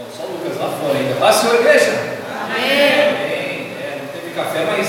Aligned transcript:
Bom, 0.00 0.06
só 0.16 0.22
o 0.24 0.32
Lucas 0.32 0.56
lá 0.56 0.78
fora 0.80 0.98
ainda. 0.98 1.14
Paz, 1.20 1.36
senhor 1.36 1.56
igreja? 1.56 1.90
Amém. 2.42 2.64
É, 2.64 4.00
não 4.00 4.08
teve 4.08 4.34
café, 4.34 4.64
mas 4.64 4.88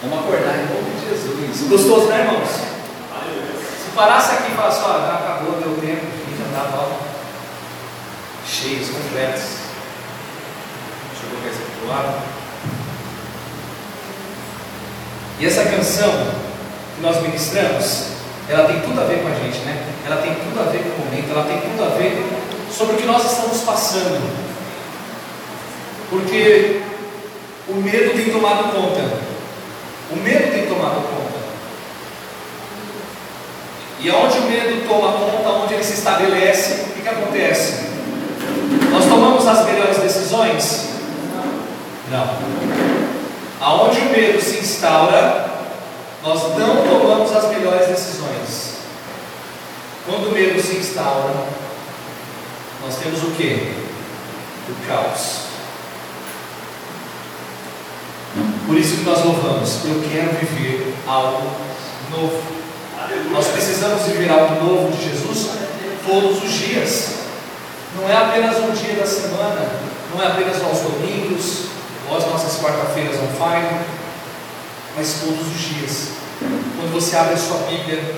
vamos 0.00 0.20
acordar 0.20 0.54
em 0.56 0.72
nome 0.72 0.90
de 0.98 1.10
Jesus. 1.10 1.68
Gostoso, 1.68 2.06
né, 2.06 2.20
irmãos? 2.20 2.48
Se 2.48 3.90
parasse 3.94 4.32
aqui 4.32 4.52
e 4.52 4.54
falasse, 4.54 4.80
ó, 4.84 5.00
já 5.00 5.14
acabou, 5.16 5.60
deu 5.60 5.76
tempo, 5.76 6.06
já 6.38 6.46
andava 6.46 6.78
ó, 6.78 6.88
cheios, 8.48 8.88
completos. 8.88 9.42
Deixa 11.10 11.24
eu 11.24 11.28
colocar 11.28 11.48
isso 11.50 11.60
aqui 11.60 11.80
do 11.82 11.88
lado. 11.90 12.22
E 15.40 15.46
essa 15.46 15.64
canção 15.64 16.10
que 16.96 17.02
nós 17.02 17.20
ministramos, 17.20 18.12
ela 18.48 18.66
tem 18.66 18.80
tudo 18.80 18.98
a 18.98 19.04
ver 19.04 19.20
com 19.20 19.28
a 19.28 19.34
gente, 19.34 19.58
né? 19.58 19.92
Ela 20.06 20.22
tem 20.22 20.34
tudo 20.36 20.58
a 20.58 20.72
ver 20.72 20.78
com 20.84 21.02
o 21.02 21.04
momento, 21.04 21.30
ela 21.30 21.44
tem 21.44 21.60
tudo 21.60 21.84
a 21.84 21.88
ver 21.98 22.41
sobre 22.76 22.94
o 22.94 22.98
que 22.98 23.06
nós 23.06 23.24
estamos 23.24 23.60
passando. 23.60 24.20
Porque 26.10 26.82
o 27.68 27.74
medo 27.74 28.14
tem 28.14 28.30
tomado 28.30 28.72
conta. 28.74 29.18
O 30.10 30.16
medo 30.16 30.52
tem 30.52 30.66
tomado 30.66 30.96
conta. 30.96 31.32
E 34.00 34.10
onde 34.10 34.38
o 34.38 34.42
medo 34.42 34.88
toma 34.88 35.12
conta, 35.12 35.48
onde 35.48 35.74
ele 35.74 35.84
se 35.84 35.94
estabelece, 35.94 36.82
o 36.82 36.92
que, 36.92 37.02
que 37.02 37.08
acontece? 37.08 37.86
Nós 38.90 39.04
tomamos 39.04 39.46
as 39.46 39.64
melhores 39.64 39.98
decisões? 39.98 40.88
Não. 42.10 42.36
Aonde 43.60 44.00
o 44.00 44.04
medo 44.06 44.42
se 44.42 44.58
instaura, 44.58 45.50
nós 46.22 46.42
não 46.58 46.82
tomamos 46.82 47.34
as 47.34 47.48
melhores 47.48 47.86
decisões. 47.86 48.72
Quando 50.04 50.30
o 50.30 50.32
medo 50.32 50.60
se 50.60 50.76
instaura, 50.76 51.46
nós 52.82 52.96
temos 52.96 53.22
o 53.22 53.30
que? 53.32 53.74
O 54.68 54.86
caos. 54.86 55.42
Por 58.66 58.76
isso 58.76 58.96
que 58.96 59.04
nós 59.04 59.24
louvamos. 59.24 59.84
Eu 59.84 60.02
quero 60.10 60.30
viver 60.38 60.94
algo 61.06 61.50
novo. 62.10 62.42
Nós 63.30 63.48
precisamos 63.48 64.02
viver 64.02 64.30
algo 64.30 64.64
novo 64.64 64.96
de 64.96 65.10
Jesus 65.10 65.50
todos 66.06 66.42
os 66.42 66.52
dias. 66.52 67.14
Não 67.96 68.08
é 68.08 68.16
apenas 68.16 68.56
um 68.58 68.70
dia 68.72 68.94
da 68.94 69.06
semana, 69.06 69.70
não 70.12 70.22
é 70.22 70.26
apenas 70.26 70.62
aos 70.62 70.80
domingos, 70.80 71.66
ou 72.08 72.16
as 72.16 72.26
nossas 72.26 72.60
quarta-feiras 72.60 73.16
on 73.16 73.28
fire, 73.36 73.84
mas 74.96 75.20
todos 75.20 75.46
os 75.46 75.60
dias. 75.60 76.08
Quando 76.40 76.92
você 76.92 77.16
abre 77.16 77.34
a 77.34 77.36
sua 77.36 77.58
Bíblia, 77.68 78.14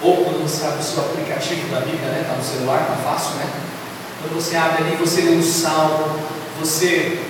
ou 0.00 0.24
quando 0.24 0.42
você 0.42 0.64
abre 0.64 0.80
o 0.80 0.82
seu 0.82 1.02
aplicativo 1.02 1.68
da 1.74 1.80
Bíblia, 1.80 2.08
né? 2.08 2.20
Está 2.22 2.34
no 2.34 2.44
celular, 2.44 2.82
está 2.82 3.10
fácil, 3.10 3.36
né? 3.36 3.46
Quando 4.24 4.42
você 4.42 4.56
abre 4.56 4.84
ali, 4.84 4.96
você 4.96 5.20
lê 5.20 5.36
um 5.36 5.42
salmo, 5.42 6.18
você 6.58 7.20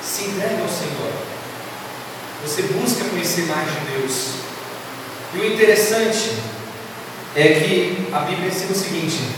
se 0.00 0.24
entrega 0.26 0.62
ao 0.62 0.68
Senhor. 0.68 1.12
Você 2.44 2.62
busca 2.62 3.04
conhecer 3.10 3.46
mais 3.46 3.66
de 3.66 3.80
Deus. 3.90 4.34
E 5.34 5.38
o 5.38 5.52
interessante 5.52 6.36
é 7.34 7.42
que 7.42 8.08
a 8.12 8.20
Bíblia 8.20 8.48
ensina 8.48 8.70
o 8.70 8.74
seguinte: 8.74 9.30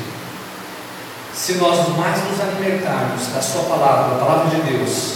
se 1.34 1.54
nós 1.54 1.88
mais 1.96 2.22
nos 2.24 2.38
alimentarmos 2.38 3.28
da 3.28 3.40
Sua 3.40 3.62
palavra, 3.62 4.14
da 4.14 4.24
palavra 4.24 4.50
de 4.54 4.62
Deus, 4.72 5.14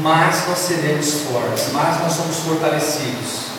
mais 0.00 0.48
nós 0.48 0.58
seremos 0.58 1.12
fortes, 1.30 1.72
mais 1.74 2.00
nós 2.00 2.14
somos 2.14 2.38
fortalecidos. 2.38 3.50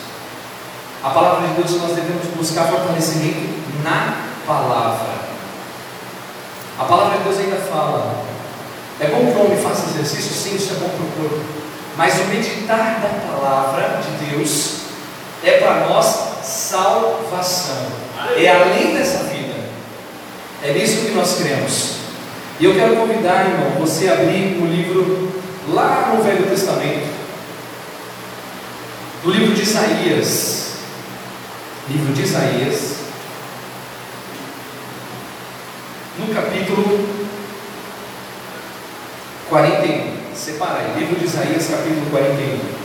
A 1.04 1.10
palavra 1.10 1.48
de 1.48 1.54
Deus 1.54 1.80
nós 1.80 1.94
devemos 1.94 2.26
buscar 2.36 2.66
fortalecimento 2.66 3.62
na 3.84 4.26
palavra. 4.44 5.21
A 6.78 6.84
palavra 6.84 7.18
de 7.18 7.24
Deus 7.24 7.38
ainda 7.38 7.56
fala. 7.56 8.24
É 9.00 9.06
bom 9.08 9.26
que 9.26 9.38
o 9.38 9.44
homem 9.44 9.58
faça 9.58 9.90
exercício, 9.90 10.32
sim, 10.32 10.56
isso 10.56 10.74
é 10.74 10.76
bom 10.76 10.88
para 10.88 11.04
o 11.04 11.28
corpo. 11.28 11.44
Mas 11.96 12.14
o 12.20 12.24
meditar 12.24 13.00
da 13.00 13.32
palavra 13.32 14.00
de 14.00 14.26
Deus 14.26 14.82
é 15.44 15.58
para 15.58 15.88
nós 15.88 16.32
salvação. 16.42 17.86
É 18.36 18.48
além 18.48 18.94
dessa 18.94 19.24
vida. 19.24 19.54
É 20.62 20.72
nisso 20.72 21.06
que 21.06 21.10
nós 21.10 21.36
cremos. 21.36 21.96
E 22.60 22.64
eu 22.64 22.74
quero 22.74 22.96
convidar, 22.96 23.46
irmão, 23.46 23.70
você 23.80 24.08
a 24.08 24.12
abrir 24.12 24.58
o 24.62 24.66
livro 24.66 25.32
lá 25.68 26.12
no 26.14 26.22
Velho 26.22 26.46
Testamento, 26.46 27.08
no 29.24 29.30
livro 29.30 29.54
de 29.54 29.62
Isaías. 29.62 30.72
Livro 31.88 32.12
de 32.12 32.22
Isaías, 32.22 32.96
no 36.18 36.34
capítulo 36.34 37.08
41. 39.48 40.34
Separa 40.34 40.80
aí, 40.80 40.98
livro 40.98 41.18
de 41.18 41.24
Isaías, 41.24 41.68
capítulo 41.68 42.10
41. 42.10 42.82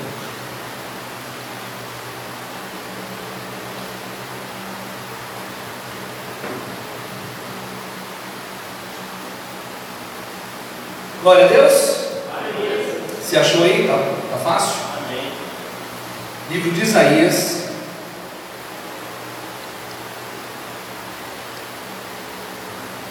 Glória 11.23 11.45
a 11.45 11.47
Deus. 11.49 12.07
Se 13.21 13.37
achou 13.37 13.63
aí? 13.63 13.85
Tá, 13.85 13.97
tá 14.31 14.37
fácil? 14.37 14.75
Amém. 14.97 15.33
Livro 16.49 16.71
de 16.71 16.83
Isaías. 16.83 17.67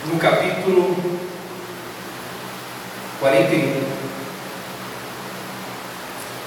No 0.06 0.18
capítulo 0.66 0.96
41. 3.20 3.96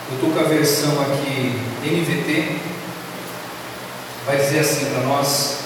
Eu 0.09 0.15
estou 0.15 0.31
com 0.31 0.39
a 0.39 0.43
versão 0.43 1.01
aqui 1.01 1.61
NVT. 1.83 2.57
Vai 4.25 4.37
dizer 4.37 4.59
assim 4.59 4.85
para 4.91 5.03
nós. 5.03 5.59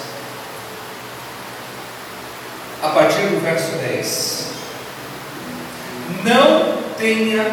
A 2.83 2.89
partir 2.89 3.21
do 3.27 3.41
verso 3.41 3.71
10. 3.77 4.47
Não 6.23 6.77
tenha 6.97 7.43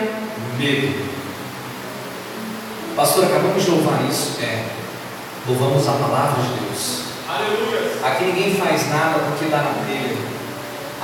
medo. 0.59 1.11
Pastor, 2.95 3.25
acabamos 3.25 3.65
de 3.65 3.71
louvar 3.71 4.05
isso. 4.11 4.39
É. 4.43 4.67
Louvamos 5.47 5.89
a 5.89 5.93
palavra 5.93 6.43
de 6.43 6.61
Deus. 6.61 7.05
Aleluia. 7.27 7.93
Aqui 8.05 8.25
ninguém 8.25 8.55
faz 8.57 8.91
nada 8.91 9.21
porque 9.21 9.47
dá 9.47 9.59
na 9.59 9.75
telha. 9.87 10.20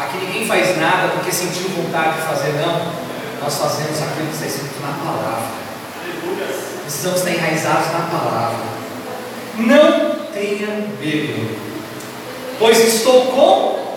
Aqui 0.06 0.25
ninguém 0.25 0.47
faz 0.47 0.78
nada 0.78 1.09
porque 1.09 1.33
sentiu 1.33 1.69
vontade 1.71 2.21
de 2.21 2.27
fazer, 2.28 2.53
não. 2.53 2.93
Nós 3.43 3.59
fazemos 3.59 4.00
aquilo 4.00 4.28
que 4.28 4.34
está 4.34 4.47
escrito 4.47 4.81
na 4.81 4.93
palavra. 5.05 5.49
Precisamos 6.83 7.19
estar 7.19 7.31
enraizados 7.33 7.93
na 7.93 8.06
palavra. 8.06 8.59
Não 9.59 10.27
tenha 10.33 10.87
medo, 11.00 11.59
pois 12.59 12.78
estou 12.78 13.27
com, 13.27 13.97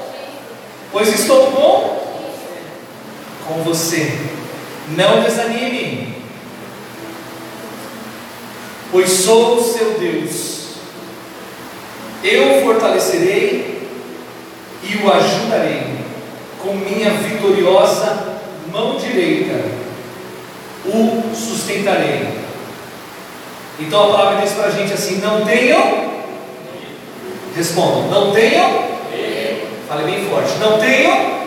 pois 0.91 1.19
estou 1.19 1.51
com, 1.51 1.99
com 3.47 3.63
você. 3.63 4.11
Não 4.97 5.21
desanime, 5.21 6.23
pois 8.91 9.11
sou 9.11 9.59
o 9.59 9.63
seu 9.63 9.99
Deus. 9.99 10.69
Eu 12.23 12.57
o 12.57 12.61
fortalecerei 12.63 13.87
e 14.83 14.97
o 14.97 15.13
ajudarei 15.13 15.88
com 16.61 16.73
minha 16.73 17.11
vitoriosa 17.11 18.39
mão 18.71 18.97
direita. 18.97 19.79
O 20.85 21.35
sustentarei. 21.35 22.39
Então 23.79 24.03
a 24.03 24.17
palavra 24.17 24.41
diz 24.41 24.53
para 24.53 24.67
a 24.67 24.71
gente 24.71 24.93
assim: 24.93 25.19
não 25.19 25.45
tenham. 25.45 26.09
Respondam, 27.55 28.07
não 28.07 28.31
tenham. 28.31 28.89
Fale 29.87 30.03
bem 30.03 30.25
forte, 30.29 30.57
não 30.59 30.77
tenham. 30.79 31.39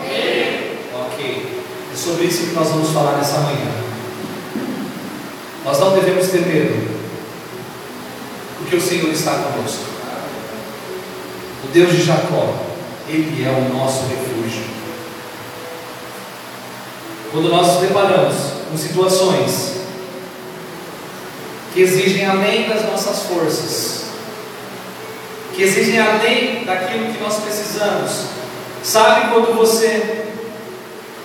Ok. 1.05 1.63
É 1.93 1.95
sobre 1.95 2.25
isso 2.25 2.47
que 2.47 2.55
nós 2.55 2.67
vamos 2.67 2.89
falar 2.89 3.17
nessa 3.17 3.39
manhã. 3.39 3.71
Nós 5.63 5.79
não 5.79 5.93
devemos 5.93 6.27
ter 6.27 6.41
medo, 6.41 6.99
porque 8.57 8.75
o 8.75 8.81
Senhor 8.81 9.09
está 9.11 9.31
conosco. 9.31 9.85
O 11.63 11.67
Deus 11.67 11.91
de 11.91 12.03
Jacó, 12.03 12.53
Ele 13.07 13.45
é 13.45 13.49
o 13.49 13.73
nosso 13.73 14.01
refúgio. 14.07 14.72
Quando 17.33 17.49
nós 17.49 17.65
nos 17.65 17.81
deparamos 17.81 18.35
com 18.69 18.77
situações 18.77 19.77
que 21.73 21.81
exigem 21.81 22.27
além 22.27 22.69
das 22.69 22.85
nossas 22.85 23.23
forças, 23.23 24.03
que 25.55 25.63
exigem 25.63 25.99
além 25.99 26.63
daquilo 26.63 27.11
que 27.11 27.23
nós 27.23 27.37
precisamos, 27.37 28.25
sabe 28.83 29.31
quando 29.31 29.57
você 29.57 30.27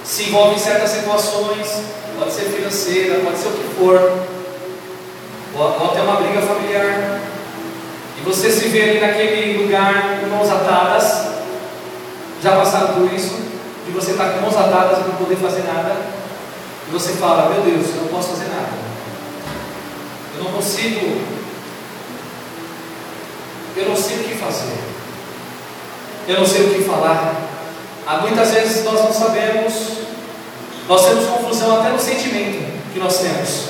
se 0.02 0.31
envolve 0.31 0.55
em 0.55 0.58
certas 0.58 0.88
situações, 0.88 1.82
pode 2.19 2.32
ser 2.32 2.44
financeira, 2.44 3.20
pode 3.22 3.37
ser 3.37 3.49
o 3.49 3.52
que 3.52 3.75
for, 3.78 4.22
ou 5.55 5.90
até 5.90 6.00
uma 6.00 6.22
briga 6.22 6.40
familiar, 6.40 7.20
e 8.19 8.25
você 8.25 8.50
se 8.50 8.69
vê 8.69 8.82
ali 8.84 9.00
naquele 9.00 9.62
lugar 9.62 10.20
com 10.20 10.34
mãos 10.34 10.50
atadas, 10.50 11.37
Já 12.43 12.56
passaram 12.56 12.94
por 12.94 13.12
isso? 13.12 13.47
De 13.88 13.94
você 13.94 14.11
estar 14.11 14.35
com 14.35 14.40
mãos 14.43 14.56
atadas 14.56 14.99
e 14.99 15.08
não 15.08 15.17
poder 15.17 15.37
fazer 15.37 15.62
nada? 15.62 15.96
E 16.88 16.93
você 16.93 17.14
fala, 17.14 17.49
meu 17.49 17.62
Deus, 17.62 17.88
eu 17.94 18.02
não 18.02 18.08
posso 18.08 18.29
fazer 18.29 18.49
nada. 18.49 18.69
Eu 20.37 20.44
não 20.44 20.52
consigo. 20.52 21.20
Eu 23.75 23.88
não 23.88 23.96
sei 23.96 24.17
o 24.19 24.25
que 24.25 24.35
fazer. 24.35 24.79
Eu 26.29 26.38
não 26.38 26.46
sei 26.46 26.67
o 26.67 26.75
que 26.75 26.85
falar. 26.85 27.35
Há 28.06 28.19
muitas 28.19 28.50
vezes 28.50 28.85
nós 28.85 29.00
não 29.00 29.12
sabemos. 29.12 29.99
Nós 30.87 31.06
temos 31.06 31.26
confusão 31.26 31.81
até 31.81 31.91
no 31.91 31.99
sentimento 31.99 32.93
que 32.93 32.99
nós 32.99 33.19
temos. 33.19 33.69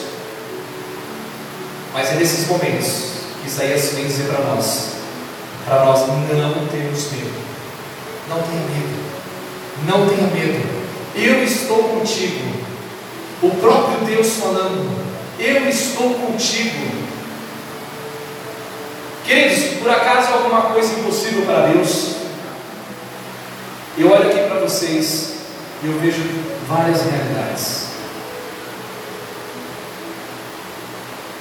Mas 1.93 2.11
é 2.11 2.15
nesses 2.15 2.47
momentos 2.49 2.89
que 3.41 3.49
Isaías 3.49 3.93
vem 3.93 4.07
dizer 4.07 4.29
para 4.29 4.45
nós: 4.45 4.91
para 5.65 5.85
nós 5.85 6.07
não 6.07 6.67
termos 6.69 7.13
medo. 7.13 7.49
Não 8.29 8.43
tenha 8.43 8.61
medo. 8.61 9.08
Não 9.87 10.09
tenha 10.09 10.27
medo. 10.29 10.79
Eu 11.15 11.43
estou 11.43 11.83
contigo. 11.85 12.59
O 13.43 13.51
próprio 13.51 14.07
Deus 14.07 14.35
falando: 14.35 14.91
Eu 15.39 15.69
estou 15.69 16.15
contigo. 16.15 16.99
Queridos, 19.25 19.79
por 19.79 19.91
acaso 19.91 20.33
alguma 20.33 20.63
coisa 20.63 20.99
impossível 20.99 21.45
para 21.45 21.67
Deus? 21.69 22.17
Eu 23.99 24.11
olho 24.11 24.31
aqui 24.31 24.49
para 24.49 24.61
vocês 24.61 25.35
e 25.83 25.87
eu 25.87 25.99
vejo 25.99 26.23
várias 26.67 27.03
realidades. 27.03 27.89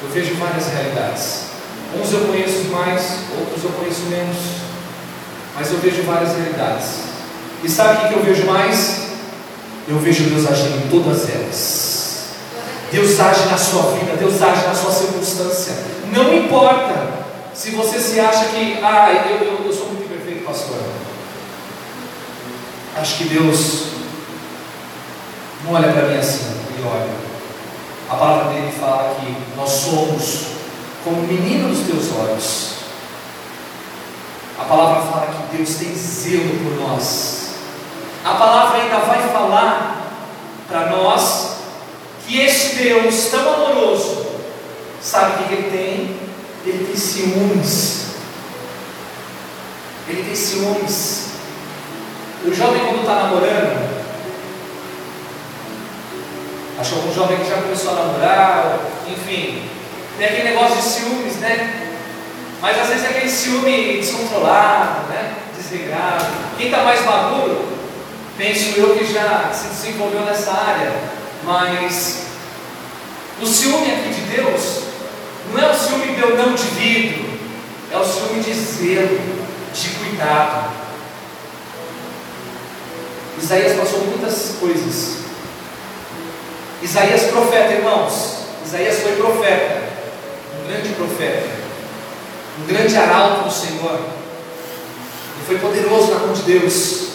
Eu 0.01 0.09
vejo 0.09 0.35
várias 0.35 0.67
realidades. 0.67 1.43
Uns 1.95 2.11
eu 2.11 2.19
conheço 2.25 2.65
mais, 2.65 3.19
outros 3.39 3.63
eu 3.63 3.71
conheço 3.71 4.01
menos. 4.09 4.37
Mas 5.55 5.71
eu 5.71 5.79
vejo 5.79 6.03
várias 6.03 6.35
realidades. 6.35 7.06
E 7.63 7.69
sabe 7.69 8.05
o 8.05 8.07
que 8.07 8.13
eu 8.15 8.23
vejo 8.23 8.45
mais? 8.45 9.07
Eu 9.87 9.99
vejo 9.99 10.25
Deus 10.25 10.45
agindo 10.45 10.85
em 10.85 10.89
todas 10.89 11.29
elas. 11.29 11.97
Deus 12.91 13.19
age 13.19 13.45
na 13.49 13.57
sua 13.57 13.91
vida, 13.93 14.15
Deus 14.17 14.41
age 14.41 14.67
na 14.67 14.75
sua 14.75 14.91
circunstância. 14.91 15.73
Não 16.11 16.33
importa 16.33 17.17
se 17.53 17.71
você 17.71 17.99
se 17.99 18.19
acha 18.19 18.45
que, 18.45 18.79
ah, 18.83 19.11
eu, 19.29 19.45
eu, 19.45 19.65
eu 19.65 19.73
sou 19.73 19.87
muito 19.87 20.07
perfeito, 20.07 20.45
pastor. 20.45 20.77
Acho 22.95 23.17
que 23.17 23.23
Deus 23.25 23.87
não 25.65 25.73
olha 25.73 25.91
para 25.91 26.07
mim 26.07 26.17
assim, 26.17 26.45
Ele 26.73 26.87
olha. 26.87 27.27
A 28.09 28.15
palavra 28.15 28.53
dele 28.53 28.71
fala 28.79 29.15
que 29.15 29.35
nós 29.57 29.69
somos 29.69 30.57
como 31.03 31.21
menino 31.23 31.69
dos 31.69 31.85
teus 31.85 32.15
olhos. 32.17 32.77
A 34.59 34.63
palavra 34.63 35.01
fala 35.03 35.27
que 35.27 35.57
Deus 35.57 35.75
tem 35.75 35.93
zelo 35.93 36.57
por 36.63 36.87
nós. 36.87 37.46
A 38.27 38.35
palavra 38.35 38.81
ainda 38.81 38.97
vai 38.97 39.21
falar 39.29 40.01
para 40.67 40.87
nós 40.87 41.57
que 42.25 42.41
este 42.41 42.75
Deus 42.75 43.27
tão 43.31 43.53
amoroso, 43.53 44.25
sabe 45.01 45.31
o 45.31 45.47
que 45.47 45.53
ele 45.53 45.71
tem? 45.71 46.19
Ele 46.65 46.85
tem 46.85 46.95
ciúmes. 46.95 48.07
Ele 50.09 50.23
tem 50.23 50.35
ciúmes. 50.35 51.27
O 52.45 52.53
jovem, 52.53 52.81
quando 52.81 52.99
está 52.99 53.15
namorando, 53.15 53.97
Acho 56.79 56.93
algum 56.93 57.11
jovem 57.11 57.37
que 57.39 57.49
já 57.49 57.55
começou 57.55 57.91
a 57.91 57.95
namorar, 57.95 58.79
enfim, 59.07 59.67
tem 60.15 60.27
aquele 60.27 60.49
negócio 60.49 60.75
de 60.75 60.83
ciúmes, 60.83 61.37
né? 61.37 61.91
Mas 62.61 62.79
às 62.79 62.87
vezes 62.89 63.05
é 63.05 63.07
aquele 63.09 63.29
ciúme 63.31 63.97
descontrolado, 63.97 65.07
né? 65.09 65.33
Desregrado. 65.57 66.25
Quem 66.55 66.67
está 66.67 66.83
mais 66.83 67.03
maduro, 67.03 67.65
penso 68.37 68.79
eu 68.79 68.95
que 68.95 69.11
já 69.11 69.51
se 69.53 69.67
desenvolveu 69.69 70.21
nessa 70.21 70.51
área, 70.51 70.91
mas 71.43 72.27
o 73.41 73.45
ciúme 73.45 73.91
aqui 73.91 74.09
de 74.09 74.21
Deus 74.35 74.83
não 75.51 75.59
é 75.59 75.71
o 75.71 75.73
ciúme 75.73 76.13
de 76.13 76.21
eu 76.21 76.37
não 76.37 76.53
divido, 76.53 77.39
é 77.91 77.97
o 77.97 78.05
ciúme 78.05 78.41
de 78.41 78.53
zelo, 78.53 79.19
de 79.73 79.89
cuidado. 79.89 80.71
Isaías 83.41 83.77
passou 83.77 84.01
muitas 84.01 84.55
coisas 84.59 85.27
Isaías 86.81 87.23
profeta, 87.31 87.73
irmãos. 87.73 88.37
Isaías 88.65 88.99
foi 88.99 89.15
profeta, 89.15 89.81
um 90.61 90.67
grande 90.67 90.89
profeta, 90.89 91.47
um 92.61 92.67
grande 92.67 92.95
arauto 92.95 93.45
do 93.45 93.51
Senhor. 93.51 93.95
Ele 93.95 95.45
foi 95.47 95.57
poderoso 95.57 96.13
na 96.13 96.19
mão 96.19 96.33
de 96.33 96.41
Deus. 96.43 97.07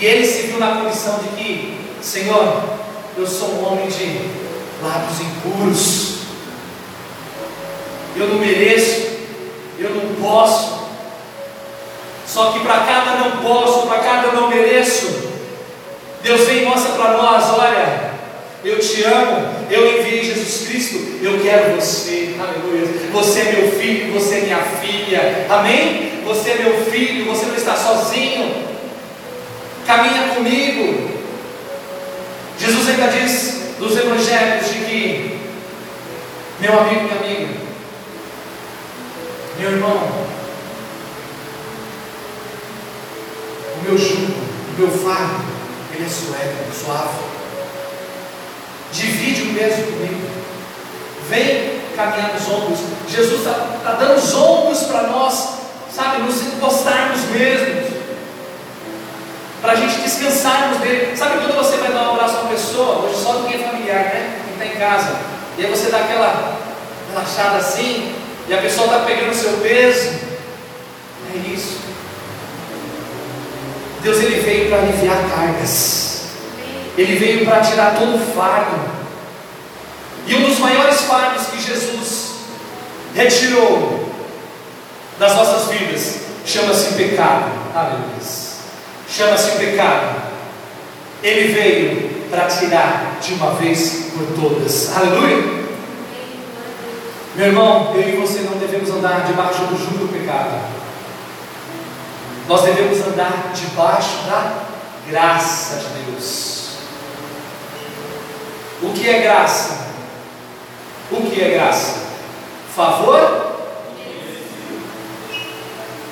E 0.00 0.04
ele 0.04 0.26
se 0.26 0.48
viu 0.48 0.58
na 0.58 0.82
condição 0.82 1.18
de 1.20 1.28
que, 1.30 1.80
Senhor, 2.02 2.62
eu 3.16 3.26
sou 3.26 3.48
um 3.48 3.72
homem 3.72 3.88
de 3.88 4.20
lábios 4.82 5.20
impuros. 5.20 6.16
Eu 8.14 8.28
não 8.28 8.38
mereço, 8.38 9.06
eu 9.78 9.90
não 9.90 10.14
posso. 10.22 10.86
Só 12.26 12.52
que 12.52 12.60
para 12.60 12.80
cada 12.80 13.16
não 13.16 13.42
posso, 13.42 13.86
para 13.86 14.00
cada 14.00 14.32
não 14.32 14.48
mereço, 14.48 15.06
Deus 16.22 16.42
vem 16.42 16.62
e 16.62 16.64
mostra 16.66 16.92
para 16.92 17.16
nós: 17.16 17.44
olha, 17.50 18.10
eu 18.64 18.78
te 18.78 19.02
amo, 19.04 19.48
eu 19.70 19.98
enviei 19.98 20.24
Jesus 20.24 20.66
Cristo, 20.66 20.96
eu 21.22 21.40
quero 21.40 21.76
você, 21.76 22.34
aleluia. 22.38 22.86
Você 23.12 23.40
é 23.40 23.52
meu 23.52 23.72
filho, 23.72 24.12
você 24.12 24.34
é 24.34 24.40
minha 24.40 24.58
filha, 24.60 25.46
amém? 25.48 26.20
Você 26.24 26.50
é 26.50 26.54
meu 26.56 26.84
filho, 26.86 27.24
você 27.24 27.46
não 27.46 27.54
está 27.54 27.76
sozinho, 27.76 28.75
caminha 29.86 30.34
comigo. 30.34 31.16
Jesus 32.58 32.88
ainda 32.88 33.08
diz 33.08 33.78
nos 33.78 33.96
evangelhos 33.96 34.66
de 34.68 34.78
que, 34.84 35.40
meu 36.60 36.78
amigo, 36.80 37.02
minha 37.02 37.16
amiga, 37.16 37.54
meu 39.58 39.70
irmão, 39.70 40.26
o 43.78 43.82
meu 43.84 43.98
jugo, 43.98 44.32
o 44.32 44.80
meu 44.80 44.90
fardo, 44.90 45.44
ele 45.94 46.04
é 46.04 46.08
suave, 46.08 46.54
suave. 46.74 47.26
Divide 48.92 49.42
o 49.42 49.54
peso 49.54 49.82
comigo. 49.82 50.26
Vem 51.28 51.80
caminhar 51.94 52.32
nos 52.34 52.48
ombros. 52.48 52.78
Jesus 53.08 53.40
está 53.40 53.78
tá 53.84 53.92
dando 53.92 54.18
os 54.18 54.34
ombros 54.34 54.84
para 54.84 55.02
nós, 55.08 55.58
sabe, 55.94 56.22
nos 56.22 56.40
encostarmos 56.42 57.20
mesmos. 57.30 57.95
Para 59.60 59.72
a 59.72 59.76
gente 59.76 60.00
descansarmos 60.00 60.78
dele. 60.78 61.16
Sabe 61.16 61.38
quando 61.38 61.56
você 61.56 61.76
vai 61.78 61.92
dar 61.92 62.08
um 62.08 62.14
abraço 62.14 62.36
a 62.36 62.40
uma 62.40 62.50
pessoa, 62.50 63.04
hoje 63.04 63.22
só 63.22 63.42
quem 63.42 63.60
é 63.60 63.66
familiar, 63.66 64.04
né? 64.04 64.40
Quem 64.44 64.52
está 64.52 64.66
em 64.66 64.78
casa. 64.78 65.16
E 65.58 65.64
aí 65.64 65.70
você 65.70 65.90
dá 65.90 65.98
aquela 65.98 66.58
relaxada 67.10 67.56
assim, 67.56 68.14
e 68.48 68.54
a 68.54 68.58
pessoa 68.58 68.86
está 68.86 68.98
pegando 69.00 69.30
o 69.30 69.34
seu 69.34 69.52
peso. 69.54 70.10
É 71.34 71.38
isso. 71.52 71.80
Deus 74.02 74.18
ele 74.18 74.40
veio 74.40 74.68
para 74.68 74.78
aliviar 74.78 75.18
cargas. 75.34 76.20
Ele 76.96 77.16
veio 77.16 77.44
para 77.44 77.60
tirar 77.60 77.96
todo 77.98 78.16
o 78.16 78.34
fardo. 78.34 78.80
E 80.26 80.34
um 80.34 80.48
dos 80.48 80.58
maiores 80.58 81.00
fardos 81.02 81.46
que 81.48 81.60
Jesus 81.60 82.34
retirou 83.14 84.12
das 85.18 85.34
nossas 85.34 85.68
vidas 85.70 86.20
chama-se 86.44 86.94
pecado. 86.94 87.50
Aleluia. 87.74 88.55
Chama-se 89.08 89.58
pecado. 89.58 90.22
Ele 91.22 91.52
veio 91.52 92.26
para 92.30 92.46
tirar 92.46 93.18
de 93.20 93.34
uma 93.34 93.54
vez 93.54 94.10
por 94.12 94.26
todas. 94.40 94.96
Aleluia. 94.96 95.66
Meu 97.36 97.46
irmão, 97.46 97.94
eu 97.94 98.08
e 98.08 98.16
você 98.16 98.40
não 98.40 98.58
devemos 98.58 98.90
andar 98.90 99.26
debaixo 99.26 99.62
do 99.64 99.78
jugo 99.78 100.06
do 100.06 100.12
pecado. 100.12 100.58
Nós 102.48 102.62
devemos 102.62 102.98
andar 103.06 103.52
debaixo 103.54 104.24
da 104.26 104.64
graça 105.08 105.76
de 105.76 106.10
Deus. 106.10 106.70
O 108.82 108.90
que 108.92 109.08
é 109.08 109.20
graça? 109.20 109.86
O 111.10 111.30
que 111.30 111.42
é 111.42 111.50
graça? 111.50 112.06
Favor? 112.74 113.56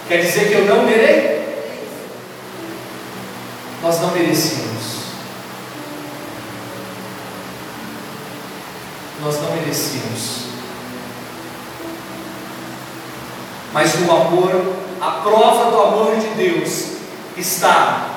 Quer 0.08 0.18
dizer 0.18 0.48
que 0.48 0.54
eu 0.54 0.66
não 0.66 0.84
merei? 0.84 1.43
Nós 3.84 4.00
não 4.00 4.12
merecíamos. 4.12 4.94
Nós 9.22 9.42
não 9.42 9.50
merecíamos. 9.56 10.44
Mas 13.74 13.94
o 13.96 14.10
amor, 14.10 14.74
a 15.02 15.10
prova 15.10 15.70
do 15.70 15.82
amor 15.82 16.16
de 16.16 16.28
Deus 16.28 16.92
está 17.36 18.08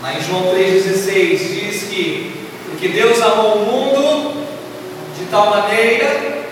lá 0.00 0.14
em 0.14 0.22
João 0.22 0.54
3,16, 0.54 1.36
diz 1.36 1.82
que 1.88 2.46
porque 2.70 2.88
Deus 2.90 3.20
amou 3.22 3.56
o 3.56 3.66
mundo 3.66 4.46
de 5.18 5.24
tal 5.32 5.50
maneira 5.50 6.44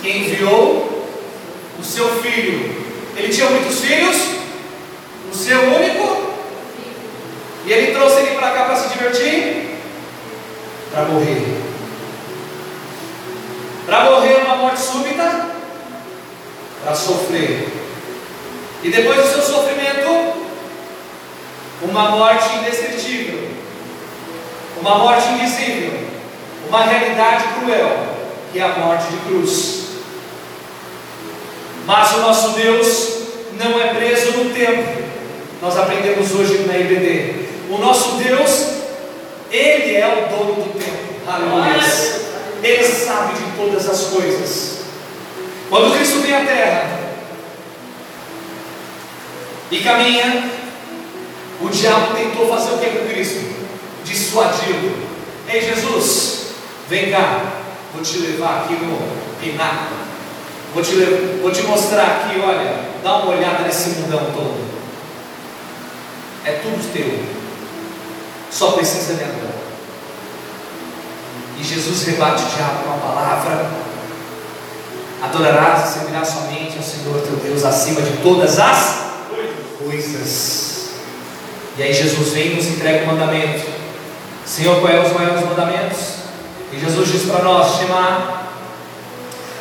que 0.00 0.08
enviou 0.08 1.04
o 1.80 1.82
seu 1.82 2.08
filho. 2.22 2.76
Ele 3.16 3.28
tinha 3.28 3.50
muitos 3.50 3.80
filhos, 3.80 4.16
o 5.32 5.34
seu 5.34 5.60
único 5.62 6.21
para 8.42 8.50
cá 8.50 8.64
para 8.64 8.76
se 8.76 8.88
divertir? 8.88 9.78
Para 10.92 11.04
morrer. 11.04 11.62
Para 13.86 14.10
morrer 14.10 14.42
uma 14.44 14.56
morte 14.56 14.80
súbita? 14.80 15.50
Para 16.82 16.94
sofrer. 16.94 17.68
E 18.82 18.90
depois 18.90 19.20
do 19.20 19.28
seu 19.28 19.42
sofrimento, 19.42 20.42
uma 21.82 22.10
morte 22.10 22.56
indescritível, 22.56 23.48
uma 24.80 24.98
morte 24.98 25.28
invisível, 25.28 26.00
uma 26.68 26.84
realidade 26.84 27.44
cruel, 27.60 28.06
que 28.52 28.58
é 28.58 28.62
a 28.62 28.68
morte 28.70 29.06
de 29.06 29.16
cruz. 29.18 29.82
Mas 31.86 32.12
o 32.14 32.20
nosso 32.22 32.50
Deus 32.50 33.22
não 33.52 33.80
é 33.80 33.94
preso 33.94 34.32
no 34.32 34.52
tempo. 34.52 35.02
Nós 35.60 35.76
aprendemos 35.76 36.32
hoje 36.34 36.64
na 36.66 36.76
IBD. 36.76 37.41
O 37.72 37.78
nosso 37.78 38.16
Deus, 38.16 38.66
Ele 39.50 39.96
é 39.96 40.06
o 40.06 40.36
dono 40.36 40.54
do 40.56 40.78
tempo. 40.78 41.14
Aleluia. 41.26 41.80
Ele 42.62 42.84
sabe 42.84 43.32
de 43.34 43.56
todas 43.56 43.88
as 43.88 44.08
coisas. 44.08 44.78
Quando 45.70 45.96
Cristo 45.96 46.20
vem 46.20 46.34
à 46.34 46.44
terra 46.44 47.00
e 49.70 49.80
caminha, 49.80 50.50
o 51.62 51.68
diabo 51.70 52.14
tentou 52.14 52.46
fazer 52.46 52.74
o 52.74 52.78
que 52.78 52.90
com 52.90 53.08
Cristo? 53.08 53.40
Dissuadi-lo. 54.04 55.08
Ei 55.48 55.62
Jesus, 55.62 56.48
vem 56.90 57.10
cá, 57.10 57.40
vou 57.94 58.02
te 58.02 58.18
levar 58.18 58.64
aqui 58.64 58.74
no 58.74 58.98
pináculo. 59.40 60.02
Vou 60.74 60.82
te, 60.82 60.94
vou 61.40 61.50
te 61.50 61.62
mostrar 61.62 62.26
aqui, 62.26 62.38
olha, 62.38 62.80
dá 63.02 63.16
uma 63.16 63.34
olhada 63.34 63.62
nesse 63.62 63.90
mundão 63.90 64.30
todo. 64.34 64.60
É 66.44 66.52
tudo 66.62 66.92
teu. 66.92 67.41
Só 68.52 68.72
precisa 68.72 69.14
de 69.14 69.24
adorar. 69.24 69.62
E 71.58 71.64
Jesus 71.64 72.02
rebate 72.04 72.42
o 72.42 72.46
diabo 72.46 72.84
com 72.84 72.90
a 72.92 73.12
palavra: 73.12 73.70
Adorarás 75.22 75.88
e 75.88 75.92
servirás 75.94 76.28
somente 76.28 76.76
ao 76.76 76.82
Senhor 76.82 77.20
teu 77.22 77.36
Deus 77.36 77.64
acima 77.64 78.02
de 78.02 78.18
todas 78.18 78.58
as 78.58 79.12
coisas. 79.78 80.90
E 81.78 81.82
aí 81.82 81.94
Jesus 81.94 82.28
vem 82.30 82.52
e 82.52 82.54
nos 82.56 82.66
entrega 82.66 83.04
o 83.04 83.06
mandamento. 83.06 83.70
Senhor, 84.44 84.80
quais 84.80 84.96
são 84.96 85.06
os 85.06 85.12
maiores 85.12 85.46
mandamentos? 85.46 85.98
E 86.72 86.78
Jesus 86.78 87.10
diz 87.10 87.22
para 87.22 87.42
nós: 87.42 87.78
Shema. 87.78 88.42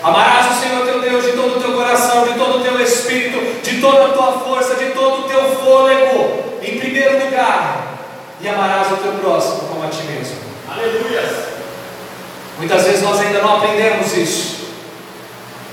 Amarás 0.03 0.57
o 0.57 0.59
Senhor 0.59 0.83
teu 0.83 0.99
Deus 0.99 1.23
de 1.23 1.31
todo 1.33 1.57
o 1.57 1.61
teu 1.61 1.73
coração, 1.73 2.27
de 2.27 2.33
todo 2.33 2.57
o 2.57 2.63
teu 2.63 2.81
espírito, 2.81 3.61
de 3.61 3.79
toda 3.79 4.07
a 4.07 4.09
tua 4.09 4.31
força, 4.39 4.75
de 4.75 4.89
todo 4.91 5.25
o 5.25 5.29
teu 5.29 5.55
fôlego, 5.57 6.57
em 6.63 6.79
primeiro 6.79 7.23
lugar, 7.23 7.90
e 8.41 8.49
amarás 8.49 8.91
o 8.91 8.97
teu 8.97 9.13
próximo 9.13 9.69
como 9.69 9.83
a 9.83 9.87
ti 9.87 10.03
mesmo. 10.03 10.37
Aleluia! 10.69 11.21
Muitas 12.57 12.83
vezes 12.83 13.01
nós 13.01 13.19
ainda 13.19 13.41
não 13.41 13.57
aprendemos 13.57 14.15
isso. 14.17 14.61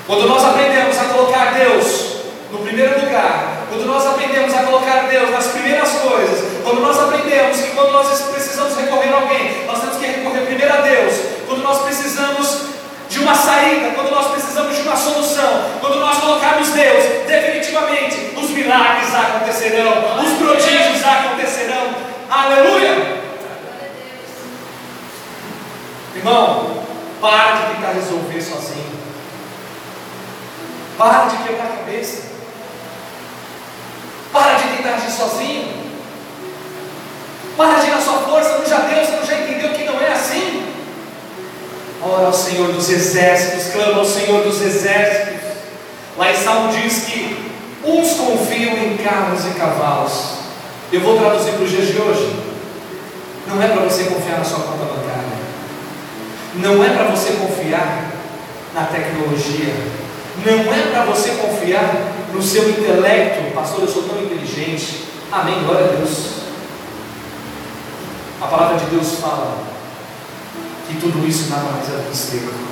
Quando 0.06 0.26
nós 0.26 0.44
aprendemos 0.44 0.98
a 0.98 1.04
colocar 1.04 1.52
Deus 1.52 2.16
no 2.50 2.58
primeiro 2.60 3.04
lugar, 3.04 3.66
quando 3.68 3.86
nós 3.86 4.06
aprendemos 4.06 4.54
a 4.54 4.62
colocar 4.62 5.06
Deus 5.08 5.30
nas 5.30 5.48
primeiras 5.48 5.90
coisas, 5.90 6.62
quando 6.64 6.80
nós 6.80 6.98
aprendemos 6.98 7.60
que 7.60 7.70
quando 7.72 7.92
nós 7.92 8.22
precisamos 8.22 8.74
recorrer 8.76 9.12
a 9.12 9.16
alguém, 9.16 9.66
nós 9.66 9.80
temos 9.80 9.96
que 9.98 10.06
recorrer 10.06 10.46
primeiro 10.46 10.72
a 10.72 10.80
Deus, 10.80 11.14
quando 11.46 11.62
nós 11.62 11.82
precisamos 11.82 12.68
de 13.10 13.18
uma 13.20 13.34
saída, 13.34 13.90
quando 13.94 14.10
nós 14.10 14.28
precisamos 14.28 14.76
de 14.76 14.82
uma 14.82 14.96
solução, 14.96 15.64
quando 15.80 16.00
nós 16.00 16.16
colocarmos 16.18 16.70
Deus, 16.70 17.04
definitivamente 17.26 18.32
os 18.36 18.50
milagres 18.50 19.14
acontecerão, 19.14 20.16
os 20.24 20.32
prodígios 20.38 21.04
acontecerão. 21.04 21.94
Aleluia! 22.30 23.18
Irmão, 26.16 26.82
para 27.20 27.52
de 27.52 27.68
resolver 28.38 28.42
sozinho. 28.42 28.98
Para 30.96 31.26
de 31.26 31.36
quebrar 31.38 31.66
a 31.66 31.76
cabeça. 31.76 32.22
Para 34.32 34.54
de 34.54 34.76
tentar 34.76 34.94
agir 34.94 35.10
sozinho. 35.10 35.88
Para 37.56 37.80
de 37.80 37.86
ir 37.88 37.90
na 37.90 38.00
sua 38.00 38.18
força, 38.20 38.58
não 38.58 38.66
já 38.66 38.78
deu, 38.80 39.04
você 39.04 39.16
não 39.16 39.26
já 39.26 39.40
entendeu 39.40 39.70
que 39.70 39.84
não 39.84 40.00
é 40.00 40.12
assim. 40.12 40.72
Ora 42.00 42.26
ao 42.26 42.32
Senhor 42.32 42.72
dos 42.72 42.88
exércitos, 42.88 43.72
clama 43.72 43.98
ao 43.98 44.04
Senhor 44.04 44.44
dos 44.44 44.62
exércitos. 44.62 45.48
Lá 46.16 46.30
em 46.30 46.36
Salmo 46.36 46.72
diz 46.72 47.04
que 47.04 47.52
uns 47.84 48.14
confiam 48.14 48.76
em 48.76 48.96
carros 48.98 49.44
e 49.46 49.58
cavalos. 49.58 50.38
Eu 50.92 51.00
vou 51.00 51.18
traduzir 51.18 51.52
para 51.52 51.64
os 51.64 51.70
dias 51.70 51.88
de 51.88 51.98
hoje. 51.98 52.38
Não 53.48 53.60
é 53.62 53.68
para 53.68 53.82
você 53.82 54.04
confiar 54.04 54.38
na 54.38 54.44
sua 54.44 54.60
conta 54.60 54.84
bancária 54.84 55.38
não 56.58 56.82
é 56.82 56.90
para 56.90 57.04
você 57.04 57.32
confiar 57.32 58.10
na 58.74 58.84
tecnologia, 58.84 59.74
não 60.44 60.72
é 60.72 60.82
para 60.90 61.04
você 61.04 61.30
confiar 61.30 62.12
no 62.32 62.42
seu 62.42 62.68
intelecto, 62.70 63.52
pastor, 63.54 63.82
eu 63.82 63.88
sou 63.88 64.04
tão 64.04 64.22
inteligente. 64.22 65.04
Amém, 65.32 65.62
glória 65.64 65.86
a 65.86 65.96
Deus. 65.96 66.38
A 68.40 68.46
palavra 68.46 68.78
de 68.78 68.86
Deus 68.86 69.14
fala 69.20 69.58
que 70.86 71.00
tudo 71.00 71.26
isso 71.28 71.50
nada 71.50 71.64
mais 71.64 71.88
é 71.88 71.92
do 71.92 72.68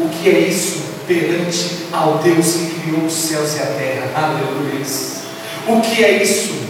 O 0.00 0.08
que 0.10 0.28
é 0.28 0.38
isso 0.40 0.84
perante 1.06 1.86
ao 1.92 2.18
Deus 2.18 2.52
que 2.52 2.80
criou 2.80 3.06
os 3.06 3.14
céus 3.14 3.56
e 3.56 3.60
a 3.60 3.66
terra? 3.66 4.10
Aleluia. 4.14 4.84
O 5.66 5.80
que 5.80 6.04
é 6.04 6.22
isso? 6.22 6.62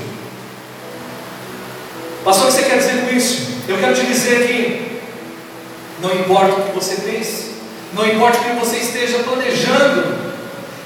Pastor, 2.25 2.45
o 2.45 2.47
que 2.47 2.52
você 2.54 2.62
quer 2.62 2.78
dizer 2.78 3.04
com 3.04 3.11
isso? 3.16 3.54
Eu 3.66 3.78
quero 3.78 3.95
te 3.95 4.07
dizer 4.07 4.47
que 4.47 4.84
não 6.04 6.14
importa 6.20 6.61
o 6.61 6.62
que 6.64 6.75
você 6.75 6.96
pense, 6.96 7.54
não 7.94 8.06
importa 8.06 8.38
o 8.38 8.44
que 8.44 8.61
você 8.61 8.76
esteja 8.76 9.20
planejando, 9.20 10.34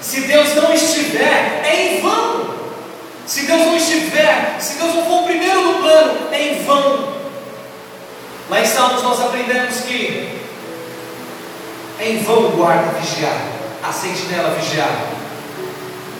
se 0.01 0.21
Deus 0.21 0.55
não 0.55 0.73
estiver, 0.73 1.63
é 1.65 1.97
em 1.97 2.01
vão. 2.01 2.57
Se 3.27 3.43
Deus 3.43 3.67
não 3.67 3.77
estiver, 3.77 4.57
se 4.61 4.79
Deus 4.79 4.95
não 4.95 5.05
for 5.05 5.23
o 5.23 5.25
primeiro 5.25 5.61
no 5.61 5.75
plano, 5.81 6.33
é 6.33 6.43
em 6.43 6.65
vão. 6.65 7.13
Lá 8.49 8.61
em 8.61 8.65
Salmos 8.65 9.03
nós 9.03 9.21
aprendemos 9.21 9.81
que 9.81 10.39
é 11.99 12.11
em 12.11 12.23
vão 12.23 12.47
o 12.47 12.57
guarda 12.57 12.99
vigiar, 13.01 13.39
a 13.83 13.93
sentinela 13.93 14.55
vigiar. 14.55 15.09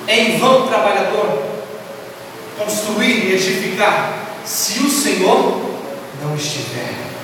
É 0.09 0.19
em 0.19 0.39
vão 0.39 0.65
o 0.65 0.69
trabalhador 0.69 1.45
construir 2.59 3.27
e 3.27 3.35
edificar, 3.35 4.13
se 4.45 4.81
o 4.81 4.91
Senhor 4.91 5.63
não 6.21 6.35
estiver. 6.35 7.18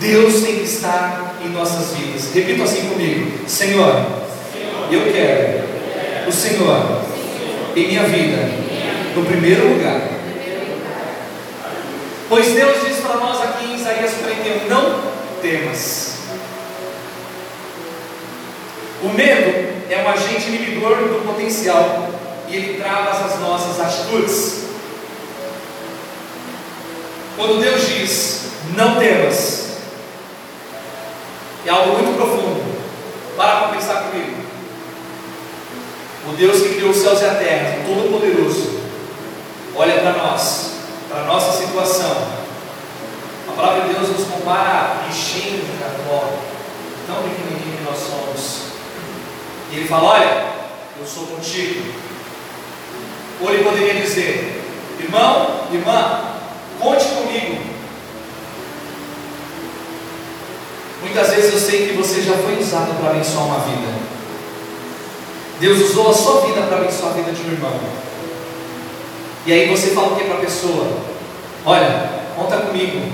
Deus 0.00 0.42
tem 0.42 0.56
que 0.56 0.64
estar 0.64 1.36
em 1.44 1.48
nossas 1.50 1.96
vidas. 1.96 2.32
Repita 2.34 2.64
assim 2.64 2.88
comigo: 2.88 3.48
Senhor, 3.48 4.06
eu 4.90 5.12
quero 5.12 6.28
o 6.28 6.32
Senhor 6.32 7.02
em 7.76 7.88
minha 7.88 8.04
vida, 8.04 8.50
no 9.14 9.24
primeiro 9.24 9.68
lugar. 9.68 10.00
Pois 12.28 12.46
Deus 12.52 12.86
diz 12.86 12.96
para 12.98 13.16
nós 13.16 13.42
aqui 13.42 13.66
em 13.66 13.74
Isaías 13.76 14.12
41: 14.14 14.68
Não 14.68 15.12
temas. 15.42 16.12
O 19.02 19.08
medo 19.08 19.72
é 19.90 20.02
um 20.02 20.08
agente 20.08 20.48
inibidor 20.48 20.96
do 20.96 21.26
potencial 21.26 22.08
e 22.48 22.56
ele 22.56 22.80
trava 22.80 23.26
as 23.26 23.40
nossas 23.40 23.80
atitudes. 23.80 24.62
Quando 27.36 27.60
Deus 27.60 27.86
diz: 27.88 28.40
Não 28.76 28.98
temas, 28.98 29.61
é 31.66 31.70
algo 31.70 31.92
muito 31.92 32.16
profundo. 32.16 32.62
Para 33.36 33.60
para 33.60 33.68
pensar 33.68 34.02
comigo. 34.04 34.42
O 36.28 36.32
Deus 36.36 36.62
que 36.62 36.74
criou 36.74 36.90
os 36.90 36.98
céus 36.98 37.20
e 37.20 37.24
a 37.24 37.34
terra, 37.34 37.82
Todo-Poderoso, 37.84 38.80
olha 39.74 40.00
para 40.00 40.12
nós, 40.12 40.72
para 41.08 41.22
a 41.22 41.24
nossa 41.24 41.58
situação. 41.58 42.42
A 43.48 43.52
palavra 43.56 43.82
de 43.82 43.94
Deus 43.94 44.08
nos 44.08 44.28
compara 44.28 44.70
a 44.70 45.06
bichinho 45.06 45.58
de 45.58 45.78
cartola, 45.78 46.38
tão 47.06 47.16
pequenininho 47.16 47.78
que 47.78 47.84
nós 47.84 47.98
somos. 47.98 48.62
E 49.72 49.76
ele 49.76 49.88
fala: 49.88 50.10
Olha, 50.10 50.46
eu 51.00 51.06
sou 51.06 51.26
contigo. 51.26 51.92
Ou 53.40 53.50
ele 53.50 53.64
poderia 53.64 53.94
dizer: 53.94 54.62
Irmão, 55.00 55.66
irmã, 55.72 56.20
conte 56.78 57.04
comigo, 57.06 57.71
Muitas 61.02 61.30
vezes 61.30 61.52
eu 61.52 61.60
sei 61.60 61.88
que 61.88 61.94
você 61.94 62.22
já 62.22 62.34
foi 62.34 62.58
usado 62.58 62.98
para 62.98 63.10
abençoar 63.10 63.44
uma 63.44 63.58
vida. 63.58 63.92
Deus 65.60 65.90
usou 65.90 66.10
a 66.10 66.14
sua 66.14 66.40
vida 66.46 66.62
para 66.62 66.78
abençoar 66.78 67.12
a 67.12 67.14
vida 67.14 67.32
de 67.32 67.42
um 67.42 67.52
irmão. 67.52 67.78
E 69.44 69.52
aí 69.52 69.68
você 69.68 69.90
fala 69.90 70.12
o 70.12 70.16
que 70.16 70.24
para 70.24 70.36
a 70.36 70.40
pessoa? 70.40 70.98
Olha, 71.66 72.10
conta 72.36 72.58
comigo. 72.58 73.12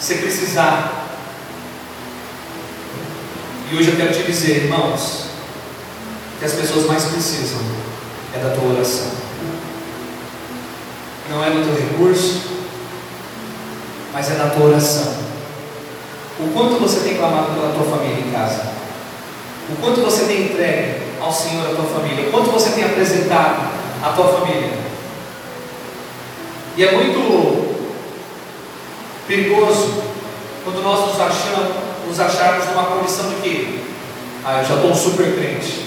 Se 0.00 0.16
precisar. 0.16 1.06
E 3.70 3.76
hoje 3.76 3.90
eu 3.90 3.96
quero 3.96 4.12
te 4.12 4.24
dizer, 4.24 4.64
irmãos, 4.64 5.26
que 6.40 6.44
as 6.44 6.52
pessoas 6.52 6.86
mais 6.86 7.04
precisam 7.04 7.60
é 8.34 8.38
da 8.38 8.50
tua 8.50 8.72
oração. 8.72 9.12
não 11.28 11.44
é 11.44 11.50
do 11.50 11.64
teu 11.64 11.74
recurso, 11.74 12.40
mas 14.12 14.30
é 14.30 14.34
da 14.34 14.50
tua 14.50 14.66
oração. 14.66 15.29
O 16.42 16.52
quanto 16.54 16.80
você 16.80 17.00
tem 17.00 17.18
clamado 17.18 17.52
pela 17.52 17.72
tua 17.72 17.84
família 17.84 18.18
em 18.18 18.32
casa? 18.32 18.62
O 19.68 19.76
quanto 19.76 20.00
você 20.00 20.24
tem 20.24 20.46
entregue 20.46 21.02
ao 21.20 21.30
Senhor 21.30 21.70
a 21.70 21.74
tua 21.74 21.84
família? 21.84 22.28
O 22.28 22.30
quanto 22.30 22.50
você 22.50 22.70
tem 22.70 22.84
apresentado 22.84 23.70
a 24.02 24.12
tua 24.12 24.28
família? 24.28 24.72
E 26.76 26.84
é 26.84 26.92
muito 26.92 27.76
perigoso 29.28 30.02
quando 30.64 30.82
nós 30.82 31.08
nos 31.08 31.20
achamos, 31.20 31.76
nos 32.06 32.18
acharmos 32.18 32.66
numa 32.68 32.84
condição 32.84 33.28
de 33.28 33.36
que, 33.36 33.84
ah, 34.44 34.62
eu 34.62 34.64
já 34.64 34.74
estou 34.76 34.90
um 34.90 34.94
super 34.94 35.34
crente, 35.34 35.84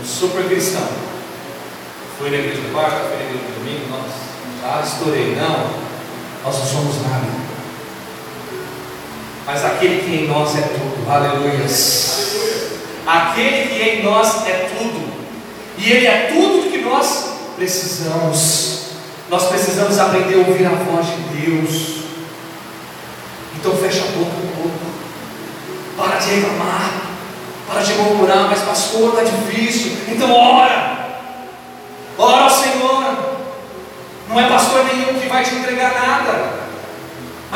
um 0.00 0.04
super 0.04 0.44
cristão. 0.44 0.86
Fui 2.18 2.30
na 2.30 2.36
igreja 2.36 2.60
do 2.60 2.72
quarta, 2.72 2.96
fui 2.96 3.16
na 3.16 3.24
igreja 3.24 3.44
do 3.44 3.58
domingo, 3.58 3.86
nossa, 3.90 4.26
já 4.62 4.80
estourei. 4.86 5.36
Não, 5.36 5.70
nós 6.44 6.58
não 6.58 6.66
somos 6.66 7.02
nada. 7.02 7.45
Mas 9.46 9.64
aquele 9.64 10.02
que 10.02 10.24
em 10.24 10.26
nós 10.26 10.56
é 10.58 10.62
tudo, 10.62 11.08
aleluias. 11.08 12.34
Aquele 13.06 13.68
que 13.68 13.82
em 13.82 14.02
nós 14.02 14.44
é 14.44 14.68
tudo, 14.76 15.08
e 15.78 15.92
Ele 15.92 16.06
é 16.06 16.32
tudo 16.32 16.68
que 16.70 16.78
nós 16.78 17.36
precisamos. 17.54 18.86
Nós 19.30 19.44
precisamos 19.44 19.98
aprender 19.98 20.34
a 20.34 20.48
ouvir 20.48 20.66
a 20.66 20.70
voz 20.70 21.06
de 21.06 21.40
Deus. 21.40 21.96
Então 23.56 23.76
fecha 23.76 24.02
a 24.02 24.18
boca 24.18 24.36
um 24.36 24.62
pouco. 24.62 24.86
Para 25.96 26.18
de 26.18 26.34
reclamar. 26.34 26.90
Para 27.68 27.80
de 27.82 27.94
murmurar, 27.94 28.48
mas 28.48 28.60
pastor, 28.60 29.10
está 29.10 29.22
difícil. 29.22 29.96
Então 30.08 30.32
ora. 30.32 31.20
Ora 32.18 32.42
ao 32.44 32.50
Senhor. 32.50 33.36
Não 34.28 34.40
é 34.40 34.48
pastor 34.48 34.84
nenhum 34.84 35.20
que 35.20 35.28
vai 35.28 35.44
te 35.44 35.54
entregar 35.54 35.94
nada. 35.94 36.65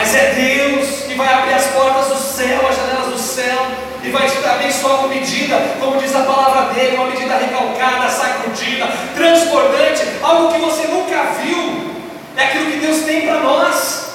Mas 0.00 0.14
é 0.14 0.32
Deus 0.32 1.02
que 1.06 1.14
vai 1.14 1.30
abrir 1.30 1.52
as 1.52 1.66
portas 1.66 2.06
do 2.06 2.16
céu, 2.16 2.66
as 2.66 2.74
janelas 2.74 3.12
do 3.12 3.18
céu, 3.18 3.66
e 4.02 4.08
vai 4.08 4.26
te 4.30 4.42
abençoar 4.42 4.96
com 4.96 5.08
medida, 5.08 5.76
como 5.78 6.00
diz 6.00 6.16
a 6.16 6.22
palavra 6.22 6.72
dele, 6.72 6.96
uma 6.96 7.08
medida 7.08 7.36
recalcada, 7.36 8.08
sacudida, 8.08 8.88
transbordante, 9.14 10.02
algo 10.22 10.54
que 10.54 10.58
você 10.58 10.86
nunca 10.86 11.22
viu. 11.42 11.90
É 12.34 12.44
aquilo 12.44 12.70
que 12.70 12.78
Deus 12.78 13.02
tem 13.02 13.26
para 13.26 13.40
nós. 13.40 14.12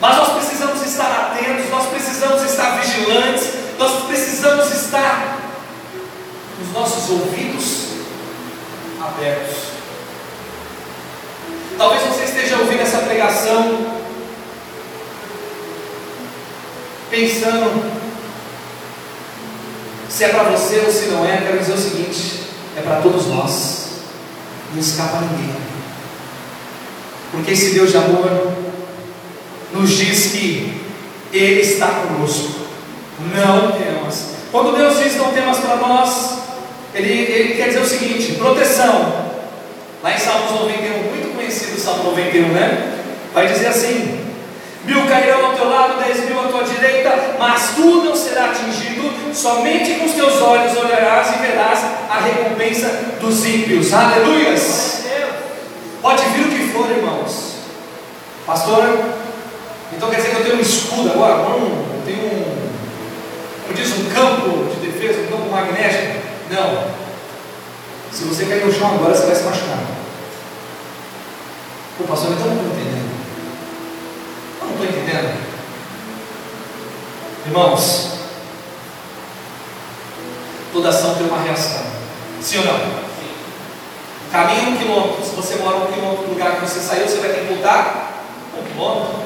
Mas 0.00 0.16
nós 0.16 0.32
precisamos 0.32 0.84
estar 0.84 1.30
atentos, 1.30 1.70
nós 1.70 1.86
precisamos 1.86 2.42
estar 2.42 2.80
vigilantes, 2.80 3.50
nós 3.78 4.06
precisamos 4.06 4.72
estar 4.72 5.38
com 6.56 6.64
os 6.64 6.72
nossos 6.72 7.10
ouvidos 7.10 7.90
abertos. 9.00 9.56
Talvez 11.78 12.02
você 12.02 12.24
esteja 12.24 12.56
ouvindo 12.56 12.82
essa 12.82 12.98
pregação 12.98 14.02
pensando 17.14 17.92
se 20.08 20.24
é 20.24 20.28
para 20.28 20.44
você 20.44 20.80
ou 20.80 20.92
se 20.92 21.06
não 21.06 21.24
é, 21.24 21.38
quero 21.38 21.58
dizer 21.58 21.72
o 21.72 21.78
seguinte: 21.78 22.40
é 22.76 22.82
para 22.82 23.00
todos 23.00 23.26
nós, 23.28 23.88
não 24.72 24.80
escapa 24.80 25.20
ninguém, 25.20 25.54
porque 27.30 27.52
esse 27.52 27.74
Deus 27.74 27.90
de 27.90 27.96
amor 27.96 28.52
nos 29.72 29.90
diz 29.90 30.32
que 30.32 30.82
Ele 31.32 31.60
está 31.60 31.88
conosco, 31.88 32.60
não 33.34 33.72
temas. 33.72 34.34
Quando 34.50 34.76
Deus 34.76 34.98
diz 34.98 35.16
não 35.16 35.32
temas 35.32 35.58
para 35.58 35.76
nós, 35.76 36.38
ele, 36.94 37.12
ele 37.12 37.54
quer 37.54 37.68
dizer 37.68 37.80
o 37.80 37.86
seguinte: 37.86 38.34
proteção. 38.34 39.24
Lá 40.02 40.14
em 40.14 40.18
Salmos 40.18 40.60
91, 40.60 41.02
muito 41.04 41.34
conhecido 41.34 41.76
o 41.76 41.80
Salmo 41.80 42.10
91, 42.10 42.48
né? 42.48 42.98
Vai 43.32 43.48
dizer 43.48 43.68
assim: 43.68 44.23
Mil 44.84 45.06
cairão 45.06 45.46
ao 45.46 45.54
teu 45.54 45.68
lado, 45.68 46.02
dez 46.02 46.28
mil 46.28 46.38
à 46.38 46.48
tua 46.48 46.62
direita, 46.64 47.36
mas 47.38 47.70
tu 47.74 48.04
não 48.04 48.14
serás 48.14 48.50
atingido, 48.50 49.10
somente 49.34 49.94
com 49.94 50.04
os 50.04 50.12
teus 50.12 50.42
olhos 50.42 50.76
olharás 50.76 51.34
e 51.34 51.38
verás 51.38 51.78
a 52.10 52.20
recompensa 52.20 52.88
dos 53.20 53.44
ímpios. 53.46 53.92
Aleluias! 53.92 55.04
Pode 56.02 56.22
vir 56.28 56.46
o 56.46 56.50
que 56.50 56.72
for, 56.72 56.90
irmãos. 56.90 57.54
Pastor, 58.46 58.98
então 59.90 60.10
quer 60.10 60.16
dizer 60.16 60.30
que 60.30 60.36
eu 60.36 60.44
tenho 60.44 60.56
um 60.56 60.60
escudo 60.60 61.12
agora? 61.12 61.36
Não, 61.36 61.60
eu 61.60 62.02
tenho 62.04 62.18
um, 62.26 62.68
como 63.62 63.74
diz, 63.74 63.90
um 63.98 64.10
campo 64.10 64.68
de 64.74 64.86
defesa, 64.86 65.22
um 65.22 65.26
campo 65.28 65.50
magnético. 65.50 66.20
Não. 66.50 66.84
Se 68.12 68.24
você 68.24 68.44
cair 68.44 68.66
no 68.66 68.72
chão 68.72 68.94
agora, 68.94 69.14
você 69.14 69.24
vai 69.24 69.34
se 69.34 69.44
machucar. 69.44 69.78
Pô, 71.96 72.04
pastor, 72.04 72.32
então 72.32 72.48
não 72.48 72.56
estou 72.56 72.72
entendendo. 72.72 73.13
Eu 74.64 74.70
não 74.70 74.84
estou 74.84 74.86
entendendo. 74.86 75.44
Irmãos, 77.46 78.08
toda 80.72 80.88
ação 80.88 81.14
tem 81.14 81.26
uma 81.26 81.42
reação. 81.42 81.84
Sim 82.40 82.58
ou 82.58 82.64
não? 82.64 82.78
Sim. 82.78 83.34
Caminha 84.32 84.70
um 84.70 84.76
quilômetro. 84.76 85.24
Se 85.24 85.36
você 85.36 85.56
mora 85.56 85.76
um 85.76 85.92
quilômetro 85.92 86.24
do 86.24 86.30
lugar 86.30 86.56
que 86.56 86.60
você 86.62 86.80
saiu, 86.80 87.06
você 87.06 87.18
vai 87.18 87.30
ter 87.30 87.40
que 87.40 87.52
voltar 87.54 88.24
um 88.58 88.62
quilômetro. 88.64 89.24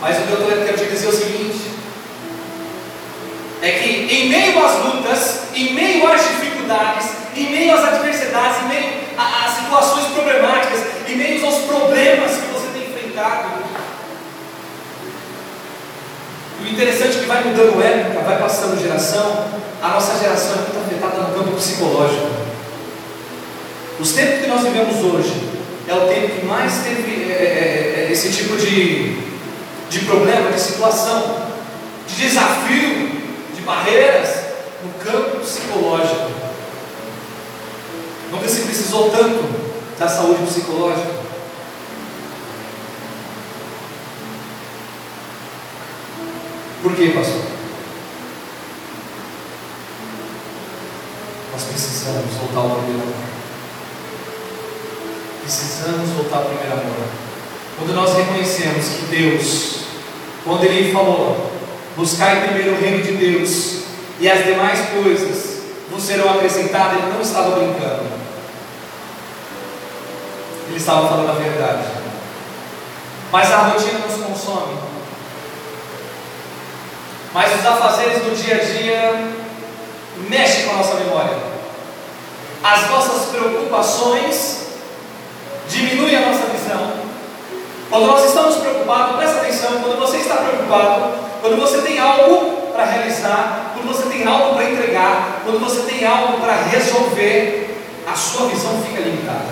Mas 0.00 0.18
o 0.18 0.22
que 0.22 0.32
eu 0.32 0.64
quero 0.66 0.78
te 0.78 0.84
dizer 0.84 1.06
é 1.06 1.08
o 1.08 1.12
seguinte: 1.12 1.70
é 3.62 3.70
que 3.70 3.88
em 3.88 4.28
meio 4.28 4.64
às 4.64 4.84
lutas, 4.84 5.40
em 5.54 5.72
meio 5.72 6.06
às 6.06 6.20
dificuldades, 6.20 7.08
em 7.34 7.50
meio 7.50 7.74
às 7.74 7.84
adversidades, 7.84 8.62
em 8.62 8.68
meio 8.68 8.92
às 9.16 9.54
situações 9.54 10.06
problemáticas, 10.12 10.80
em 11.08 11.16
meio 11.16 11.46
aos 11.46 11.64
problemas 11.64 12.32
que 12.32 12.52
você 12.52 12.66
tem 12.74 12.90
enfrentado, 12.90 13.64
o 16.66 16.72
interessante 16.72 17.18
é 17.18 17.20
que 17.20 17.26
vai 17.26 17.44
mudando 17.44 17.80
época, 17.80 18.20
vai 18.22 18.38
passando 18.38 18.80
geração, 18.80 19.46
a 19.80 19.88
nossa 19.88 20.18
geração 20.18 20.54
é 20.54 20.56
muito 20.56 20.78
afetada 20.78 21.22
no 21.22 21.34
campo 21.34 21.56
psicológico. 21.56 22.26
Os 24.00 24.12
tempos 24.12 24.40
que 24.40 24.46
nós 24.48 24.62
vivemos 24.62 24.96
hoje 24.96 25.32
é 25.86 25.94
o 25.94 26.08
tempo 26.08 26.40
que 26.40 26.44
mais 26.44 26.72
teve 26.78 27.30
é, 27.30 27.34
é, 27.34 28.08
é, 28.08 28.12
esse 28.12 28.30
tipo 28.32 28.56
de, 28.56 29.16
de 29.88 30.00
problema, 30.00 30.50
de 30.50 30.60
situação, 30.60 31.46
de 32.08 32.14
desafio, 32.16 33.10
de 33.54 33.60
barreiras 33.62 34.28
no 34.82 34.92
campo 35.04 35.38
psicológico. 35.38 36.30
Nunca 38.32 38.48
se 38.48 38.62
precisou 38.62 39.10
tanto 39.10 39.44
da 39.98 40.08
saúde 40.08 40.42
psicológica. 40.46 41.15
Por 46.86 46.94
quê, 46.94 47.08
pastor? 47.08 47.42
Nós 51.52 51.64
precisamos 51.64 52.34
voltar 52.34 52.60
ao 52.60 52.78
primeiro 52.78 53.02
amor. 53.02 53.14
Precisamos 55.42 56.10
voltar 56.10 56.36
ao 56.36 56.44
primeiro 56.44 56.72
amor. 56.74 57.08
Quando 57.76 57.92
nós 57.92 58.16
reconhecemos 58.16 58.84
que 58.86 59.06
Deus, 59.06 59.80
quando 60.44 60.62
Ele 60.62 60.92
falou, 60.92 61.50
buscar 61.96 62.46
primeiro 62.46 62.76
o 62.76 62.80
reino 62.80 63.02
de 63.02 63.16
Deus 63.16 63.82
e 64.20 64.30
as 64.30 64.44
demais 64.44 64.90
coisas 64.90 65.62
vos 65.90 66.04
serão 66.04 66.34
acrescentadas, 66.34 67.02
Ele 67.02 67.12
não 67.14 67.20
estava 67.20 67.56
brincando. 67.56 68.04
Ele 70.68 70.76
estava 70.76 71.08
falando 71.08 71.30
a 71.30 71.34
verdade. 71.34 71.88
Mas 73.32 73.50
a 73.50 73.70
rotina 73.70 73.98
nos 74.06 74.24
consome. 74.24 74.95
Mas 77.36 77.54
os 77.54 77.66
afazeres 77.66 78.22
do 78.22 78.34
dia 78.34 78.54
a 78.54 78.64
dia 78.64 79.28
mexem 80.26 80.64
com 80.64 80.70
a 80.70 80.76
nossa 80.78 80.94
memória. 80.94 81.36
As 82.64 82.88
nossas 82.88 83.26
preocupações 83.26 84.68
diminuem 85.68 86.16
a 86.16 86.20
nossa 86.20 86.46
visão. 86.46 86.92
Quando 87.90 88.06
nós 88.06 88.24
estamos 88.24 88.56
preocupados, 88.56 89.16
presta 89.16 89.40
atenção, 89.40 89.82
quando 89.82 89.98
você 89.98 90.16
está 90.16 90.36
preocupado, 90.36 91.12
quando 91.42 91.60
você 91.60 91.82
tem 91.82 91.98
algo 91.98 92.72
para 92.72 92.86
realizar, 92.86 93.72
quando 93.74 93.94
você 93.94 94.08
tem 94.08 94.26
algo 94.26 94.54
para 94.54 94.70
entregar, 94.70 95.42
quando 95.44 95.60
você 95.60 95.82
tem 95.82 96.06
algo 96.06 96.40
para 96.40 96.54
resolver, 96.54 97.84
a 98.10 98.16
sua 98.16 98.48
visão 98.48 98.82
fica 98.82 99.02
limitada. 99.02 99.44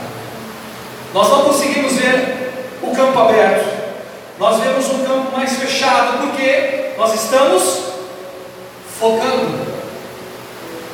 Nós 1.12 1.28
não 1.28 1.42
conseguimos 1.44 1.92
ver 1.92 2.50
o 2.80 2.96
campo 2.96 3.18
aberto. 3.18 3.84
Nós 4.38 4.58
vemos 4.58 4.88
um 4.88 5.04
campo 5.04 5.36
mais 5.36 5.52
fechado, 5.58 6.16
porque 6.22 6.43
nós 6.43 6.43
estamos 7.34 7.82
focando. 9.00 9.74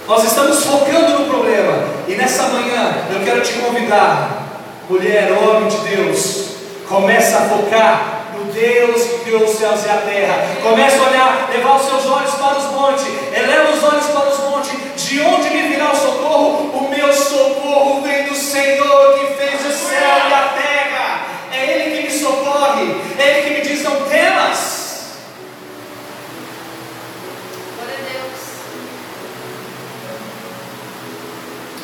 Nós 0.09 0.25
estamos 0.25 0.65
focando 0.65 1.19
no 1.19 1.27
problema. 1.27 1.85
E 2.09 2.15
nessa 2.15 2.45
manhã 2.45 2.95
eu 3.13 3.23
quero 3.23 3.43
te 3.43 3.53
convidar, 3.53 4.47
mulher, 4.89 5.31
homem 5.33 5.69
de 5.69 5.77
Deus, 5.95 6.47
começa 6.89 7.37
a 7.37 7.41
focar 7.43 8.21
no 8.35 8.51
Deus 8.53 9.03
que 9.03 9.19
criou 9.25 9.45
os 9.45 9.51
céus 9.51 9.85
e 9.85 9.91
a 9.91 9.99
terra. 9.99 10.47
Começa 10.63 10.97
a 10.97 11.09
olhar, 11.09 11.51
levar 11.53 11.77
os 11.77 11.87
seus 11.87 12.07
olhos 12.07 12.35
para 12.35 12.59
os 12.59 12.65
montes. 12.73 13.07
Eleva 13.37 13.73
os 13.73 13.85
olhos 13.85 14.07
para 14.07 14.31
os 14.31 14.39
montes. 14.39 14.73
De 14.97 15.21
onde 15.21 15.51
me 15.51 15.69
virá 15.69 15.93
o 15.93 15.97
socorro? 15.97 16.71
O 16.75 16.89
meu 16.89 17.13
socorro 17.13 18.01
vem 18.01 18.25
do 18.25 18.35
Senhor 18.35 19.19
que 19.19 19.35
fez 19.35 19.67
o 19.67 19.73
céu 19.73 20.01
e 20.31 20.35
a 20.35 20.51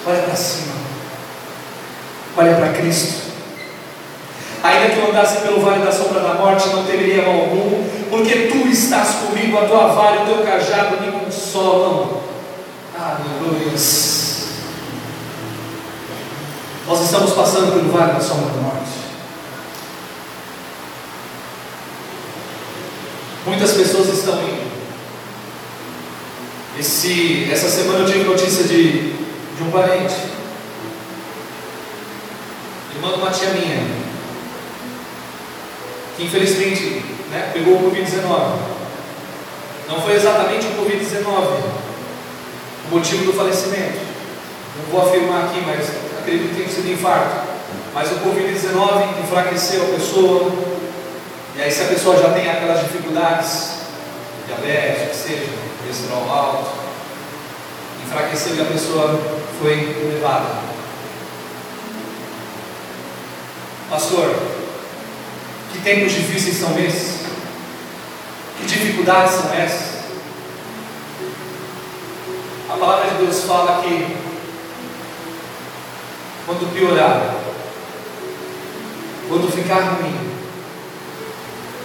Olha 0.07 0.23
para 0.23 0.37
cima. 0.37 0.75
Olha 2.37 2.55
para 2.55 2.73
Cristo. 2.75 3.27
Ainda 4.63 4.95
que 4.95 4.99
eu 4.99 5.11
andasse 5.11 5.41
pelo 5.41 5.61
vale 5.61 5.85
da 5.85 5.91
sombra 5.91 6.21
da 6.21 6.35
morte, 6.35 6.69
não 6.69 6.85
temeria 6.85 7.23
mal 7.23 7.41
algum, 7.41 7.85
porque 8.09 8.49
tu 8.49 8.69
estás 8.69 9.17
comigo, 9.27 9.59
a 9.59 9.67
tua 9.67 9.89
vara 9.89 10.17
e 10.17 10.23
o 10.23 10.27
teu 10.27 10.45
cajado 10.45 11.01
me 11.01 11.13
consolam. 11.13 12.23
Aleluia. 12.99 13.73
Nós 16.87 17.01
estamos 17.01 17.33
passando 17.33 17.73
pelo 17.73 17.93
vale 17.93 18.13
da 18.13 18.21
sombra 18.21 18.55
da 18.55 18.61
morte. 18.61 18.87
Muitas 23.45 23.73
pessoas 23.73 24.09
estão 24.09 24.41
indo. 24.43 24.67
Esse, 26.79 27.49
essa 27.51 27.69
semana 27.69 28.01
eu 28.01 28.07
tive 28.07 28.25
notícia 28.25 28.65
de, 28.65 29.16
de 29.57 29.63
um 29.63 29.71
parente, 29.71 30.15
irmã 32.95 33.13
de 33.13 33.21
uma 33.21 33.31
tia 33.31 33.51
minha, 33.51 33.83
que 36.17 36.25
infelizmente 36.25 37.05
né, 37.31 37.51
pegou 37.53 37.75
o 37.75 37.91
Covid-19. 37.91 38.77
Não 39.89 40.01
foi 40.01 40.15
exatamente 40.15 40.67
o 40.67 40.85
Covid-19 40.85 41.87
o 42.91 42.95
motivo 42.95 43.25
do 43.25 43.33
falecimento. 43.33 43.99
Não 44.77 44.91
vou 44.91 45.09
afirmar 45.09 45.45
aqui, 45.45 45.63
mas 45.67 45.89
acredito 46.19 46.51
que 46.51 46.57
tenha 46.57 46.69
sido 46.69 46.93
infarto. 46.93 47.47
Mas 47.95 48.11
o 48.13 48.17
Covid-19 48.17 49.21
enfraqueceu 49.25 49.83
a 49.85 49.97
pessoa, 49.97 50.53
e 51.57 51.63
aí 51.63 51.71
se 51.71 51.83
a 51.83 51.87
pessoa 51.87 52.17
já 52.17 52.31
tem 52.31 52.49
aquelas 52.49 52.81
dificuldades, 52.81 53.71
diabetes, 54.47 55.09
que 55.09 55.17
seja, 55.17 55.47
colesterol 55.81 56.31
alto, 56.31 56.71
enfraqueceu 58.07 58.63
a 58.63 58.67
pessoa 58.67 59.36
foi 59.59 59.75
levada. 60.13 60.63
Pastor, 63.89 64.35
que 65.73 65.79
tempos 65.81 66.13
difíceis 66.13 66.57
são 66.57 66.79
esses? 66.79 67.21
Que 68.59 68.67
dificuldades 68.67 69.35
são 69.35 69.53
essas? 69.55 69.97
A 72.69 72.77
palavra 72.77 73.11
de 73.11 73.25
Deus 73.25 73.45
fala 73.45 73.83
que 73.83 74.17
quando 76.45 76.75
piorar, 76.75 77.37
quando 79.29 79.51
ficar 79.51 79.81
ruim, 79.81 80.27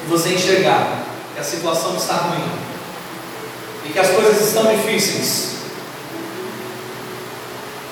e 0.03 0.09
você 0.09 0.33
enxergar 0.33 1.05
que 1.33 1.39
a 1.39 1.43
situação 1.43 1.95
está 1.95 2.13
ruim 2.15 2.49
e 3.85 3.89
que 3.89 3.99
as 3.99 4.09
coisas 4.09 4.47
estão 4.47 4.75
difíceis, 4.75 5.50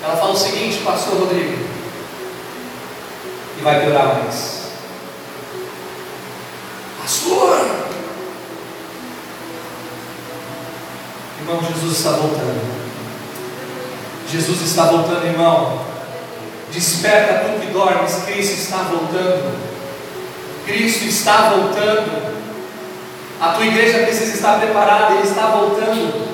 ela 0.04 0.16
fala 0.16 0.32
o 0.32 0.38
seguinte, 0.38 0.82
Pastor 0.84 1.20
Rodrigo, 1.20 1.68
e 3.58 3.62
vai 3.62 3.82
piorar 3.82 4.24
mais. 4.24 4.60
Pastor! 7.02 7.80
Irmão, 11.42 11.64
Jesus 11.64 11.98
está 11.98 12.12
voltando. 12.12 12.80
Jesus 14.30 14.62
está 14.62 14.84
voltando, 14.84 15.26
irmão. 15.26 15.82
Desperta 16.72 17.46
tu 17.46 17.60
que 17.60 17.74
dormes, 17.74 18.24
Cristo 18.26 18.54
está 18.54 18.78
voltando. 18.84 19.58
Cristo 20.66 21.06
está 21.06 21.50
voltando. 21.50 22.40
A 23.42 23.54
tua 23.54 23.66
igreja 23.66 24.06
precisa 24.06 24.36
estar 24.36 24.60
preparada, 24.60 25.16
Ele 25.16 25.28
está 25.28 25.48
voltando. 25.48 26.30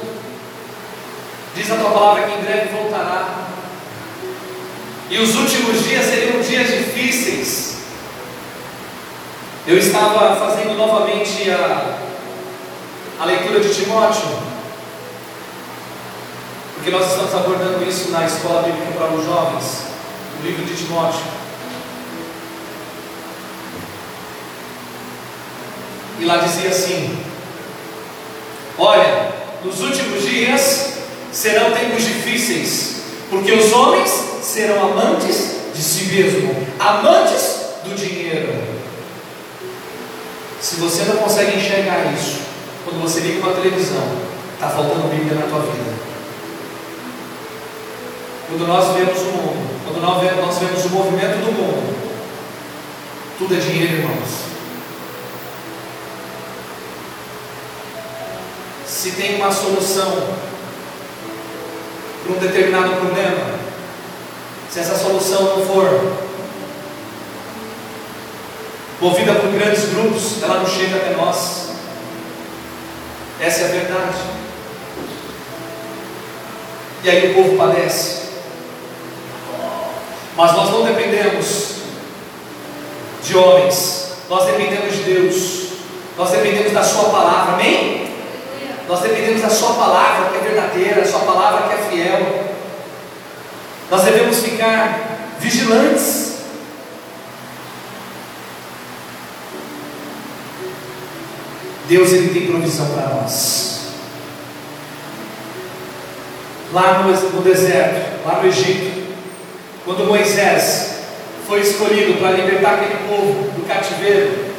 Diz 1.56 1.72
a 1.72 1.76
tua 1.78 1.92
palavra 1.92 2.24
que 2.24 2.34
em 2.34 2.44
breve 2.44 2.76
voltará. 2.76 3.45
E 5.10 5.18
os 5.20 5.36
últimos 5.36 5.84
dias 5.84 6.06
seriam 6.06 6.42
dias 6.42 6.68
difíceis. 6.68 7.76
Eu 9.68 9.78
estava 9.78 10.36
fazendo 10.36 10.76
novamente 10.76 11.50
a, 11.50 11.98
a 13.20 13.26
leitura 13.26 13.60
de 13.60 13.74
Timóteo, 13.74 14.30
porque 16.76 16.90
nós 16.90 17.08
estamos 17.08 17.34
abordando 17.34 17.88
isso 17.88 18.10
na 18.10 18.26
escola 18.26 18.64
bíblica 18.64 18.92
para 18.98 19.14
os 19.14 19.26
jovens, 19.26 19.86
o 20.40 20.46
livro 20.46 20.66
de 20.66 20.76
Timóteo. 20.76 21.22
E 26.20 26.26
lá 26.26 26.38
dizia 26.38 26.70
assim: 26.70 27.18
Olha, 28.78 29.34
nos 29.64 29.82
últimos 29.82 30.24
dias 30.24 30.94
serão 31.32 31.72
tempos 31.72 32.04
difíceis, 32.04 33.02
porque 33.30 33.52
os 33.52 33.72
homens 33.72 34.35
serão 34.56 34.90
amantes 34.90 35.56
de 35.76 35.82
si 35.84 36.06
mesmo, 36.06 36.56
amantes 36.80 37.60
do 37.84 37.94
dinheiro. 37.94 38.54
Se 40.62 40.78
você 40.78 41.04
não 41.04 41.18
consegue 41.18 41.58
enxergar 41.58 42.14
isso, 42.14 42.40
quando 42.86 43.02
você 43.02 43.20
liga 43.20 43.40
uma 43.40 43.54
televisão, 43.54 44.02
está 44.54 44.70
faltando 44.70 45.10
Bíblia 45.10 45.36
na 45.36 45.48
tua 45.48 45.60
vida. 45.60 45.94
Quando 48.48 48.66
nós 48.66 48.96
vemos 48.96 49.20
o 49.24 49.26
mundo, 49.26 49.82
quando 49.84 50.02
nós 50.02 50.58
vemos 50.58 50.86
o 50.86 50.90
movimento 50.90 51.44
do 51.44 51.52
mundo, 51.52 52.16
tudo 53.38 53.56
é 53.56 53.60
dinheiro, 53.60 53.98
irmãos. 53.98 54.46
Se 58.88 59.12
tem 59.12 59.36
uma 59.36 59.52
solução 59.52 60.30
para 62.24 62.34
um 62.34 62.40
determinado 62.40 62.96
problema, 62.96 63.65
se 64.76 64.82
essa 64.82 64.98
solução 64.98 65.42
não 65.42 65.66
for 65.66 66.18
movida 69.00 69.36
por 69.36 69.50
grandes 69.54 69.86
grupos, 69.86 70.44
ela 70.44 70.56
não 70.56 70.68
chega 70.68 70.98
até 70.98 71.12
nós. 71.16 71.70
Essa 73.40 73.62
é 73.62 73.64
a 73.64 73.72
verdade. 73.72 74.18
E 77.06 77.10
aí 77.10 77.32
o 77.32 77.36
povo 77.36 77.56
padece. 77.56 78.24
Mas 80.36 80.52
nós 80.52 80.70
não 80.70 80.84
dependemos 80.84 81.76
de 83.24 83.38
homens, 83.38 84.10
nós 84.30 84.46
dependemos 84.46 84.94
de 84.94 85.04
Deus, 85.04 85.68
nós 86.18 86.32
dependemos 86.32 86.74
da 86.74 86.84
Sua 86.84 87.12
palavra, 87.12 87.54
amém? 87.54 88.14
Nós 88.90 89.00
dependemos 89.00 89.42
da 89.42 89.50
Sua 89.50 89.74
palavra 89.76 90.32
que 90.32 90.36
é 90.36 90.50
verdadeira, 90.50 91.02
a 91.02 91.08
Sua 91.08 91.22
palavra 91.22 91.70
que 91.70 91.74
é 91.76 91.90
fiel. 91.90 92.45
Nós 93.90 94.04
devemos 94.04 94.40
ficar 94.40 95.36
vigilantes 95.40 96.26
Deus 101.88 102.12
ele 102.14 102.34
tem 102.34 102.48
provisão 102.48 102.88
para 102.90 103.10
nós. 103.10 103.90
Lá 106.74 107.04
no, 107.04 107.12
no 107.12 107.42
deserto, 107.42 108.26
lá 108.26 108.42
no 108.42 108.48
Egito, 108.48 109.06
quando 109.86 110.08
Moisés 110.08 110.96
foi 111.48 111.62
escolhido 111.62 112.20
para 112.20 112.32
libertar 112.32 112.76
aquele 112.76 113.08
povo 113.08 113.52
do 113.52 113.68
cativeiro, 113.68 114.56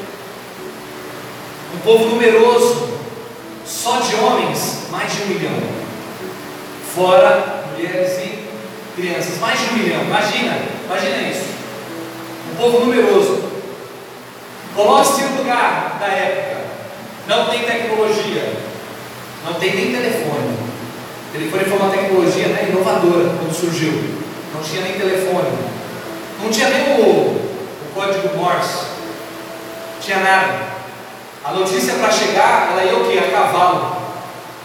um 1.75 1.79
povo 1.81 2.07
numeroso, 2.07 2.97
só 3.67 3.99
de 3.99 4.15
homens, 4.15 4.87
mais 4.91 5.13
de 5.13 5.23
um 5.23 5.27
milhão, 5.27 5.61
fora 6.95 7.65
mulheres 7.73 8.19
e 8.21 8.46
crianças, 8.97 9.39
mais 9.39 9.61
de 9.61 9.67
um 9.67 9.73
milhão, 9.75 10.03
imagina, 10.03 10.59
imagina 10.87 11.29
isso, 11.29 11.45
um 12.53 12.57
povo 12.57 12.87
numeroso. 12.87 13.45
Coloque-se 14.75 15.23
no 15.23 15.39
lugar 15.39 15.99
da 16.01 16.07
época, 16.07 16.63
não 17.29 17.47
tem 17.47 17.61
tecnologia, 17.61 18.53
não 19.45 19.55
tem 19.55 19.75
nem 19.75 19.93
telefone. 19.93 20.57
O 21.29 21.39
telefone 21.39 21.65
foi 21.65 21.79
uma 21.79 21.91
tecnologia 21.91 22.49
né, 22.49 22.69
inovadora 22.71 23.31
quando 23.39 23.55
surgiu. 23.55 23.93
Não 24.55 24.63
tinha 24.63 24.83
nem 24.83 24.95
telefone, 24.95 25.51
não 26.43 26.51
tinha 26.51 26.69
nem 26.69 27.01
o, 27.01 27.05
o 27.05 27.93
código 27.95 28.37
Morse, 28.37 28.87
não 29.95 30.01
tinha 30.01 30.21
nada. 30.21 30.77
A 31.45 31.53
notícia 31.53 31.95
para 31.95 32.11
chegar, 32.11 32.71
ela 32.73 32.85
ia 32.85 32.97
o 32.97 33.09
quê? 33.09 33.19
A 33.19 33.31
cavalo. 33.31 33.97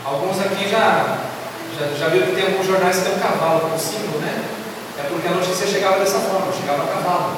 Alguns 0.05 0.39
aqui 0.39 0.69
já, 0.69 1.17
já, 1.81 1.87
já 1.97 2.07
viram 2.09 2.27
que 2.27 2.35
tem 2.35 2.45
alguns 2.45 2.65
jornais 2.65 2.97
que 2.97 3.03
tem 3.03 3.15
um 3.15 3.19
cavalo 3.19 3.61
como 3.61 3.79
símbolo, 3.79 4.19
né? 4.19 4.43
É 4.99 5.03
porque 5.09 5.27
a 5.27 5.31
notícia 5.31 5.65
chegava 5.65 5.99
dessa 5.99 6.19
forma, 6.19 6.53
chegava 6.53 6.83
a 6.83 6.87
cavalo. 6.87 7.37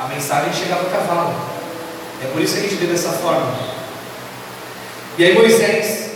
A 0.00 0.06
mensagem 0.06 0.52
chegava 0.52 0.86
a 0.86 0.90
cavalo. 0.90 1.34
É 2.22 2.26
por 2.28 2.40
isso 2.40 2.54
que 2.54 2.60
a 2.60 2.62
gente 2.68 2.76
vê 2.76 2.86
dessa 2.86 3.10
forma. 3.10 3.54
E 5.18 5.24
aí 5.24 5.34
Moisés, 5.34 6.10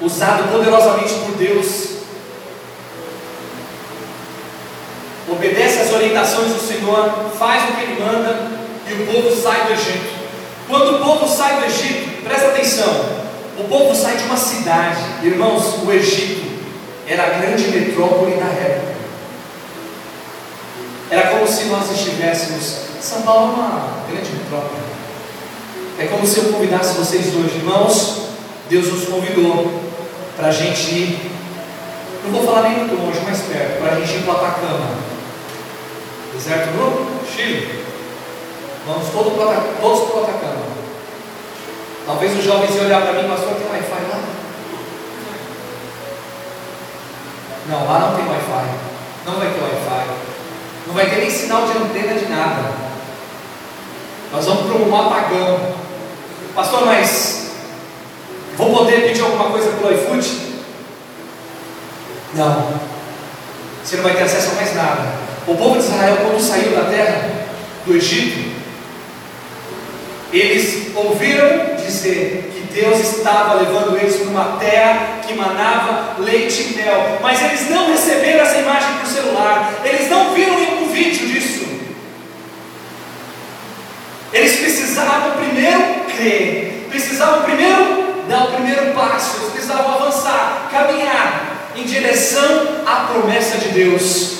usado 0.00 0.52
poderosamente 0.52 1.14
por 1.14 1.34
Deus, 1.36 1.96
obedece 5.28 5.80
às 5.80 5.92
orientações 5.92 6.52
do 6.52 6.60
Senhor, 6.60 7.30
faz 7.38 7.64
o 7.64 7.72
que 7.72 7.82
ele 7.82 8.00
manda 8.00 8.50
e 8.88 8.92
o 8.92 9.06
povo 9.06 9.34
sai 9.34 9.66
do 9.66 9.72
Egito. 9.72 10.16
Quando 10.68 10.96
o 10.96 11.04
povo 11.04 11.26
sai 11.26 11.60
do 11.60 11.66
Egito, 11.66 12.22
presta 12.22 12.48
atenção, 12.48 13.26
o 13.58 13.64
povo 13.64 13.94
sai 13.94 14.16
de 14.16 14.24
uma 14.24 14.36
cidade, 14.36 15.00
irmãos, 15.24 15.82
o 15.82 15.90
Egito 15.90 16.55
era 17.06 17.22
a 17.24 17.38
grande 17.38 17.68
metrópole 17.68 18.34
da 18.36 18.46
época. 18.46 18.96
Era 21.10 21.28
como 21.30 21.46
se 21.46 21.64
nós 21.66 21.90
estivéssemos. 21.90 22.86
São 23.00 23.22
Paulo 23.22 23.52
é 23.52 23.54
uma 23.54 24.04
grande 24.10 24.32
metrópole. 24.32 24.82
É 25.98 26.06
como 26.06 26.26
se 26.26 26.38
eu 26.38 26.52
convidasse 26.52 26.96
vocês 26.96 27.26
hoje, 27.34 27.56
irmãos. 27.56 28.26
Deus 28.68 28.92
nos 28.92 29.04
convidou 29.08 29.80
para 30.36 30.48
a 30.48 30.52
gente 30.52 30.90
ir. 30.90 31.30
Não 32.24 32.32
vou 32.32 32.44
falar 32.44 32.68
nem 32.68 32.78
muito 32.78 33.00
longe, 33.00 33.20
mais 33.20 33.40
perto, 33.42 33.80
para 33.80 33.92
a 33.92 34.00
gente 34.00 34.16
ir 34.16 34.22
para 34.24 34.34
Atacama. 34.34 34.96
Deserto 36.34 36.66
do 36.72 37.26
Chile. 37.32 37.84
Vamos 38.84 39.08
todos 39.10 39.32
para 39.34 39.46
o 39.46 40.24
Atacama. 40.24 40.66
Talvez 42.04 42.36
os 42.36 42.44
jovens 42.44 42.74
iam 42.74 42.84
olhar 42.86 43.02
para 43.02 43.22
mim, 43.22 43.28
pastor, 43.28 43.54
tem 43.54 43.68
Wi-Fi 43.68 44.10
lá? 44.10 44.20
Não, 47.68 47.86
lá 47.86 47.98
não 47.98 48.16
tem 48.16 48.26
Wi-Fi. 48.26 48.66
Não 49.24 49.34
vai 49.34 49.48
ter 49.48 49.60
Wi-Fi. 49.60 50.06
Não 50.86 50.94
vai 50.94 51.10
ter 51.10 51.16
nem 51.16 51.30
sinal 51.30 51.66
de 51.66 51.76
antena 51.78 52.14
de 52.14 52.26
nada. 52.26 52.72
Nós 54.32 54.44
vamos 54.44 54.66
para 54.66 54.76
um 54.76 54.96
apagão. 54.96 55.74
Pastor, 56.54 56.86
mas 56.86 57.50
vou 58.56 58.74
poder 58.74 59.08
pedir 59.08 59.22
alguma 59.22 59.50
coisa 59.50 59.70
pelo 59.72 59.92
iFood? 59.92 60.46
Não. 62.34 62.80
Você 63.82 63.96
não 63.96 64.04
vai 64.04 64.14
ter 64.14 64.22
acesso 64.22 64.52
a 64.52 64.54
mais 64.54 64.74
nada. 64.74 65.12
O 65.46 65.54
povo 65.54 65.78
de 65.78 65.84
Israel, 65.84 66.16
quando 66.22 66.40
saiu 66.40 66.72
da 66.72 66.90
terra 66.90 67.30
do 67.84 67.94
Egito, 67.94 68.56
eles 70.32 70.94
ouviram 70.94 71.76
dizer 71.76 72.52
Deus 72.76 73.00
estava 73.00 73.54
levando 73.54 73.96
eles 73.96 74.16
para 74.16 74.28
uma 74.28 74.58
terra 74.58 75.20
que 75.26 75.32
manava 75.32 76.16
leite 76.18 76.60
e 76.60 76.76
mel, 76.76 77.18
mas 77.22 77.42
eles 77.42 77.70
não 77.70 77.90
receberam 77.90 78.44
essa 78.44 78.58
imagem 78.58 78.98
por 79.00 79.06
celular, 79.06 79.80
eles 79.82 80.10
não 80.10 80.34
viram 80.34 80.56
nenhum 80.56 80.92
vídeo 80.92 81.26
disso. 81.26 81.64
Eles 84.30 84.56
precisavam 84.56 85.38
primeiro 85.38 86.04
crer, 86.14 86.86
precisavam 86.90 87.44
primeiro 87.44 88.24
dar 88.28 88.44
o 88.44 88.52
primeiro 88.52 88.92
passo, 88.92 89.38
eles 89.38 89.52
precisavam 89.52 89.94
avançar, 89.94 90.68
caminhar 90.70 91.70
em 91.74 91.82
direção 91.82 92.82
à 92.84 93.06
promessa 93.10 93.56
de 93.56 93.68
Deus. 93.68 94.34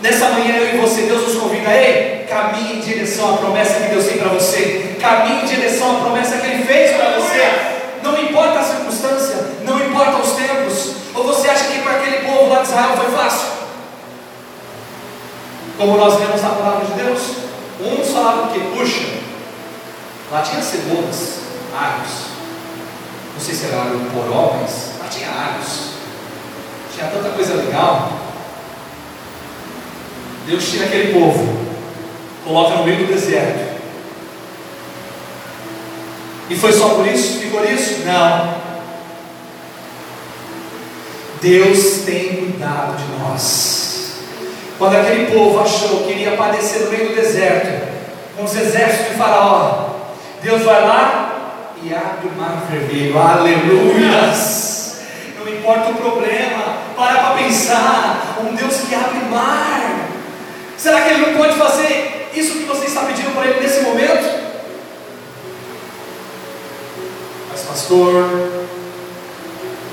Nessa 0.00 0.28
manhã 0.28 0.58
eu 0.58 0.74
e 0.76 0.78
você, 0.78 1.02
Deus 1.02 1.26
nos 1.26 1.42
convida, 1.42 1.72
ei, 1.72 2.23
caminhe 2.34 2.78
em 2.78 2.80
direção 2.80 3.34
à 3.34 3.38
promessa 3.38 3.74
que 3.74 3.90
Deus 3.90 4.06
tem 4.06 4.18
para 4.18 4.30
você, 4.30 4.96
caminhe 5.00 5.42
em 5.42 5.46
direção 5.46 5.96
à 5.96 6.00
promessa 6.00 6.38
que 6.38 6.46
Ele 6.46 6.64
fez 6.64 6.96
para 6.96 7.10
você. 7.12 7.74
Não 8.02 8.20
importa 8.20 8.58
a 8.58 8.64
circunstância, 8.64 9.36
não 9.64 9.78
importa 9.78 10.20
os 10.20 10.32
tempos. 10.32 10.94
Ou 11.14 11.22
você 11.22 11.48
acha 11.48 11.66
que 11.66 11.78
para 11.78 11.92
aquele 11.92 12.26
povo 12.26 12.52
lá 12.52 12.60
de 12.60 12.68
Israel 12.68 12.96
foi 12.96 13.16
fácil? 13.16 13.48
Como 15.78 15.96
nós 15.96 16.18
lemos 16.18 16.42
na 16.42 16.48
palavra 16.50 16.84
de 16.84 16.92
Deus, 16.92 17.20
uns 17.80 18.12
falavam 18.12 18.48
que, 18.48 18.60
puxa, 18.76 19.06
lá 20.32 20.42
tinha 20.42 20.60
cebolas, 20.60 21.38
alhos. 21.72 22.34
Não 23.32 23.40
sei 23.40 23.54
se 23.54 23.66
era 23.66 23.84
poró, 24.12 24.56
mas 24.60 24.98
lá 25.00 25.08
tinha 25.08 25.28
alhos. 25.28 25.94
Tinha 26.92 27.10
tanta 27.10 27.30
coisa 27.30 27.54
legal. 27.54 28.12
Deus 30.46 30.70
tira 30.70 30.84
aquele 30.84 31.14
povo, 31.14 31.73
coloca 32.44 32.76
no 32.76 32.84
meio 32.84 32.98
do 32.98 33.12
deserto. 33.12 33.74
E 36.50 36.56
foi 36.56 36.72
só 36.72 36.90
por 36.90 37.06
isso? 37.06 37.40
Ficou 37.40 37.64
nisso? 37.64 38.02
Não. 38.04 38.54
Deus 41.40 42.02
tem 42.04 42.36
cuidado 42.36 42.96
de 42.96 43.18
nós. 43.18 43.84
Quando 44.78 44.96
aquele 44.96 45.30
povo 45.32 45.60
achou 45.60 46.04
que 46.04 46.12
iria 46.12 46.36
padecer 46.36 46.82
no 46.82 46.90
meio 46.90 47.08
do 47.08 47.14
deserto, 47.14 47.94
com 48.36 48.44
os 48.44 48.56
exércitos 48.56 49.12
de 49.12 49.14
Faraó, 49.14 49.90
Deus 50.42 50.62
vai 50.62 50.82
lá 50.82 51.60
e 51.82 51.94
abre 51.94 52.28
o 52.28 52.32
mar 52.40 52.66
vermelho. 52.70 53.18
Aleluias! 53.18 55.00
Não 55.38 55.48
importa 55.48 55.90
o 55.90 55.94
problema, 55.94 56.78
para 56.96 57.14
para 57.14 57.34
pensar. 57.36 58.38
Um 58.42 58.54
Deus 58.54 58.80
que 58.88 58.94
abre 58.94 59.18
mar. 59.30 60.08
Será 60.76 61.02
que 61.02 61.10
Ele 61.10 61.26
não 61.26 61.38
pode 61.38 61.56
fazer 61.56 62.13
isso 62.34 62.58
que 62.58 62.64
você 62.64 62.86
está 62.86 63.02
pedindo 63.04 63.34
para 63.34 63.46
Ele 63.48 63.60
nesse 63.60 63.82
momento? 63.82 64.44
Mas, 67.50 67.60
pastor, 67.62 68.60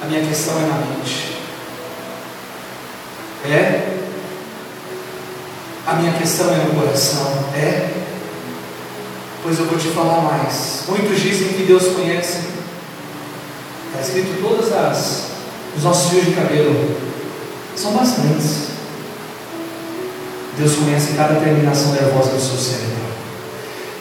a 0.01 0.05
minha 0.05 0.25
questão 0.25 0.57
é 0.57 0.65
na 0.65 0.75
mente. 0.75 1.37
É? 3.45 3.97
A 5.87 5.93
minha 5.93 6.13
questão 6.13 6.53
é 6.53 6.57
no 6.57 6.81
coração. 6.81 7.45
É? 7.55 7.89
Pois 9.43 9.59
eu 9.59 9.65
vou 9.65 9.77
te 9.77 9.87
falar 9.89 10.21
mais. 10.21 10.83
Muitos 10.87 11.19
dizem 11.19 11.49
que 11.49 11.63
Deus 11.63 11.87
conhece. 11.87 12.39
Está 13.87 14.01
escrito 14.01 14.41
todas 14.41 14.71
as 14.71 15.31
os 15.75 15.83
nossos 15.83 16.11
fios 16.11 16.25
de 16.25 16.31
cabelo. 16.33 16.95
São 17.75 17.93
bastantes. 17.93 18.70
Deus 20.57 20.75
conhece 20.75 21.13
cada 21.13 21.35
terminação 21.35 21.93
nervosa 21.93 22.31
do 22.31 22.39
seu 22.39 22.57
cérebro. 22.57 23.01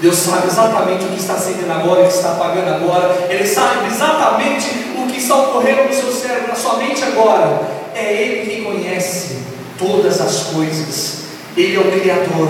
Deus 0.00 0.16
sabe 0.16 0.46
exatamente 0.46 1.04
o 1.04 1.08
que 1.08 1.20
está 1.20 1.34
acendendo 1.34 1.72
agora, 1.72 2.00
o 2.00 2.06
que 2.08 2.14
está 2.14 2.32
apagando 2.32 2.74
agora. 2.74 3.26
Ele 3.28 3.46
sabe 3.46 3.86
exatamente 3.86 4.68
o 4.98 5.06
que 5.06 5.18
está 5.18 5.36
ocorrendo 5.36 5.84
no 5.84 5.94
seu 5.94 6.10
cérebro, 6.10 6.48
na 6.48 6.54
sua 6.54 6.76
mente 6.76 7.04
agora. 7.04 7.60
É 7.94 8.12
Ele 8.12 8.50
que 8.50 8.62
conhece 8.62 9.38
todas 9.78 10.20
as 10.20 10.44
coisas. 10.44 11.18
Ele 11.56 11.76
é 11.76 11.80
o 11.80 12.00
Criador. 12.00 12.48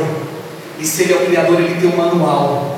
E 0.78 0.86
se 0.86 1.02
Ele 1.02 1.12
é 1.12 1.16
o 1.16 1.26
Criador, 1.26 1.60
Ele 1.60 1.80
tem 1.80 1.90
um 1.90 1.96
manual. 1.96 2.76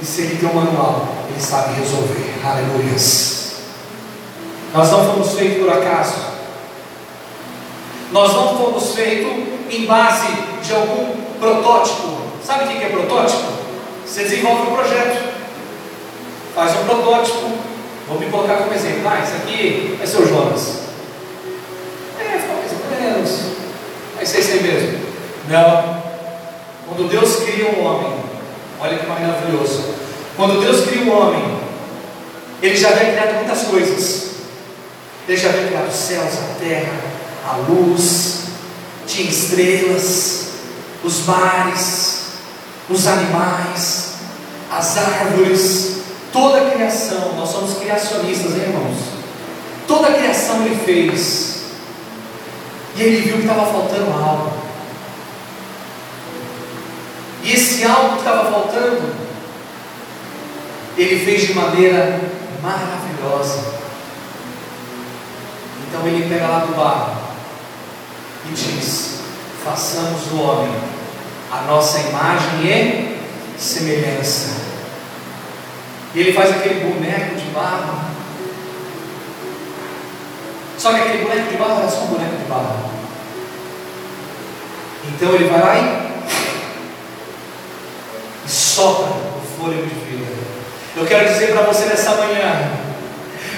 E 0.00 0.04
se 0.04 0.22
Ele 0.22 0.36
tem 0.36 0.48
um 0.48 0.54
manual, 0.54 1.08
Ele 1.30 1.40
sabe 1.40 1.80
resolver. 1.80 2.34
Aleluias. 2.44 3.52
Nós 4.74 4.90
não 4.90 5.06
fomos 5.06 5.32
feitos 5.32 5.58
por 5.58 5.72
acaso. 5.72 6.35
Nós 8.12 8.32
não 8.32 8.56
fomos 8.56 8.94
feitos 8.94 9.32
em 9.70 9.86
base 9.86 10.28
de 10.62 10.72
algum 10.72 11.16
protótipo. 11.38 12.16
Sabe 12.44 12.64
o 12.64 12.68
que 12.68 12.84
é 12.84 12.88
protótipo? 12.88 13.44
Você 14.06 14.22
desenvolve 14.22 14.70
um 14.70 14.74
projeto, 14.74 15.34
faz 16.54 16.72
um 16.76 16.84
protótipo. 16.84 17.50
Vou 18.08 18.20
me 18.20 18.26
colocar 18.26 18.58
como 18.58 18.72
exemplo. 18.72 19.02
Ah, 19.08 19.20
isso 19.22 19.34
aqui 19.34 19.98
é 20.00 20.06
seu 20.06 20.26
Jonas. 20.28 20.82
É, 22.20 22.38
ficou 22.38 22.56
mais 22.56 22.72
ou 22.72 23.00
menos. 23.00 23.40
Vai 24.14 24.24
ser 24.24 24.40
isso 24.40 24.52
aí 24.52 24.62
mesmo. 24.62 25.06
Não. 25.48 26.06
Quando 26.86 27.10
Deus 27.10 27.36
cria 27.36 27.68
um 27.68 27.84
homem, 27.84 28.12
olha 28.80 28.96
que 28.96 29.06
maravilhoso. 29.06 29.94
Quando 30.36 30.60
Deus 30.60 30.86
cria 30.86 31.02
um 31.02 31.16
homem, 31.16 31.58
Ele 32.62 32.76
já 32.76 32.90
havia 32.90 33.12
criado 33.12 33.34
muitas 33.34 33.62
coisas. 33.64 34.30
Ele 35.26 35.36
já 35.36 35.48
havia 35.48 35.66
criado 35.66 35.88
os 35.88 35.94
céus, 35.94 36.32
a 36.38 36.60
terra, 36.60 36.92
a 37.46 37.56
luz, 37.68 38.46
tinha 39.06 39.30
estrelas, 39.30 40.48
os 41.04 41.24
mares, 41.24 42.24
os 42.90 43.06
animais, 43.06 44.14
as 44.70 44.96
árvores, 44.96 45.98
toda 46.32 46.58
a 46.58 46.70
criação, 46.70 47.34
nós 47.36 47.50
somos 47.50 47.78
criacionistas, 47.78 48.52
hein, 48.52 48.62
irmãos? 48.62 48.96
Toda 49.86 50.08
a 50.08 50.14
criação 50.14 50.66
ele 50.66 50.76
fez, 50.84 51.62
e 52.96 53.02
ele 53.02 53.22
viu 53.22 53.36
que 53.36 53.42
estava 53.42 53.66
faltando 53.66 54.10
algo, 54.12 54.52
e 57.44 57.52
esse 57.52 57.84
algo 57.84 58.14
que 58.14 58.18
estava 58.18 58.50
faltando, 58.50 59.14
ele 60.98 61.24
fez 61.24 61.46
de 61.46 61.54
maneira 61.54 62.20
maravilhosa. 62.62 63.76
Então 65.86 66.06
ele 66.06 66.28
pega 66.28 66.48
lá 66.48 66.58
do 66.60 66.74
barro, 66.74 67.25
e 68.48 68.54
diz: 68.54 69.20
façamos 69.64 70.22
do 70.26 70.40
homem 70.42 70.74
a 71.50 71.62
nossa 71.62 71.98
imagem 72.00 72.64
e 72.64 73.58
semelhança. 73.58 74.66
E 76.14 76.20
ele 76.20 76.32
faz 76.32 76.50
aquele 76.50 76.80
boneco 76.80 77.34
de 77.36 77.46
barro. 77.46 78.00
Só 80.78 80.92
que 80.92 81.00
aquele 81.00 81.24
boneco 81.24 81.50
de 81.50 81.56
barro 81.56 81.80
era 81.80 81.90
só 81.90 82.02
um 82.02 82.06
boneco 82.06 82.36
de 82.36 82.44
barro. 82.44 82.90
Então 85.08 85.34
ele 85.34 85.48
vai 85.48 85.60
lá 85.60 85.76
e, 85.76 86.06
e 88.46 88.48
sopra 88.48 89.06
o 89.06 89.42
fôlego 89.58 89.86
de 89.86 89.94
vida. 89.94 90.26
Eu 90.96 91.06
quero 91.06 91.28
dizer 91.28 91.52
para 91.52 91.62
você 91.62 91.86
nessa 91.86 92.14
manhã: 92.14 92.70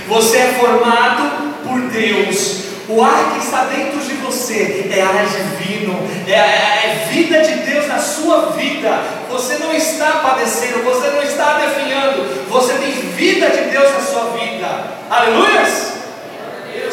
você 0.09 0.39
é 0.39 0.53
formado 0.55 1.55
por 1.65 1.81
Deus 1.91 2.58
o 2.89 3.03
ar 3.03 3.35
que 3.35 3.45
está 3.45 3.65
dentro 3.65 4.01
de 4.01 4.15
você 4.15 4.91
é 4.93 5.03
ar 5.03 5.27
divino, 5.27 5.99
é, 6.27 6.33
é, 6.33 6.37
é 6.37 7.09
vida 7.11 7.43
de 7.43 7.55
Deus 7.71 7.87
na 7.87 7.99
sua 7.99 8.53
vida. 8.53 9.03
Você 9.31 9.59
não 9.59 9.75
está 9.75 10.13
padecendo, 10.21 10.83
você 10.83 11.09
não 11.09 11.23
está 11.23 11.59
definhando, 11.59 12.49
você 12.49 12.75
tem 12.75 12.93
vida 12.93 13.51
de 13.51 13.71
Deus 13.71 13.93
na 13.93 14.01
sua 14.01 14.25
vida. 14.31 14.99
Aleluias! 15.11 15.99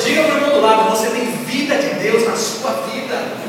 Diga 0.03 0.23
para 0.23 0.35
o 0.35 0.41
meu 0.41 0.61
lado: 0.61 0.89
você 0.89 1.07
tem 1.07 1.25
vida 1.25 1.75
de 1.75 1.89
Deus 1.95 2.27
na 2.27 2.35
sua 2.35 2.71
vida. 2.91 3.45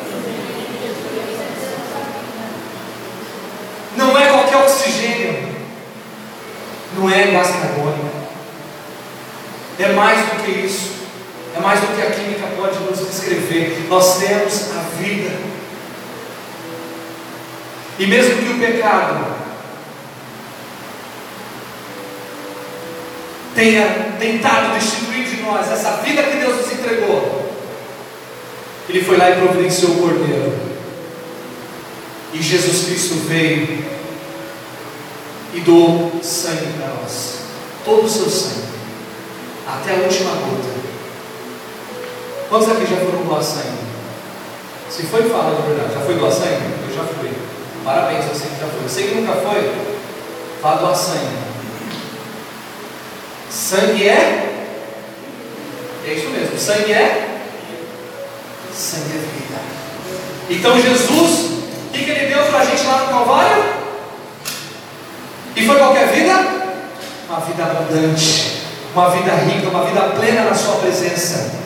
oxigênio, 4.66 5.56
não 6.96 7.10
é 7.10 7.26
gás 7.28 7.48
carbônico. 7.48 8.16
É 9.78 9.92
mais 9.92 10.18
do 10.30 10.42
que 10.42 10.50
isso. 10.50 11.05
É 11.56 11.60
mais 11.60 11.80
do 11.80 11.86
que 11.86 12.02
a 12.02 12.10
química 12.10 12.48
pode 12.54 12.78
nos 12.80 12.98
descrever. 12.98 13.86
Nós 13.88 14.18
temos 14.18 14.70
a 14.76 14.80
vida. 15.00 15.30
E 17.98 18.06
mesmo 18.06 18.42
que 18.42 18.52
o 18.52 18.58
pecado 18.58 19.36
tenha 23.54 24.16
tentado 24.20 24.74
destituir 24.74 25.24
de 25.24 25.42
nós 25.42 25.72
essa 25.72 26.02
vida 26.02 26.22
que 26.24 26.36
Deus 26.36 26.56
nos 26.56 26.72
entregou, 26.72 27.50
Ele 28.86 29.02
foi 29.02 29.16
lá 29.16 29.30
e 29.30 29.36
providenciou 29.36 29.92
o 29.92 30.00
Cordeiro. 30.02 30.52
E 32.34 32.42
Jesus 32.42 32.84
Cristo 32.84 33.14
veio 33.26 33.82
e 35.54 35.60
doou 35.60 36.20
sangue 36.22 36.74
para 36.76 36.88
nós, 36.88 37.38
todo 37.82 38.04
o 38.04 38.10
seu 38.10 38.28
sangue, 38.28 38.66
até 39.66 39.92
a 39.92 40.02
última 40.02 40.32
gota. 40.32 40.75
Quantos 42.48 42.70
aqui 42.70 42.86
já 42.86 42.96
foram 42.96 43.24
doar 43.24 43.42
sangue? 43.42 43.86
Se 44.88 45.02
foi, 45.04 45.28
fala 45.28 45.56
de 45.56 45.62
verdade. 45.68 45.94
Já 45.94 46.00
foi 46.00 46.14
doar 46.14 46.30
sangue? 46.30 46.62
Eu 46.88 46.94
já 46.94 47.02
fui. 47.02 47.30
Parabéns, 47.84 48.24
você 48.24 48.46
que 48.46 48.60
já 48.60 48.66
foi. 48.68 48.88
Você 48.88 49.02
que 49.02 49.14
nunca 49.16 49.32
foi, 49.32 49.72
vá 50.62 50.74
doar 50.76 50.94
sangue. 50.94 51.36
Sangue 53.50 54.08
é. 54.08 54.68
É 56.06 56.12
isso 56.12 56.28
mesmo. 56.28 56.56
Sangue 56.56 56.92
é. 56.92 57.40
Sangue 58.72 59.10
é 59.10 59.18
vida. 59.18 59.60
Então 60.48 60.80
Jesus, 60.80 61.50
o 61.88 61.92
que, 61.92 62.04
que 62.04 62.10
ele 62.10 62.32
deu 62.32 62.44
para 62.44 62.60
a 62.60 62.64
gente 62.64 62.86
lá 62.86 63.00
no 63.00 63.08
Calvário? 63.08 63.64
E 65.56 65.66
foi 65.66 65.78
qualquer 65.78 66.12
vida? 66.12 66.56
Uma 67.28 67.40
vida 67.40 67.64
abundante, 67.64 68.62
uma 68.94 69.10
vida 69.10 69.32
rica, 69.32 69.68
uma 69.68 69.84
vida 69.84 70.00
plena 70.14 70.44
na 70.44 70.54
Sua 70.54 70.76
presença. 70.76 71.65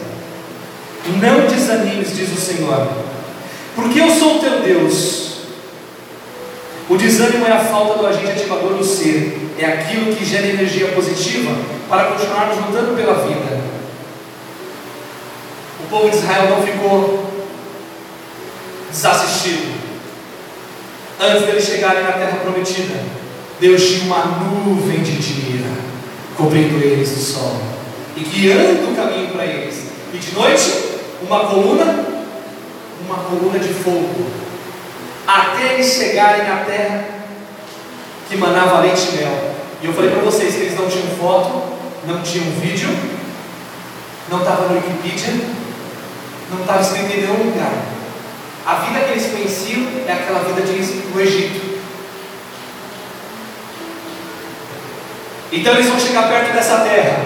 Não 1.20 1.46
desanimes, 1.46 2.14
diz 2.14 2.32
o 2.32 2.40
Senhor, 2.40 2.88
porque 3.74 4.00
eu 4.00 4.10
sou 4.10 4.36
o 4.36 4.40
teu 4.40 4.60
Deus. 4.60 5.30
O 6.88 6.96
desânimo 6.96 7.46
é 7.46 7.52
a 7.52 7.60
falta 7.60 7.98
do 7.98 8.06
agente 8.06 8.32
ativador 8.32 8.74
do 8.74 8.84
ser, 8.84 9.50
é 9.58 9.64
aquilo 9.64 10.14
que 10.14 10.24
gera 10.24 10.48
energia 10.48 10.88
positiva 10.88 11.56
para 11.88 12.04
continuarmos 12.10 12.66
lutando 12.66 12.96
pela 12.96 13.14
vida. 13.26 13.60
O 15.84 15.88
povo 15.88 16.10
de 16.10 16.16
Israel 16.16 16.50
não 16.50 16.62
ficou 16.62 17.30
desassistido. 18.90 19.80
Antes 21.20 21.46
deles 21.46 21.64
chegarem 21.64 22.02
na 22.02 22.12
terra 22.12 22.38
prometida, 22.42 23.00
Deus 23.60 23.82
tinha 23.82 24.04
uma 24.04 24.24
nuvem 24.24 25.02
de 25.02 25.22
tira 25.22 25.68
cobrindo 26.36 26.82
eles 26.82 27.10
do 27.10 27.20
sol 27.20 27.60
e 28.16 28.20
guiando 28.20 28.90
o 28.90 28.96
caminho 28.96 29.28
para 29.28 29.44
eles. 29.44 29.89
E 30.12 30.18
de 30.18 30.34
noite, 30.34 30.72
uma 31.22 31.40
coluna, 31.40 32.04
uma 33.06 33.16
coluna 33.16 33.58
de 33.58 33.72
fogo, 33.72 34.26
até 35.26 35.74
eles 35.74 35.92
chegarem 35.92 36.48
na 36.48 36.64
terra 36.64 37.04
que 38.28 38.36
manava 38.36 38.80
leite 38.80 39.08
e 39.12 39.16
mel. 39.18 39.54
E 39.82 39.86
eu 39.86 39.92
falei 39.92 40.10
para 40.10 40.22
vocês 40.22 40.54
que 40.54 40.62
eles 40.62 40.78
não 40.78 40.88
tinham 40.88 41.06
foto, 41.18 41.62
não 42.06 42.22
tinham 42.22 42.50
vídeo, 42.60 42.88
não 44.28 44.38
estava 44.40 44.68
no 44.68 44.76
Wikipedia, 44.76 45.34
não 46.50 46.60
estava 46.60 46.80
escrito 46.80 47.12
em 47.12 47.20
nenhum 47.20 47.50
lugar. 47.50 47.72
A 48.66 48.74
vida 48.74 49.00
que 49.00 49.12
eles 49.12 49.32
conheciam 49.32 49.86
é 50.06 50.12
aquela 50.12 50.40
vida 50.40 50.62
de, 50.62 50.72
no 51.12 51.20
Egito. 51.20 51.80
Então 55.52 55.74
eles 55.74 55.86
vão 55.86 55.98
chegar 55.98 56.28
perto 56.28 56.52
dessa 56.52 56.80
terra. 56.80 57.24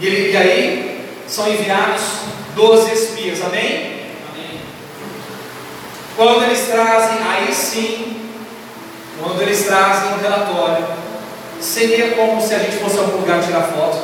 E, 0.00 0.06
ele, 0.06 0.32
e 0.32 0.36
aí 0.36 0.93
são 1.26 1.48
enviados 1.48 2.02
12 2.54 2.92
espias, 2.92 3.42
amém? 3.44 4.10
amém? 4.32 4.60
Quando 6.16 6.44
eles 6.44 6.66
trazem, 6.68 7.18
aí 7.26 7.52
sim, 7.52 8.20
quando 9.22 9.42
eles 9.42 9.64
trazem 9.66 10.12
um 10.12 10.20
relatório, 10.20 10.84
seria 11.60 12.12
como 12.12 12.40
se 12.40 12.54
a 12.54 12.58
gente 12.58 12.76
fosse 12.76 12.98
a 12.98 13.00
algum 13.00 13.18
lugar 13.18 13.42
tirar 13.42 13.62
foto. 13.62 13.98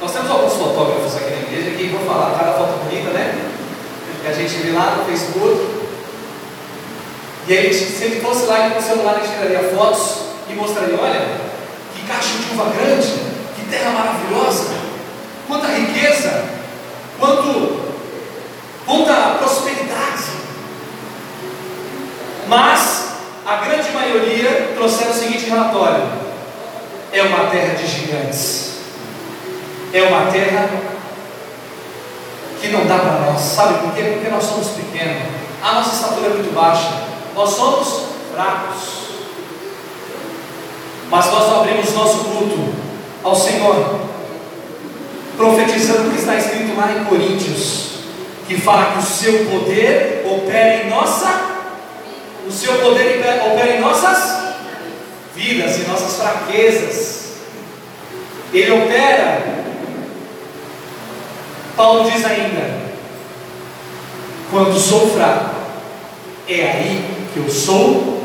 Nós 0.00 0.12
temos 0.12 0.30
alguns 0.30 0.54
fotógrafos 0.54 1.16
aqui 1.16 1.30
na 1.30 1.42
igreja 1.42 1.76
que 1.76 1.88
vão 1.88 2.04
falar, 2.06 2.38
cada 2.38 2.52
foto 2.52 2.84
bonita, 2.84 3.10
né? 3.10 3.50
Que 4.22 4.28
a 4.28 4.32
gente 4.32 4.54
vê 4.54 4.72
lá 4.72 4.96
no 4.96 5.04
Facebook. 5.04 5.82
E 7.48 7.58
aí, 7.58 7.74
se 7.74 8.04
ele 8.04 8.20
fosse 8.20 8.46
lá 8.46 8.70
com 8.70 8.78
o 8.78 8.82
celular, 8.82 9.18
ele 9.18 9.28
tiraria 9.28 9.70
fotos 9.76 10.16
e 10.48 10.54
mostraria: 10.54 10.98
olha, 11.00 11.20
que 11.94 12.06
caixa 12.06 12.38
de 12.38 12.54
uva 12.54 12.70
grande, 12.70 13.08
que 13.56 13.68
terra 13.68 13.90
maravilhosa, 13.90 14.70
quanta 15.52 15.68
riqueza, 15.68 16.44
quanto, 17.20 17.82
quanta 18.86 19.36
prosperidade. 19.38 20.22
Mas 22.48 23.08
a 23.46 23.56
grande 23.56 23.90
maioria 23.90 24.72
trouxeram 24.74 25.10
o 25.10 25.14
seguinte 25.14 25.50
relatório: 25.50 26.04
é 27.12 27.22
uma 27.22 27.50
terra 27.50 27.74
de 27.74 27.86
gigantes, 27.86 28.78
é 29.92 30.02
uma 30.04 30.32
terra 30.32 30.70
que 32.58 32.68
não 32.68 32.86
dá 32.86 32.98
para 32.98 33.20
nós, 33.20 33.40
sabe 33.40 33.74
por 33.80 33.92
quê? 33.92 34.02
Porque 34.14 34.30
nós 34.30 34.44
somos 34.44 34.68
pequenos, 34.68 35.22
a 35.62 35.72
nossa 35.74 35.94
estatura 35.94 36.28
é 36.28 36.30
muito 36.30 36.54
baixa, 36.54 37.02
nós 37.34 37.50
somos 37.50 38.06
fracos. 38.32 39.02
Mas 41.10 41.26
nós 41.26 41.52
abrimos 41.52 41.92
nosso 41.92 42.24
culto 42.24 42.72
ao 43.22 43.34
Senhor, 43.34 44.00
profetizando 45.36 46.08
o 46.08 46.12
que 46.12 46.18
está 46.18 46.36
escrito 46.36 46.76
lá 46.76 46.92
em 46.92 47.04
Coríntios, 47.04 47.90
que 48.46 48.60
fala 48.60 48.92
que 48.92 48.98
o 48.98 49.02
seu 49.02 49.46
poder 49.46 50.26
opera 50.30 50.84
em 50.84 50.90
nossa, 50.90 51.52
o 52.46 52.50
seu 52.50 52.74
poder 52.74 53.20
opera 53.46 53.76
em 53.76 53.80
nossas 53.80 54.54
vidas, 55.34 55.78
em 55.78 55.88
nossas 55.88 56.16
fraquezas. 56.16 57.22
Ele 58.52 58.70
opera. 58.72 59.62
Paulo 61.76 62.10
diz 62.10 62.24
ainda: 62.24 62.82
quando 64.50 64.78
sou 64.78 65.08
fraco, 65.10 65.54
é 66.48 66.62
aí 66.62 67.28
que 67.32 67.40
eu 67.40 67.48
sou 67.48 68.20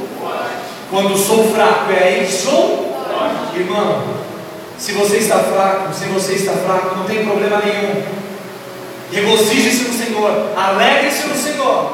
quando 0.89 1.17
sou 1.17 1.51
fraco, 1.51 1.91
é 1.91 2.03
aí 2.03 2.25
que 2.25 2.31
sou 2.31 2.87
Irmão, 3.55 4.03
se 4.77 4.91
você 4.93 5.17
está 5.17 5.39
fraco, 5.39 5.93
se 5.93 6.05
você 6.05 6.33
está 6.33 6.53
fraco, 6.53 6.95
não 6.95 7.05
tem 7.05 7.25
problema 7.25 7.61
nenhum. 7.63 8.03
Regozije-se 9.11 9.85
no 9.85 9.93
Senhor, 9.93 10.51
alegre-se 10.55 11.27
no 11.27 11.35
Senhor, 11.35 11.93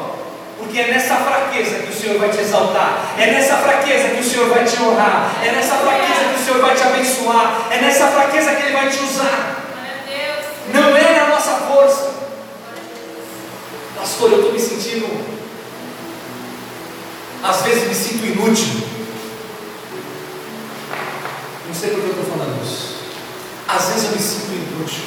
porque 0.58 0.78
é 0.78 0.88
nessa 0.88 1.16
fraqueza 1.16 1.78
que 1.78 1.92
o 1.92 1.94
Senhor 1.94 2.18
vai 2.18 2.28
te 2.28 2.40
exaltar, 2.40 3.14
é 3.18 3.26
nessa 3.26 3.56
fraqueza 3.56 4.08
que 4.08 4.20
o 4.20 4.24
Senhor 4.24 4.48
vai 4.48 4.64
te 4.64 4.82
honrar, 4.82 5.32
é 5.42 5.52
nessa 5.52 5.74
fraqueza 5.76 6.24
que 6.28 6.40
o 6.40 6.44
Senhor 6.44 6.60
vai 6.60 6.74
te 6.74 6.82
abençoar, 6.82 7.68
é 7.70 7.78
nessa 7.78 8.08
fraqueza 8.08 8.54
que 8.54 8.62
Ele 8.62 8.72
vai 8.72 8.88
te 8.88 9.02
usar. 9.02 9.60
Não 10.72 10.96
é 10.96 11.20
na 11.20 11.28
nossa 11.28 11.52
força. 11.52 12.14
Pastor, 13.96 14.32
eu 14.32 14.38
estou 14.38 14.52
me 14.52 14.60
sentindo 14.60 15.34
às 17.44 17.60
vezes 17.60 17.86
me 17.86 17.94
sinto 17.94 18.24
inútil. 18.24 18.94
Não 21.74 21.80
sei 21.80 21.90
por 21.90 22.02
que 22.02 22.06
eu 22.06 22.22
estou 22.22 22.38
falando 22.38 22.64
isso. 22.64 22.94
Às 23.66 23.88
vezes 23.88 24.04
eu 24.04 24.10
me 24.12 24.18
sinto 24.20 24.52
inútil. 24.52 25.02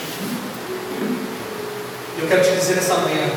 Eu 2.20 2.28
quero 2.28 2.44
te 2.44 2.60
dizer 2.60 2.76
nessa 2.76 2.96
manhã: 2.96 3.30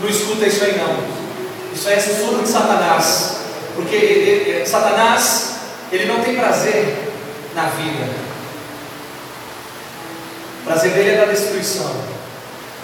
não 0.00 0.08
escuta 0.08 0.46
isso 0.46 0.64
aí 0.64 0.76
não. 0.76 0.96
Isso 1.72 1.88
aí 1.88 1.94
é 1.94 2.00
sussurro 2.00 2.42
de 2.42 2.48
Satanás. 2.48 3.36
Porque 3.76 3.94
ele, 3.94 4.50
ele, 4.50 4.66
Satanás, 4.66 5.54
ele 5.92 6.06
não 6.06 6.24
tem 6.24 6.34
prazer 6.34 7.12
na 7.54 7.66
vida. 7.66 8.10
O 10.60 10.64
prazer 10.64 10.90
dele 10.90 11.10
é 11.10 11.16
da 11.18 11.32
destruição. 11.32 11.94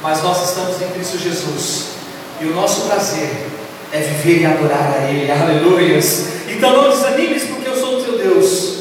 Mas 0.00 0.22
nós 0.22 0.48
estamos 0.48 0.80
em 0.80 0.90
Cristo 0.90 1.18
Jesus. 1.18 1.86
E 2.40 2.44
o 2.44 2.54
nosso 2.54 2.82
prazer 2.82 3.48
é 3.92 3.98
viver 3.98 4.42
e 4.42 4.46
adorar 4.46 4.94
a 4.96 5.10
Ele, 5.10 5.28
aleluias. 5.28 6.26
Então 6.48 6.82
não 6.82 6.90
desanimes, 6.90 7.50
eu 7.70 7.76
sou 7.76 7.98
o 7.98 8.02
teu 8.02 8.09
Deus. 8.22 8.80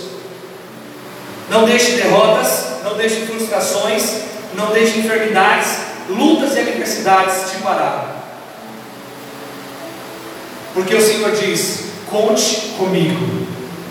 Não 1.50 1.66
deixe 1.66 1.94
derrotas, 1.94 2.84
não 2.84 2.96
deixe 2.96 3.26
frustrações, 3.26 4.04
não 4.54 4.68
deixe 4.72 5.00
enfermidades, 5.00 5.70
lutas 6.10 6.56
e 6.56 6.60
adversidades 6.60 7.52
te 7.52 7.58
parar. 7.58 8.20
Porque 10.74 10.96
o 10.96 11.02
Senhor 11.02 11.32
diz: 11.32 11.86
conte 12.10 12.74
comigo, 12.78 13.48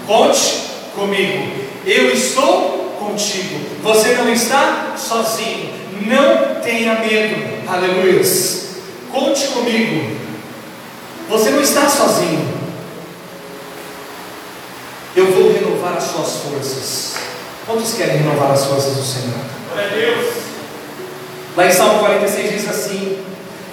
conte 0.06 0.68
comigo, 0.94 1.50
eu 1.84 2.12
estou 2.12 2.96
contigo, 2.98 3.60
você 3.82 4.14
não 4.14 4.32
está 4.32 4.94
sozinho, 4.96 5.72
não 6.06 6.60
tenha 6.62 7.00
medo, 7.00 7.68
aleluias. 7.68 8.68
Conte 9.10 9.48
comigo, 9.48 10.16
você 11.28 11.50
não 11.50 11.62
está 11.62 11.88
sozinho. 11.88 12.57
As 15.98 16.04
suas 16.04 16.36
forças. 16.36 17.14
Quantos 17.66 17.94
querem 17.94 18.18
renovar 18.18 18.52
as 18.52 18.64
forças 18.64 18.94
do 18.94 19.02
Senhor? 19.02 19.34
Glória 19.70 19.90
a 19.90 19.94
Deus. 19.94 20.34
Lá 21.56 21.66
em 21.66 21.72
Salmo 21.72 21.98
46 21.98 22.52
diz 22.52 22.70
assim: 22.70 23.18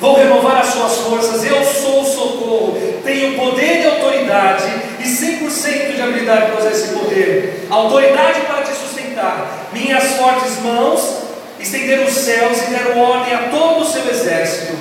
Vou 0.01 0.17
renovar 0.17 0.57
as 0.57 0.67
suas 0.67 0.97
forças, 0.97 1.43
eu 1.45 1.63
sou 1.63 2.01
o 2.01 2.05
socorro, 2.05 2.99
tenho 3.03 3.37
poder 3.37 3.81
e 3.81 3.85
autoridade 3.85 4.65
e 4.99 5.03
100% 5.03 5.95
de 5.95 6.01
habilidade 6.01 6.51
para 6.51 6.59
usar 6.59 6.71
esse 6.71 6.87
poder, 6.89 7.67
autoridade 7.69 8.41
para 8.41 8.63
te 8.63 8.73
sustentar, 8.73 9.69
minhas 9.71 10.03
fortes 10.15 10.59
mãos 10.59 11.19
estenderam 11.59 12.05
os 12.05 12.13
céus 12.13 12.57
e 12.63 12.71
deram 12.71 12.99
ordem 12.99 13.33
a 13.33 13.49
todo 13.49 13.81
o 13.81 13.85
seu 13.85 14.09
exército. 14.09 14.73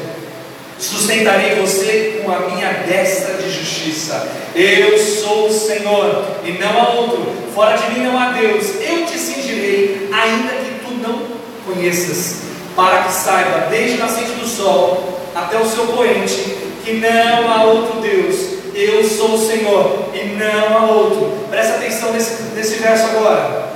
Sustentarei 0.79 1.55
você 1.57 2.21
com 2.23 2.33
a 2.33 2.41
minha 2.41 2.73
destra 2.87 3.35
de 3.35 3.51
justiça. 3.51 4.29
Eu 4.55 4.99
sou 4.99 5.49
o 5.49 5.53
Senhor 5.53 6.25
e 6.45 6.53
não 6.53 6.81
há 6.81 6.89
outro. 6.91 7.33
Fora 7.55 7.77
de 7.77 7.91
mim 7.91 8.05
não 8.05 8.19
há 8.19 8.33
Deus. 8.33 8.67
Eu 8.81 9.07
te 9.07 9.19
cingirei, 9.19 10.09
ainda 10.13 10.55
que 10.55 10.85
tu 10.85 10.95
não 10.95 11.23
conheças, 11.65 12.43
para 12.75 13.05
que 13.05 13.13
saiba, 13.13 13.69
desde 13.71 13.97
o 13.97 13.99
nascente 14.01 14.33
do 14.33 14.47
sol 14.47 15.21
até 15.35 15.59
o 15.59 15.67
seu 15.67 15.87
poente, 15.87 16.57
que 16.85 16.95
não 16.95 17.51
há 17.51 17.65
outro 17.65 18.01
Deus. 18.01 18.55
Eu 18.75 19.05
sou 19.05 19.35
o 19.35 19.47
Senhor 19.47 20.11
e 20.13 20.35
não 20.35 20.77
há 20.77 20.91
outro. 20.91 21.47
Presta 21.49 21.77
atenção 21.77 22.13
nesse, 22.13 22.43
nesse 22.55 22.75
verso 22.75 23.05
agora. 23.05 23.73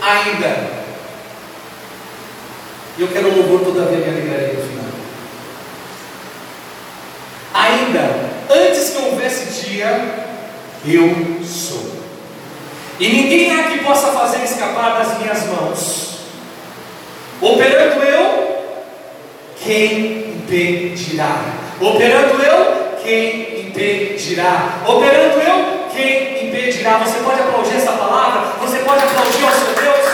Ainda. 0.00 0.80
Eu 2.98 3.08
quero 3.08 3.34
louvor 3.34 3.60
todavia 3.60 3.98
me 3.98 4.08
alegrarei 4.08 4.54
no 4.54 4.62
final. 4.62 4.79
Ainda, 7.52 8.30
antes 8.48 8.90
que 8.90 9.02
houvesse 9.02 9.68
dia, 9.68 10.28
eu 10.86 11.44
sou. 11.44 12.00
E 12.98 13.08
ninguém 13.08 13.58
há 13.58 13.64
que 13.64 13.78
possa 13.78 14.08
fazer 14.08 14.44
escapar 14.44 14.98
das 14.98 15.18
minhas 15.18 15.46
mãos. 15.46 16.18
Operando 17.40 18.02
eu, 18.02 18.64
quem 19.62 20.34
impedirá? 20.36 21.44
Operando 21.80 22.42
eu, 22.42 22.98
quem 23.02 23.66
impedirá? 23.66 24.80
Operando 24.86 25.40
eu, 25.40 25.88
quem 25.92 26.48
impedirá? 26.48 26.98
Você 26.98 27.20
pode 27.20 27.40
aplaudir 27.40 27.76
essa 27.76 27.92
palavra? 27.92 28.52
Você 28.60 28.78
pode 28.78 29.02
aplaudir 29.02 29.44
ao 29.44 29.52
seu 29.52 29.74
Deus? 29.74 30.06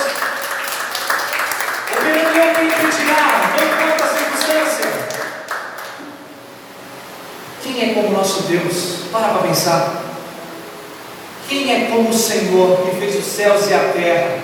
Operando 1.92 2.38
eu, 2.38 2.54
quem 2.54 2.66
impedirá? 2.68 3.52
Não 3.56 3.66
importa 3.66 4.04
a 4.04 4.08
circunstância. 4.16 4.86
Quem 7.76 7.90
é 7.90 7.94
como 7.94 8.16
nosso 8.16 8.44
Deus? 8.44 9.00
Para 9.12 9.28
para 9.28 9.48
pensar. 9.48 10.02
Quem 11.46 11.70
é 11.70 11.90
como 11.90 12.08
o 12.08 12.12
Senhor 12.14 12.78
que 12.78 12.96
fez 12.96 13.16
os 13.16 13.26
céus 13.26 13.68
e 13.68 13.74
a 13.74 13.92
terra? 13.92 14.38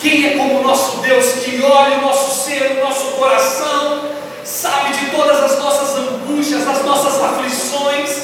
Quem 0.00 0.28
é 0.28 0.30
como 0.38 0.60
o 0.60 0.62
nosso 0.62 1.02
Deus 1.02 1.26
que 1.44 1.62
olha 1.62 1.98
o 1.98 2.00
nosso 2.00 2.42
ser, 2.42 2.78
o 2.78 2.88
nosso 2.88 3.04
coração, 3.18 4.08
sabe 4.42 4.96
de 4.96 5.10
todas 5.10 5.44
as 5.44 5.58
nossas 5.58 5.94
angústias, 5.98 6.66
as 6.66 6.86
nossas 6.86 7.22
aflições? 7.22 8.22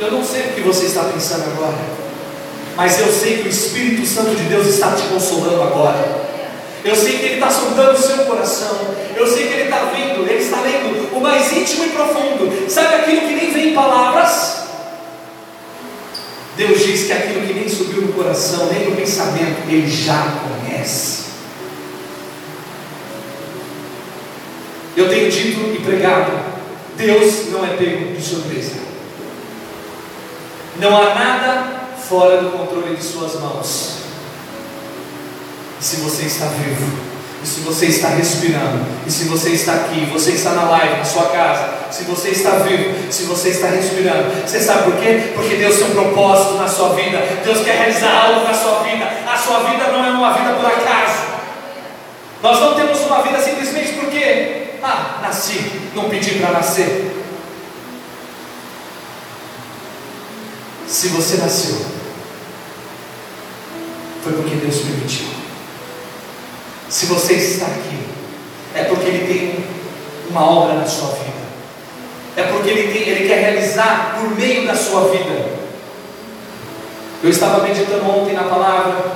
Eu 0.00 0.12
não 0.12 0.24
sei 0.24 0.40
o 0.44 0.52
que 0.54 0.60
você 0.62 0.86
está 0.86 1.04
pensando 1.04 1.44
agora, 1.44 1.76
mas 2.74 2.98
eu 2.98 3.12
sei 3.12 3.42
que 3.42 3.48
o 3.48 3.50
Espírito 3.50 4.06
Santo 4.06 4.34
de 4.34 4.44
Deus 4.44 4.66
está 4.66 4.92
te 4.92 5.02
consolando 5.08 5.62
agora. 5.62 6.31
Eu 6.84 6.96
sei 6.96 7.18
que 7.18 7.24
Ele 7.24 7.34
está 7.34 7.50
sondando 7.50 7.92
o 7.92 8.02
seu 8.02 8.18
coração. 8.24 8.76
Eu 9.16 9.26
sei 9.26 9.46
que 9.46 9.52
Ele 9.52 9.62
está 9.64 9.84
vendo, 9.84 10.28
Ele 10.28 10.42
está 10.42 10.60
lendo 10.60 11.16
o 11.16 11.20
mais 11.20 11.52
íntimo 11.52 11.84
e 11.84 11.90
profundo. 11.90 12.68
Sabe 12.68 12.96
aquilo 12.96 13.20
que 13.20 13.34
nem 13.34 13.50
vem 13.52 13.68
em 13.68 13.74
palavras? 13.74 14.62
Deus 16.56 16.84
diz 16.84 17.04
que 17.04 17.12
aquilo 17.12 17.46
que 17.46 17.54
nem 17.54 17.68
subiu 17.68 18.02
no 18.02 18.12
coração, 18.12 18.66
nem 18.66 18.90
no 18.90 18.96
pensamento, 18.96 19.68
Ele 19.68 19.88
já 19.88 20.38
conhece. 20.42 21.22
Eu 24.96 25.08
tenho 25.08 25.30
dito 25.30 25.60
e 25.74 25.82
pregado: 25.82 26.32
Deus 26.96 27.50
não 27.50 27.64
é 27.64 27.76
pego 27.76 28.14
de 28.14 28.22
surpresa. 28.22 28.82
Não 30.78 30.96
há 30.96 31.14
nada 31.14 31.82
fora 32.08 32.42
do 32.42 32.50
controle 32.50 32.96
de 32.96 33.02
Suas 33.02 33.40
mãos. 33.40 34.01
Se 35.82 35.96
você 35.96 36.26
está 36.26 36.46
vivo, 36.46 36.86
e 37.42 37.46
se 37.46 37.60
você 37.62 37.86
está 37.86 38.10
respirando, 38.10 38.86
e 39.04 39.10
se 39.10 39.24
você 39.24 39.50
está 39.50 39.74
aqui, 39.74 40.06
você 40.12 40.30
está 40.30 40.50
na 40.52 40.62
live, 40.62 40.98
na 40.98 41.04
sua 41.04 41.26
casa, 41.26 41.74
se 41.90 42.04
você 42.04 42.28
está 42.28 42.50
vivo, 42.50 43.12
se 43.12 43.24
você 43.24 43.48
está 43.48 43.66
respirando, 43.66 44.46
você 44.46 44.60
sabe 44.60 44.84
por 44.84 45.00
quê? 45.00 45.32
Porque 45.34 45.56
Deus 45.56 45.76
tem 45.76 45.86
um 45.88 45.90
propósito 45.90 46.54
na 46.54 46.68
sua 46.68 46.90
vida, 46.90 47.18
Deus 47.44 47.64
quer 47.64 47.78
realizar 47.78 48.26
algo 48.26 48.46
na 48.46 48.54
sua 48.54 48.84
vida, 48.84 49.04
a 49.26 49.36
sua 49.36 49.58
vida 49.64 49.88
não 49.90 50.04
é 50.04 50.10
uma 50.10 50.32
vida 50.34 50.54
por 50.54 50.66
acaso. 50.66 51.32
Nós 52.40 52.60
não 52.60 52.74
temos 52.74 53.00
uma 53.00 53.22
vida 53.22 53.40
simplesmente 53.40 53.94
porque, 53.94 54.74
ah, 54.84 55.18
nasci, 55.20 55.80
não 55.96 56.08
pedi 56.08 56.36
para 56.36 56.52
nascer. 56.52 57.10
Se 60.86 61.08
você 61.08 61.38
nasceu, 61.38 61.84
foi 64.22 64.32
porque 64.34 64.54
Deus 64.54 64.76
permitiu. 64.76 65.41
Se 66.92 67.06
você 67.06 67.32
está 67.32 67.64
aqui, 67.64 68.06
é 68.74 68.84
porque 68.84 69.06
Ele 69.06 69.26
tem 69.26 69.64
uma 70.28 70.44
obra 70.44 70.74
na 70.74 70.84
sua 70.84 71.08
vida. 71.14 71.32
É 72.36 72.42
porque 72.42 72.68
Ele, 72.68 72.92
tem, 72.92 73.08
Ele 73.08 73.26
quer 73.26 73.40
realizar 73.40 74.18
por 74.20 74.36
meio 74.36 74.66
da 74.66 74.76
sua 74.76 75.08
vida. 75.08 75.52
Eu 77.22 77.30
estava 77.30 77.62
meditando 77.66 78.10
ontem 78.10 78.34
na 78.34 78.42
palavra. 78.42 79.10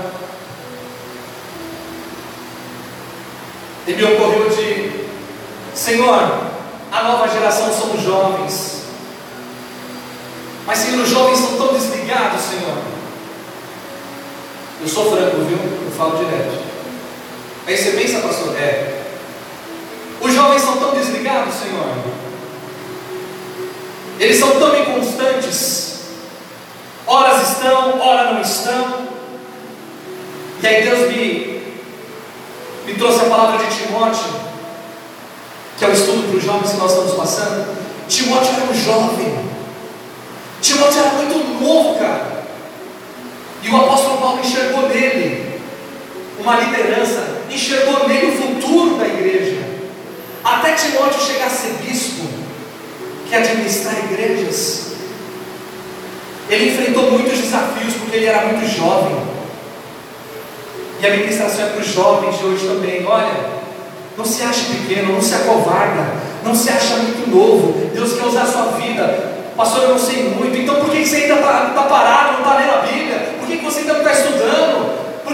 E 3.87 3.93
me 3.93 4.05
ocorreu 4.05 4.49
de 4.49 5.07
Senhor, 5.75 6.47
a 6.91 7.03
nova 7.03 7.29
geração 7.29 7.71
são 7.71 7.93
os 7.93 8.03
jovens. 8.03 8.85
Mas 10.67 10.79
Senhor, 10.79 11.03
os 11.03 11.11
jovens 11.11 11.41
são 11.41 11.59
tão 11.59 11.75
desligados, 11.75 12.41
Senhor. 12.41 12.79
Eu 14.81 14.89
sou 14.89 15.15
franco, 15.15 15.45
viu? 15.45 15.59
Eu 15.59 15.91
falo 15.95 16.17
direto. 16.17 16.66
Aí 17.67 17.77
você 17.77 17.91
pensa, 17.91 18.21
pastor, 18.21 18.55
é. 18.57 19.03
Os 20.21 20.33
jovens 20.33 20.63
são 20.63 20.77
tão 20.77 20.95
desligados, 20.95 21.55
Senhor. 21.55 21.97
Eles 24.21 24.39
são 24.39 24.59
tão 24.59 24.77
inconstantes. 24.81 26.01
Horas 27.07 27.51
estão, 27.51 28.01
ora 28.01 28.33
não 28.33 28.41
estão. 28.41 29.09
E 30.63 30.67
aí 30.67 30.83
Deus 30.85 31.11
me, 31.11 31.63
me 32.87 32.95
trouxe 32.95 33.21
a 33.21 33.29
palavra 33.29 33.67
de 33.67 33.77
Timóteo, 33.77 34.31
que 35.77 35.85
é 35.85 35.89
o 35.89 35.93
estudo 35.93 36.29
para 36.29 36.39
os 36.39 36.45
jovens 36.45 36.71
que 36.71 36.77
nós 36.79 36.93
estamos 36.93 37.15
passando. 37.15 37.77
Timóteo 38.09 38.55
era 38.55 38.71
um 38.71 38.75
jovem. 38.75 39.51
Timóteo 40.63 41.01
era 41.01 41.11
muito 41.11 41.61
novo, 41.61 41.99
cara. 41.99 42.45
E 43.63 43.69
o 43.69 43.77
apóstolo 43.77 44.19
Paulo 44.19 44.41
enxergou 44.41 44.89
nele 44.89 45.46
uma 46.39 46.57
liderança, 46.57 47.43
enxergou 47.51 48.09
nele 48.09 48.27
o 48.27 48.33
futuro 48.33 48.97
da 48.97 49.07
igreja. 49.07 49.57
Até 50.45 50.73
Timóteo 50.73 51.21
chegar 51.21 51.47
a 51.47 51.51
ser 51.51 51.73
bispo, 51.85 52.25
que 53.29 53.35
administrar 53.35 53.95
igrejas. 54.05 54.87
Ele 56.49 56.71
enfrentou 56.71 57.11
muitos 57.11 57.39
desafios 57.39 57.95
porque 57.95 58.17
ele 58.17 58.27
era 58.27 58.47
muito 58.47 58.67
jovem. 58.77 59.17
E 61.01 61.07
a 61.07 61.11
ministração 61.11 61.67
é 61.67 61.69
para 61.71 61.81
os 61.81 61.89
jovens 61.89 62.39
de 62.39 62.45
hoje 62.45 62.67
também. 62.67 63.05
Olha, 63.05 63.57
não 64.17 64.25
se 64.25 64.43
ache 64.43 64.67
pequeno, 64.67 65.15
não 65.15 65.21
se 65.21 65.35
acovarda, 65.35 66.15
não 66.45 66.55
se 66.55 66.71
acha 66.71 66.97
muito 66.97 67.29
novo. 67.29 67.91
Deus 67.93 68.13
quer 68.15 68.25
usar 68.25 68.43
a 68.43 68.47
sua 68.47 68.67
vida. 68.79 69.35
Pastor, 69.57 69.85
eu 69.85 69.89
não 69.91 69.99
sei 69.99 70.23
muito, 70.25 70.57
então 70.57 70.77
por 70.77 70.91
que 70.91 71.05
você 71.05 71.17
ainda 71.17 71.37
está 71.37 71.73
tá 71.75 71.83
parado, 71.83 72.33
não 72.33 72.39
está 72.41 72.57
lendo 72.57 72.73
a 72.73 72.87
Bíblia? 72.87 73.35
Por 73.39 73.49
que 73.49 73.57
você 73.57 73.81
ainda 73.81 73.95
não 73.95 74.01
está 74.01 74.13
estudando? 74.13 74.76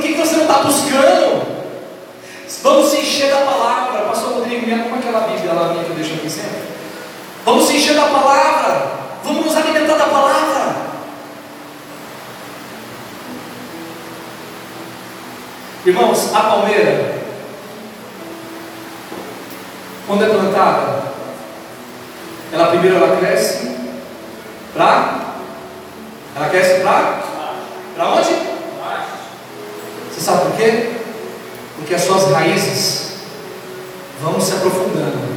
Por 0.03 0.11
que 0.11 0.15
você 0.15 0.35
não 0.35 0.43
está 0.43 0.59
buscando? 0.65 1.47
Vamos 2.65 2.91
se 2.91 2.97
encher 2.97 3.31
da 3.31 3.43
palavra. 3.43 4.01
Pastor 4.01 4.33
Rodrigo, 4.33 4.67
me 4.67 4.83
como 4.83 4.97
aquela 4.97 5.29
Bíblia 5.29 5.53
lá 5.53 5.69
minha 5.69 5.85
que 5.85 5.91
eu 5.91 5.95
deixo 5.95 6.15
aqui 6.15 6.29
sempre. 6.29 6.63
Vamos 7.45 7.69
se 7.69 7.77
encher 7.77 7.95
da 7.95 8.07
palavra. 8.07 8.91
Vamos 9.23 9.47
nos 9.47 9.57
alimentar 9.57 9.95
da 9.95 10.07
palavra. 10.07 10.75
Irmãos, 15.87 16.35
a 16.35 16.41
palmeira, 16.41 17.23
quando 20.09 20.25
é 20.25 20.29
plantada, 20.29 21.03
ela 22.53 22.67
primeiro 22.67 22.97
ela 22.97 23.17
cresce 23.19 23.77
para 24.75 25.21
ela 26.35 26.49
cresce 26.49 26.81
para 26.81 27.23
para 27.95 28.09
onde? 28.11 28.52
Você 30.13 30.21
sabe 30.21 30.51
por 30.51 30.57
quê? 30.57 30.91
Porque 31.77 31.95
as 31.95 32.03
suas 32.03 32.31
raízes 32.31 33.13
vão 34.21 34.41
se 34.41 34.53
aprofundando. 34.53 35.33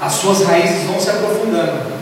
As 0.00 0.12
suas 0.12 0.42
raízes 0.42 0.84
vão 0.84 1.00
se 1.00 1.10
aprofundando. 1.10 1.92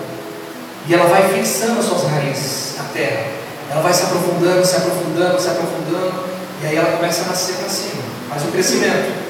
E 0.87 0.95
ela 0.95 1.07
vai 1.07 1.29
fixando 1.35 1.81
as 1.81 1.87
suas 1.87 2.05
raízes 2.05 2.77
na 2.77 2.85
terra. 2.85 3.27
Ela 3.71 3.81
vai 3.81 3.93
se 3.93 4.03
aprofundando, 4.05 4.65
se 4.65 4.77
aprofundando, 4.77 5.41
se 5.41 5.49
aprofundando. 5.49 6.25
E 6.63 6.67
aí 6.67 6.77
ela 6.77 6.97
começa 6.97 7.23
a 7.23 7.29
nascer 7.29 7.57
para 7.57 7.69
cima. 7.69 8.03
Faz 8.29 8.43
o 8.45 8.49
crescimento. 8.49 9.25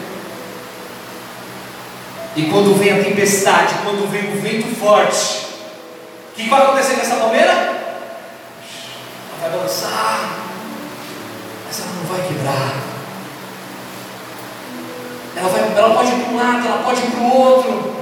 E 2.37 2.43
quando 2.51 2.77
vem 2.77 2.93
a 2.93 3.05
tempestade, 3.05 3.77
quando 3.85 4.11
vem 4.11 4.37
o 4.37 4.41
vento 4.41 4.75
forte, 4.77 5.47
o 6.33 6.35
que 6.35 6.49
vai 6.49 6.63
acontecer 6.63 6.95
com 6.95 7.01
essa 7.03 7.15
palmeira? 7.15 7.53
Ela 7.53 7.79
vai 9.41 9.51
balançar, 9.51 10.39
mas 11.75 11.81
ela 11.81 11.93
não 11.97 12.17
vai 12.17 12.29
quebrar. 12.29 12.75
Ela, 15.37 15.49
vai, 15.49 15.77
ela 15.77 15.95
pode 15.95 16.11
ir 16.11 16.25
para 16.25 16.33
um 16.33 16.37
lado, 16.37 16.69
ela 16.69 16.83
pode 16.85 17.01
ir 17.01 17.11
para 17.11 17.21
o 17.21 17.37
outro, 17.37 17.95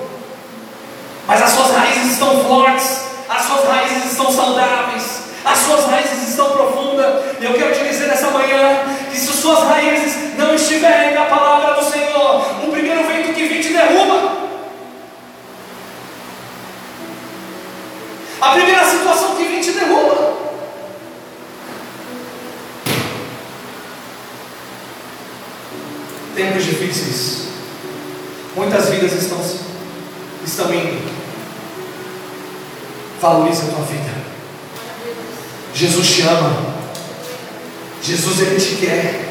mas 1.26 1.42
as 1.42 1.50
suas 1.50 1.70
raízes 1.70 2.12
estão 2.12 2.44
fortes, 2.44 3.04
as 3.28 3.42
suas 3.42 3.64
raízes 3.66 4.12
estão 4.12 4.30
saudáveis, 4.30 5.22
as 5.44 5.58
suas 5.58 5.86
raízes 5.86 6.28
estão 6.28 6.50
profundas. 6.50 7.36
E 7.40 7.44
eu 7.44 7.54
quero 7.54 7.74
te 7.74 7.88
dizer 7.88 8.08
nessa 8.08 8.30
manhã 8.30 8.80
que 9.10 9.16
se 9.16 9.30
as 9.30 9.36
suas 9.36 9.60
raízes 9.60 10.36
não 10.36 10.54
estiverem 10.54 11.14
na 11.14 11.24
palavra 11.24 11.74
do 11.80 11.90
Senhor, 11.90 12.64
o 12.64 12.70
primeiro 12.70 13.06
vento 13.06 13.32
que 13.32 13.48
vem 13.48 13.62
te 13.62 13.72
derruba. 13.72 14.42
A 18.40 18.50
primeira 18.50 18.84
situação 18.84 19.36
que 19.36 19.44
vem 19.44 19.60
te 19.60 19.70
derruba. 19.70 20.51
Tempos 26.34 26.64
difíceis. 26.64 27.48
Muitas 28.56 28.88
vidas 28.88 29.12
estão, 29.12 29.38
estão 30.44 30.74
indo. 30.74 31.10
Valorize 33.20 33.62
a 33.62 33.74
tua 33.74 33.84
vida. 33.84 34.10
Jesus 35.74 36.08
te 36.08 36.22
ama. 36.22 36.72
Jesus 38.02 38.40
ele 38.40 38.60
te 38.60 38.76
quer. 38.76 39.28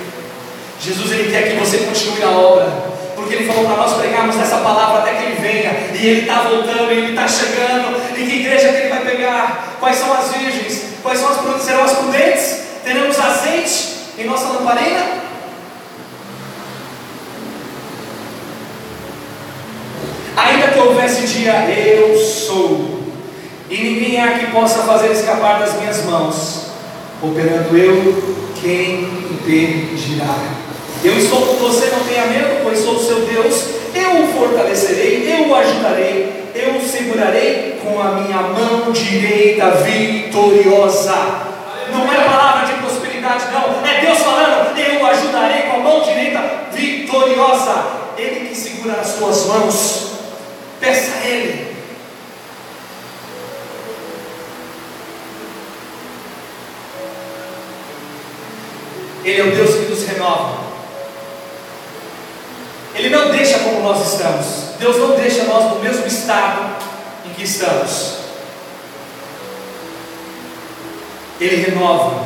Jesus 0.80 1.12
ele 1.12 1.32
quer 1.32 1.52
que 1.52 1.60
você 1.60 1.78
continue 1.80 2.20
na 2.20 2.32
obra 2.32 2.91
porque 3.32 3.36
Ele 3.36 3.47
falou 3.47 3.66
para 3.66 3.78
nós 3.78 3.93
pregarmos 3.97 4.36
essa 4.36 4.58
palavra 4.58 4.99
até 4.99 5.14
que 5.14 5.24
Ele 5.24 5.36
venha, 5.36 5.72
e 5.93 6.08
Ele 6.08 6.22
está 6.22 6.41
voltando, 6.41 6.91
Ele 6.91 7.12
está 7.12 7.28
chegando, 7.28 7.95
e 8.18 8.26
que 8.26 8.36
igreja 8.38 8.70
que 8.70 8.76
Ele 8.78 8.89
vai 8.89 9.06
pegar? 9.06 9.78
Quais 9.80 9.97
são 9.97 10.12
as 10.14 10.34
virgens? 10.34 10.86
Quais 11.02 11.20
são 11.20 11.30
as 11.30 11.62
serão 11.62 11.84
as 11.84 11.93
prudentes? 11.93 12.62
Teremos 12.84 13.20
azeite 13.20 13.89
em 14.18 14.26
nossa 14.26 14.47
lamparina? 14.49 15.20
Ainda 20.36 20.68
que 20.70 20.80
houvesse 20.80 21.28
dia, 21.28 21.54
eu 21.70 22.18
sou, 22.18 23.02
e 23.70 23.76
ninguém 23.76 24.22
há 24.22 24.40
que 24.40 24.48
possa 24.48 24.80
fazer 24.84 25.12
escapar 25.12 25.60
das 25.60 25.74
minhas 25.80 26.06
mãos, 26.06 26.68
operando 27.22 27.78
eu, 27.78 28.42
quem 28.62 29.04
impedirá? 29.32 30.36
Eu 31.04 31.18
estou 31.18 31.42
com 31.42 31.56
você, 31.56 31.88
não 31.88 32.04
tenha 32.06 32.28
medo, 32.28 32.62
pois 32.64 32.80
sou 32.80 32.96
o 32.96 33.04
seu 33.04 33.22
Deus. 33.22 33.66
Eu 33.94 34.24
o 34.24 34.28
fortalecerei, 34.28 35.28
eu 35.28 35.50
o 35.50 35.56
ajudarei, 35.56 36.52
eu 36.54 36.76
o 36.76 36.88
segurarei 36.88 37.80
com 37.84 38.00
a 38.00 38.12
minha 38.12 38.38
mão 38.38 38.92
direita 38.92 39.72
vitoriosa. 39.72 41.16
Não 41.92 42.12
é 42.12 42.24
palavra 42.24 42.68
de 42.68 42.80
prosperidade, 42.82 43.46
não. 43.52 43.86
É 43.86 44.02
Deus 44.02 44.20
falando, 44.20 44.78
eu 44.78 45.02
o 45.02 45.06
ajudarei 45.08 45.64
com 45.64 45.78
a 45.78 45.80
mão 45.80 46.02
direita 46.02 46.42
vitoriosa. 46.72 47.84
Ele 48.18 48.50
que 48.50 48.56
segura 48.56 48.94
as 48.94 49.08
suas 49.08 49.48
mãos. 49.48 50.12
Peça 50.82 51.12
a 51.16 51.28
Ele. 51.28 51.78
Ele 59.24 59.42
é 59.42 59.44
o 59.44 59.56
Deus 59.56 59.76
que 59.76 59.92
nos 59.92 60.04
renova. 60.08 60.60
Ele 62.96 63.10
não 63.10 63.30
deixa 63.30 63.60
como 63.60 63.82
nós 63.82 64.12
estamos. 64.12 64.76
Deus 64.80 64.98
não 64.98 65.16
deixa 65.16 65.44
nós 65.44 65.72
no 65.76 65.80
mesmo 65.82 66.08
estado 66.08 66.76
em 67.28 67.34
que 67.34 67.44
estamos. 67.44 68.18
Ele 71.40 71.58
renova. 71.58 72.26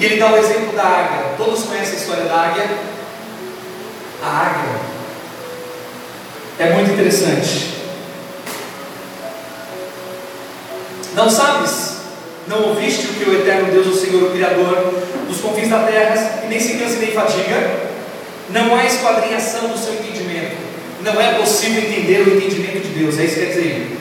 E 0.00 0.04
ele 0.04 0.18
dá 0.18 0.32
o 0.32 0.36
exemplo 0.36 0.76
da 0.76 0.82
águia. 0.82 1.34
Todos 1.36 1.62
conhecem 1.62 1.94
a 1.94 2.00
história 2.00 2.24
da 2.24 2.34
águia? 2.34 2.68
A 4.24 4.28
águia 4.28 4.87
é 6.58 6.72
muito 6.72 6.90
interessante. 6.90 7.74
Não 11.14 11.30
sabes? 11.30 11.98
Não 12.46 12.68
ouviste 12.70 13.06
o 13.06 13.14
que 13.14 13.30
o 13.30 13.34
eterno 13.40 13.72
Deus, 13.72 13.86
o 13.86 13.94
Senhor, 13.94 14.22
o 14.22 14.30
Criador 14.30 15.02
dos 15.28 15.40
confins 15.40 15.68
da 15.68 15.80
terra, 15.80 16.42
e 16.44 16.48
nem 16.48 16.58
se 16.58 16.78
cansa 16.78 16.96
nem 16.96 17.12
fadiga? 17.12 17.88
Não 18.50 18.74
há 18.74 18.84
esquadrinhação 18.84 19.68
do 19.68 19.78
seu 19.78 19.94
entendimento. 19.94 20.56
Não 21.02 21.20
é 21.20 21.34
possível 21.34 21.82
entender 21.82 22.22
o 22.22 22.36
entendimento 22.36 22.80
de 22.80 22.88
Deus. 22.88 23.18
É 23.18 23.24
isso 23.24 23.34
que 23.34 23.40
quer 23.40 23.52
dizer. 23.52 23.98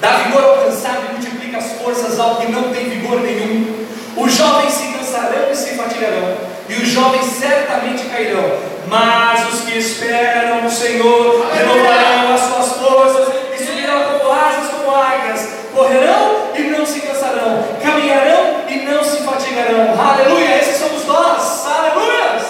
Dá 0.00 0.18
vigor 0.18 0.42
ao 0.42 0.64
cansado 0.64 1.02
e 1.08 1.12
multiplica 1.12 1.58
as 1.58 1.72
forças 1.72 2.18
ao 2.18 2.36
que 2.36 2.50
não 2.50 2.72
tem 2.72 2.88
vigor 2.88 3.20
nenhum. 3.20 3.86
Os 4.16 4.32
jovens 4.34 4.72
se 4.72 4.88
cansarão 4.88 5.50
e 5.50 5.56
se 5.56 5.74
fatigarão, 5.74 6.36
e 6.68 6.74
os 6.74 6.88
jovens 6.88 7.24
certamente 7.24 8.04
cairão. 8.04 8.71
Mas 8.86 9.52
os 9.52 9.60
que 9.62 9.78
esperam 9.78 10.62
no 10.62 10.70
Senhor 10.70 11.46
renovarão 11.52 12.34
as 12.34 12.40
suas 12.40 12.72
forças 12.72 13.34
e 13.54 13.64
subirão 13.64 14.18
como 14.18 14.32
asas 14.32 14.70
como 14.70 14.96
águias, 14.96 15.48
correrão 15.74 16.50
e 16.54 16.62
não 16.62 16.84
se 16.84 17.00
cansarão, 17.00 17.64
caminharão 17.82 18.62
e 18.68 18.76
não 18.84 19.02
se 19.02 19.22
fatigarão. 19.22 19.98
Aleluia! 19.98 20.58
Esses 20.58 20.78
somos 20.78 21.06
nós. 21.06 21.66
Aleluia! 21.66 22.42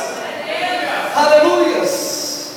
Aleluias! 1.15 2.53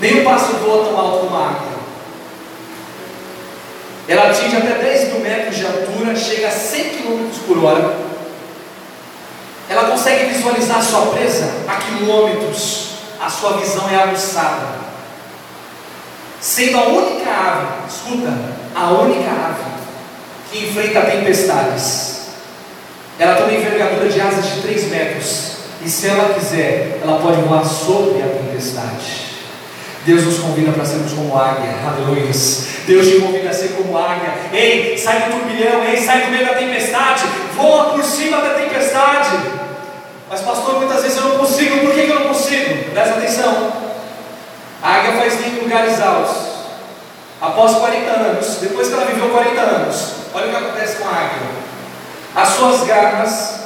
Nem 0.00 0.20
o 0.20 0.24
pássaro 0.24 0.58
voa 0.58 0.84
tão 0.84 0.98
alto 0.98 1.26
como 1.26 1.36
a 1.36 1.46
águia. 1.48 1.78
Ela 4.08 4.30
atinge 4.30 4.56
até 4.56 4.74
10 4.78 5.12
mil 5.12 5.20
metros 5.20 5.56
de 5.56 5.66
altura, 5.66 6.16
chega 6.16 6.48
a 6.48 6.50
100 6.50 6.84
km 6.90 7.28
por 7.46 7.62
hora. 7.62 8.07
Ela 9.68 9.90
consegue 9.90 10.32
visualizar 10.32 10.78
a 10.78 10.82
sua 10.82 11.06
presa 11.06 11.50
a 11.68 11.76
quilômetros. 11.76 12.88
A 13.20 13.28
sua 13.28 13.58
visão 13.58 13.88
é 13.90 13.96
aguçada. 13.96 14.78
Sendo 16.40 16.78
a 16.78 16.84
única 16.84 17.30
ave, 17.30 17.66
escuta, 17.88 18.32
a 18.74 18.90
única 18.92 19.30
ave 19.30 19.64
que 20.50 20.66
enfrenta 20.66 21.02
tempestades. 21.02 22.18
Ela 23.18 23.34
tem 23.34 23.44
uma 23.44 23.54
envergadura 23.54 24.08
de 24.08 24.20
asas 24.20 24.46
de 24.46 24.62
3 24.62 24.90
metros 24.90 25.52
e 25.84 25.88
se 25.88 26.08
ela 26.08 26.34
quiser, 26.34 27.00
ela 27.02 27.20
pode 27.20 27.40
voar 27.42 27.64
sobre 27.64 28.22
a 28.22 28.26
tempestade. 28.26 29.27
Deus 30.08 30.24
nos 30.24 30.38
convida 30.38 30.72
para 30.72 30.86
sermos 30.86 31.12
como 31.12 31.38
águia, 31.38 31.68
aleluia. 31.86 32.24
Deus 32.24 33.06
te 33.06 33.20
convida 33.20 33.50
a 33.50 33.52
ser 33.52 33.72
como 33.72 33.98
águia. 33.98 34.32
Ei, 34.54 34.96
sai 34.96 35.24
do 35.24 35.32
turbilhão, 35.32 35.84
ei, 35.84 35.98
sai 35.98 36.22
do 36.22 36.30
meio 36.30 36.46
da 36.46 36.54
tempestade, 36.54 37.24
voa 37.54 37.90
por 37.90 38.02
cima 38.02 38.38
da 38.38 38.54
tempestade. 38.54 39.36
Mas, 40.30 40.40
pastor, 40.40 40.76
muitas 40.76 41.02
vezes 41.02 41.18
eu 41.18 41.24
não 41.24 41.36
consigo, 41.36 41.80
por 41.80 41.92
que, 41.92 42.08
eu 42.08 42.20
não 42.20 42.28
consigo? 42.28 42.90
Presta 42.90 43.18
atenção. 43.18 43.70
A 44.82 44.94
águia 44.94 45.12
faz 45.12 45.40
ninho 45.40 45.58
em 45.58 45.62
lugares 45.64 46.00
altos. 46.00 46.36
Após 47.42 47.74
40 47.74 48.10
anos, 48.10 48.56
depois 48.62 48.88
que 48.88 48.94
ela 48.94 49.04
viveu 49.04 49.28
40 49.28 49.60
anos, 49.60 50.12
olha 50.32 50.46
o 50.46 50.48
que 50.48 50.56
acontece 50.56 50.96
com 50.96 51.04
a 51.06 51.12
águia. 51.12 51.48
As 52.34 52.48
suas 52.48 52.82
garras 52.84 53.58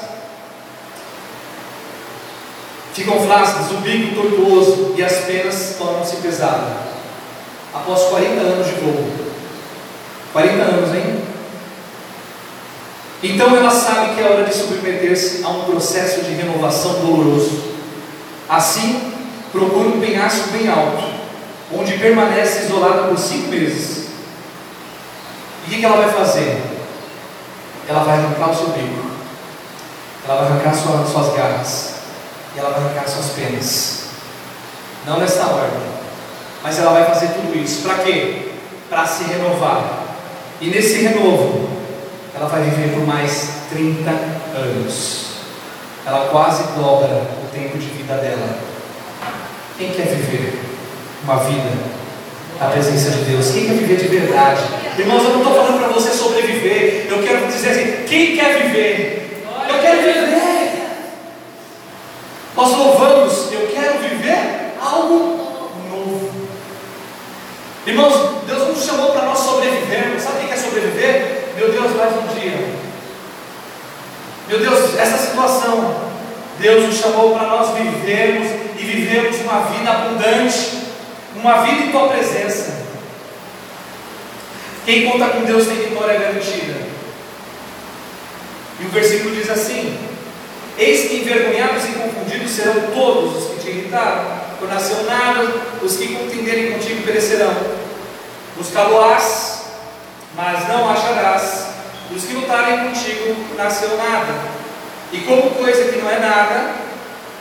Ficam 2.93 3.19
flácidas, 3.21 3.71
o 3.71 3.77
bico 3.77 4.15
tortuoso 4.15 4.82
as 5.05 5.25
penas 5.25 5.77
tornam-se 5.79 6.17
pesadas. 6.17 6.93
Após 7.75 8.03
40 8.03 8.41
anos 8.41 8.67
de 8.67 8.73
voo. 8.75 9.11
40 10.33 10.63
anos, 10.63 10.95
hein? 10.95 11.23
Então 13.23 13.57
ela 13.57 13.71
sabe 13.71 14.15
que 14.15 14.21
é 14.21 14.25
hora 14.25 14.45
de 14.45 14.53
submeter-se 14.53 15.45
a 15.45 15.49
um 15.49 15.65
processo 15.65 16.23
de 16.23 16.33
renovação 16.33 16.95
doloroso. 16.95 17.63
Assim, 18.49 19.13
procura 19.53 19.89
um 19.89 20.01
penhasco 20.01 20.51
bem 20.51 20.69
alto, 20.69 21.05
onde 21.73 21.99
permanece 21.99 22.65
isolada 22.65 23.05
por 23.05 23.17
cinco 23.17 23.49
meses. 23.49 24.09
E 25.69 25.75
o 25.75 25.79
que 25.79 25.85
ela 25.85 25.97
vai 25.97 26.13
fazer? 26.13 26.61
Ela 27.89 28.03
vai 28.03 28.19
arrancar 28.19 28.51
o 28.51 28.57
seu 28.57 28.69
bico, 28.69 29.11
ela 30.27 30.43
vai 30.43 30.53
arrancar 30.53 30.75
suas 30.75 31.37
garras, 31.37 31.95
e 32.55 32.59
ela 32.59 32.71
vai 32.71 32.81
arrancar 32.81 33.09
suas 33.09 33.31
penas. 33.31 34.12
Não 35.07 35.19
nesta 35.19 35.47
ordem, 35.47 35.81
mas 36.63 36.79
ela 36.79 36.93
vai 36.93 37.05
fazer 37.07 37.29
tudo 37.29 37.59
isso. 37.59 37.83
Para 37.83 38.05
quê? 38.05 38.53
Para 38.89 39.07
se 39.07 39.25
renovar. 39.25 40.05
E 40.61 40.69
nesse 40.69 41.03
renovo, 41.03 41.69
ela 42.35 42.47
vai 42.49 42.63
viver 42.63 42.95
por 42.95 43.05
mais 43.05 43.51
30 43.71 44.11
anos. 44.11 45.27
Ela 46.07 46.29
quase 46.31 46.63
dobra 46.75 47.23
o 47.43 47.49
tempo 47.53 47.79
de 47.79 47.87
vida 47.87 48.15
dela. 48.15 48.59
Quem 49.77 49.91
quer 49.91 50.07
viver 50.07 50.61
uma 51.25 51.37
vida 51.39 51.71
a 52.61 52.67
presença 52.67 53.11
de 53.11 53.25
Deus? 53.25 53.51
Quem 53.51 53.67
quer 53.67 53.75
viver 53.75 53.97
de 53.97 54.09
verdade? 54.09 54.63
Irmãos, 54.97 55.25
eu 55.25 55.31
não 55.31 55.39
estou 55.39 55.55
falando 55.55 55.79
para 55.81 55.89
você 55.89 56.11
sobreviver. 56.11 57.07
Eu 57.11 57.23
quero 57.25 57.47
dizer 57.49 57.71
assim: 57.71 58.05
quem 58.07 58.37
quer 58.37 58.63
viver? 58.63 59.45
Eu 59.69 59.81
quero 59.81 60.03
viver. 60.03 60.23
Nós 62.55 62.71
louvamos, 62.71 63.53
eu 63.53 63.69
quero 63.75 63.99
viver 63.99 64.62
algo 64.93 65.73
novo. 65.91 66.31
Irmãos, 67.87 68.45
Deus 68.47 68.59
não 68.61 68.69
nos 68.69 68.85
chamou 68.85 69.13
para 69.13 69.27
nós 69.27 69.39
sobrevivermos. 69.39 70.23
Sabe 70.23 70.45
o 70.45 70.49
que 70.49 70.53
é 70.53 70.57
sobreviver? 70.57 71.49
Meu 71.57 71.73
Deus, 71.73 71.97
mais 71.97 72.13
um 72.17 72.39
dia. 72.39 72.83
Meu 74.49 74.59
Deus, 74.59 74.99
essa 74.99 75.19
situação. 75.19 76.13
Deus 76.59 76.85
nos 76.85 76.97
chamou 76.97 77.35
para 77.35 77.49
nós 77.49 77.77
vivermos 77.77 78.49
e 78.79 78.85
vivermos 78.85 79.41
uma 79.41 79.63
vida 79.71 79.91
abundante, 79.91 80.83
uma 81.35 81.63
vida 81.63 81.85
em 81.85 81.91
tua 81.91 82.09
presença. 82.09 82.83
Quem 84.85 85.11
conta 85.11 85.29
com 85.31 85.45
Deus 85.45 85.67
tem 85.67 85.77
vitória 85.77 86.19
garantida. 86.19 86.75
E 88.79 88.85
o 88.85 88.89
versículo 88.91 89.35
diz 89.35 89.49
assim: 89.49 89.99
Eis 90.79 91.09
que 91.09 91.17
envergonhados 91.17 91.85
e 91.85 91.93
confundidos 91.93 92.51
serão 92.51 92.75
todos 92.95 93.37
os 93.37 93.51
que 93.51 93.61
te 93.61 93.71
irritaram, 93.71 94.42
por 94.63 94.69
nasceu 94.69 95.03
nada, 95.03 95.45
os 95.83 95.97
que 95.97 96.15
contenderem 96.15 96.71
contigo 96.73 97.03
perecerão. 97.03 97.53
Buscá-lo-ás, 98.57 99.63
mas 100.37 100.69
não 100.69 100.89
acharás, 100.89 101.67
os 102.15 102.23
que 102.23 102.35
lutarem 102.35 102.87
contigo 102.87 103.35
nasceu 103.57 103.97
nada. 103.97 104.33
E 105.13 105.19
como 105.19 105.51
coisa 105.51 105.91
que 105.91 105.99
não 105.99 106.09
é 106.09 106.21
nada, 106.21 106.75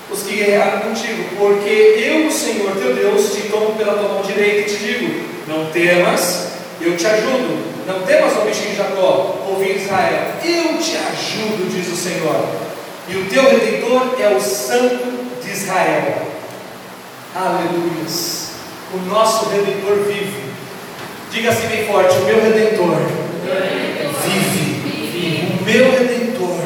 os 0.09 0.23
que 0.23 0.35
guerrearam 0.35 0.79
contigo, 0.79 1.23
porque 1.37 1.69
eu, 1.69 2.25
o 2.25 2.31
Senhor 2.31 2.71
teu 2.75 2.95
Deus, 2.95 3.33
te 3.33 3.49
tomo 3.49 3.75
pela 3.75 3.93
tua 3.93 4.09
mão 4.09 4.23
direita 4.23 4.71
e 4.71 4.73
te 4.73 4.83
digo: 4.83 5.29
não 5.47 5.69
temas, 5.69 6.47
eu 6.81 6.97
te 6.97 7.05
ajudo. 7.05 7.71
Não 7.85 8.01
temas, 8.01 8.33
ó 8.37 8.45
bichinho 8.45 8.75
Jacó, 8.75 9.45
ouvi 9.47 9.75
Israel, 9.75 10.33
eu 10.43 10.77
te 10.79 10.97
ajudo, 10.97 11.69
diz 11.69 11.87
o 11.87 11.95
Senhor. 11.95 12.47
E 13.07 13.15
o 13.15 13.25
teu 13.25 13.43
redentor 13.43 14.15
é 14.19 14.29
o 14.35 14.41
Santo 14.41 15.43
de 15.43 15.51
Israel. 15.51 16.30
Aleluia. 17.33 18.05
O 18.93 18.97
nosso 19.07 19.49
redentor 19.49 20.03
vive. 20.05 20.51
Diga 21.31 21.49
assim 21.49 21.67
bem 21.67 21.87
forte: 21.87 22.17
o 22.17 22.25
meu 22.25 22.41
redentor 22.41 22.97
vive. 24.25 25.57
O 25.57 25.63
meu 25.63 25.91
redentor 25.91 26.57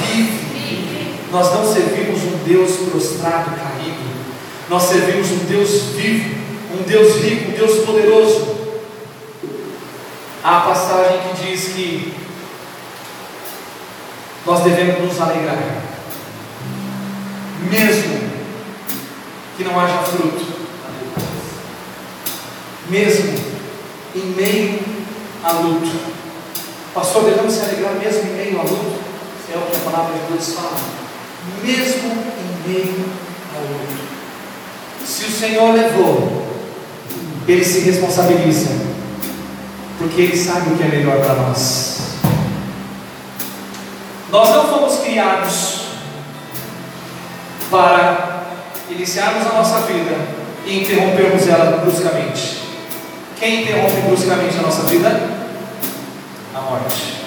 vive. 0.00 1.20
Nós 1.30 1.52
não 1.54 1.72
servimos 1.72 2.22
um 2.24 2.38
Deus 2.44 2.90
prostrado, 2.90 3.52
caído. 3.56 4.14
Nós 4.68 4.82
servimos 4.82 5.30
um 5.30 5.44
Deus 5.44 5.70
vivo, 5.94 6.34
um 6.72 6.82
Deus 6.82 7.16
rico, 7.22 7.52
um 7.52 7.54
Deus 7.54 7.84
poderoso. 7.84 8.54
Há 10.42 10.58
a 10.58 10.60
passagem 10.62 11.18
que 11.20 11.44
diz 11.44 11.68
que 11.68 12.12
nós 14.44 14.64
devemos 14.64 15.00
nos 15.00 15.20
alegrar, 15.20 15.82
mesmo 17.70 18.24
que 19.56 19.64
não 19.64 19.78
haja 19.78 19.98
fruto, 19.98 20.44
mesmo 22.88 23.34
em 24.14 24.26
meio 24.36 24.80
à 25.42 25.52
luta. 25.52 25.90
Pastor, 26.92 27.24
devemos 27.24 27.52
se 27.52 27.60
alegrar 27.60 27.94
mesmo 27.94 28.22
em 28.22 28.34
meio 28.34 28.60
à 28.60 28.62
luta? 28.62 29.04
É 29.52 29.56
o 29.56 29.70
que 29.70 29.76
a 29.76 29.90
palavra 29.90 30.14
de 30.18 30.32
Deus 30.32 30.54
fala. 30.54 30.76
Mesmo 31.62 32.10
em 32.10 32.68
meio 32.68 33.04
à 33.54 33.60
luta. 33.60 34.04
Se 35.06 35.26
o 35.26 35.30
Senhor 35.30 35.74
levou, 35.74 36.46
Ele 37.46 37.64
se 37.64 37.80
responsabiliza, 37.80 38.70
porque 39.98 40.22
Ele 40.22 40.36
sabe 40.36 40.70
o 40.70 40.76
que 40.76 40.82
é 40.82 40.88
melhor 40.88 41.20
para 41.20 41.34
nós. 41.34 41.98
Nós 44.30 44.48
não 44.50 44.66
fomos 44.66 44.98
criados 44.98 45.84
para 47.70 48.33
iniciarmos 48.90 49.46
a 49.46 49.54
nossa 49.54 49.80
vida 49.80 50.16
e 50.66 50.82
interrompermos 50.82 51.46
ela 51.48 51.78
bruscamente. 51.78 52.62
Quem 53.38 53.62
interrompe 53.62 54.00
bruscamente 54.06 54.56
a 54.58 54.62
nossa 54.62 54.82
vida? 54.84 55.08
A 56.54 56.60
morte. 56.60 57.24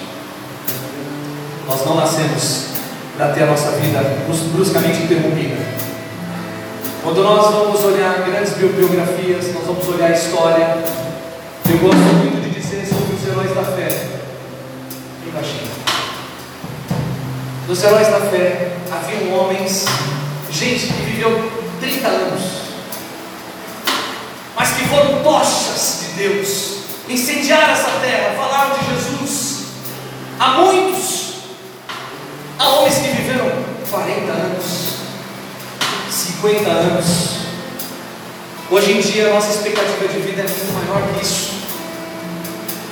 Nós 1.66 1.84
não 1.84 1.96
nascemos 1.96 2.68
para 3.16 3.28
ter 3.28 3.42
a 3.42 3.46
nossa 3.46 3.72
vida 3.72 4.00
bruscamente 4.52 5.02
interrompida. 5.02 5.56
Quando 7.02 7.22
nós 7.22 7.52
vamos 7.52 7.84
olhar 7.84 8.24
grandes 8.26 8.54
biografias, 8.54 9.54
nós 9.54 9.64
vamos 9.66 9.88
olhar 9.88 10.10
a 10.10 10.14
história. 10.14 10.84
Eu 11.70 11.78
gosto 11.78 11.96
muito 11.96 12.42
de 12.42 12.60
dizer 12.60 12.86
sobre 12.86 13.14
os 13.14 13.28
heróis 13.28 13.54
da 13.54 13.64
fé. 13.64 13.88
Baixinho. 15.34 15.68
Nos 17.68 17.84
heróis 17.84 18.08
da 18.08 18.20
fé 18.20 18.72
haviam 18.90 19.38
homens, 19.38 19.84
gente 20.50 20.86
que 20.86 21.02
viveu 21.02 21.50
30 21.80 22.08
anos, 22.08 22.42
mas 24.56 24.70
que 24.70 24.88
foram 24.88 25.22
tochas 25.22 26.00
de 26.00 26.22
Deus, 26.22 26.78
incendiaram 27.08 27.72
essa 27.72 27.90
terra, 28.00 28.34
falaram 28.36 28.76
de 28.78 28.84
Jesus. 28.94 29.58
Há 30.38 30.48
muitos, 30.58 31.34
há 32.58 32.68
homens 32.68 32.94
que 32.96 33.08
viveram 33.08 33.50
40 33.90 34.32
anos, 34.32 34.64
50 36.10 36.68
anos. 36.68 37.06
Hoje 38.70 38.92
em 38.92 39.00
dia 39.00 39.30
a 39.30 39.34
nossa 39.34 39.50
expectativa 39.50 40.08
de 40.08 40.18
vida 40.20 40.42
é 40.42 40.44
muito 40.44 40.72
maior 40.74 41.08
que 41.08 41.24
isso. 41.24 41.52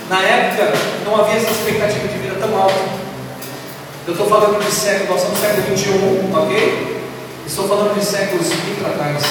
Na 0.08 0.22
época 0.22 0.72
não 1.04 1.20
havia 1.20 1.36
essa 1.36 1.50
expectativa 1.50 2.08
de 2.08 2.18
vida 2.18 2.36
tão 2.40 2.56
alta. 2.56 3.06
Eu 4.06 4.12
estou 4.12 4.28
falando 4.28 4.64
de 4.64 4.70
século, 4.70 5.10
nós 5.10 5.22
estamos 5.22 5.40
no 5.40 5.46
século 5.46 5.66
21, 5.68 6.42
ok? 6.42 6.95
Estou 7.46 7.68
falando 7.68 7.94
de 7.94 8.04
séculos 8.04 8.48
muito 8.48 8.82
para 8.82 8.94
trás, 8.94 9.22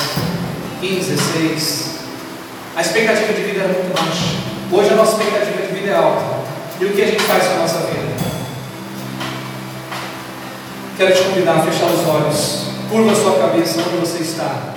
15, 0.80 1.11
16. 1.11 1.95
A 2.74 2.82
expectativa 2.82 3.34
de 3.34 3.41
vida 3.41 3.63
era 3.63 3.74
muito 3.74 3.93
baixa. 3.93 4.38
Hoje 4.72 4.89
a 4.89 4.95
nossa 4.95 5.22
expectativa 5.22 5.68
de 5.68 5.74
vida 5.74 5.89
é 5.91 5.95
alta. 5.95 6.39
E 6.80 6.86
o 6.86 6.93
que 6.93 7.01
a 7.01 7.07
gente 7.07 7.22
faz 7.24 7.43
com 7.43 7.53
a 7.55 7.57
nossa 7.57 7.80
vida? 7.80 8.16
Quero 10.97 11.13
te 11.13 11.24
convidar 11.24 11.57
a 11.57 11.63
fechar 11.63 11.88
os 11.88 12.07
olhos. 12.07 12.66
Curva 12.89 13.11
a 13.11 13.16
sua 13.16 13.38
cabeça 13.38 13.82
onde 13.82 13.97
você 13.97 14.24
está. 14.24 14.74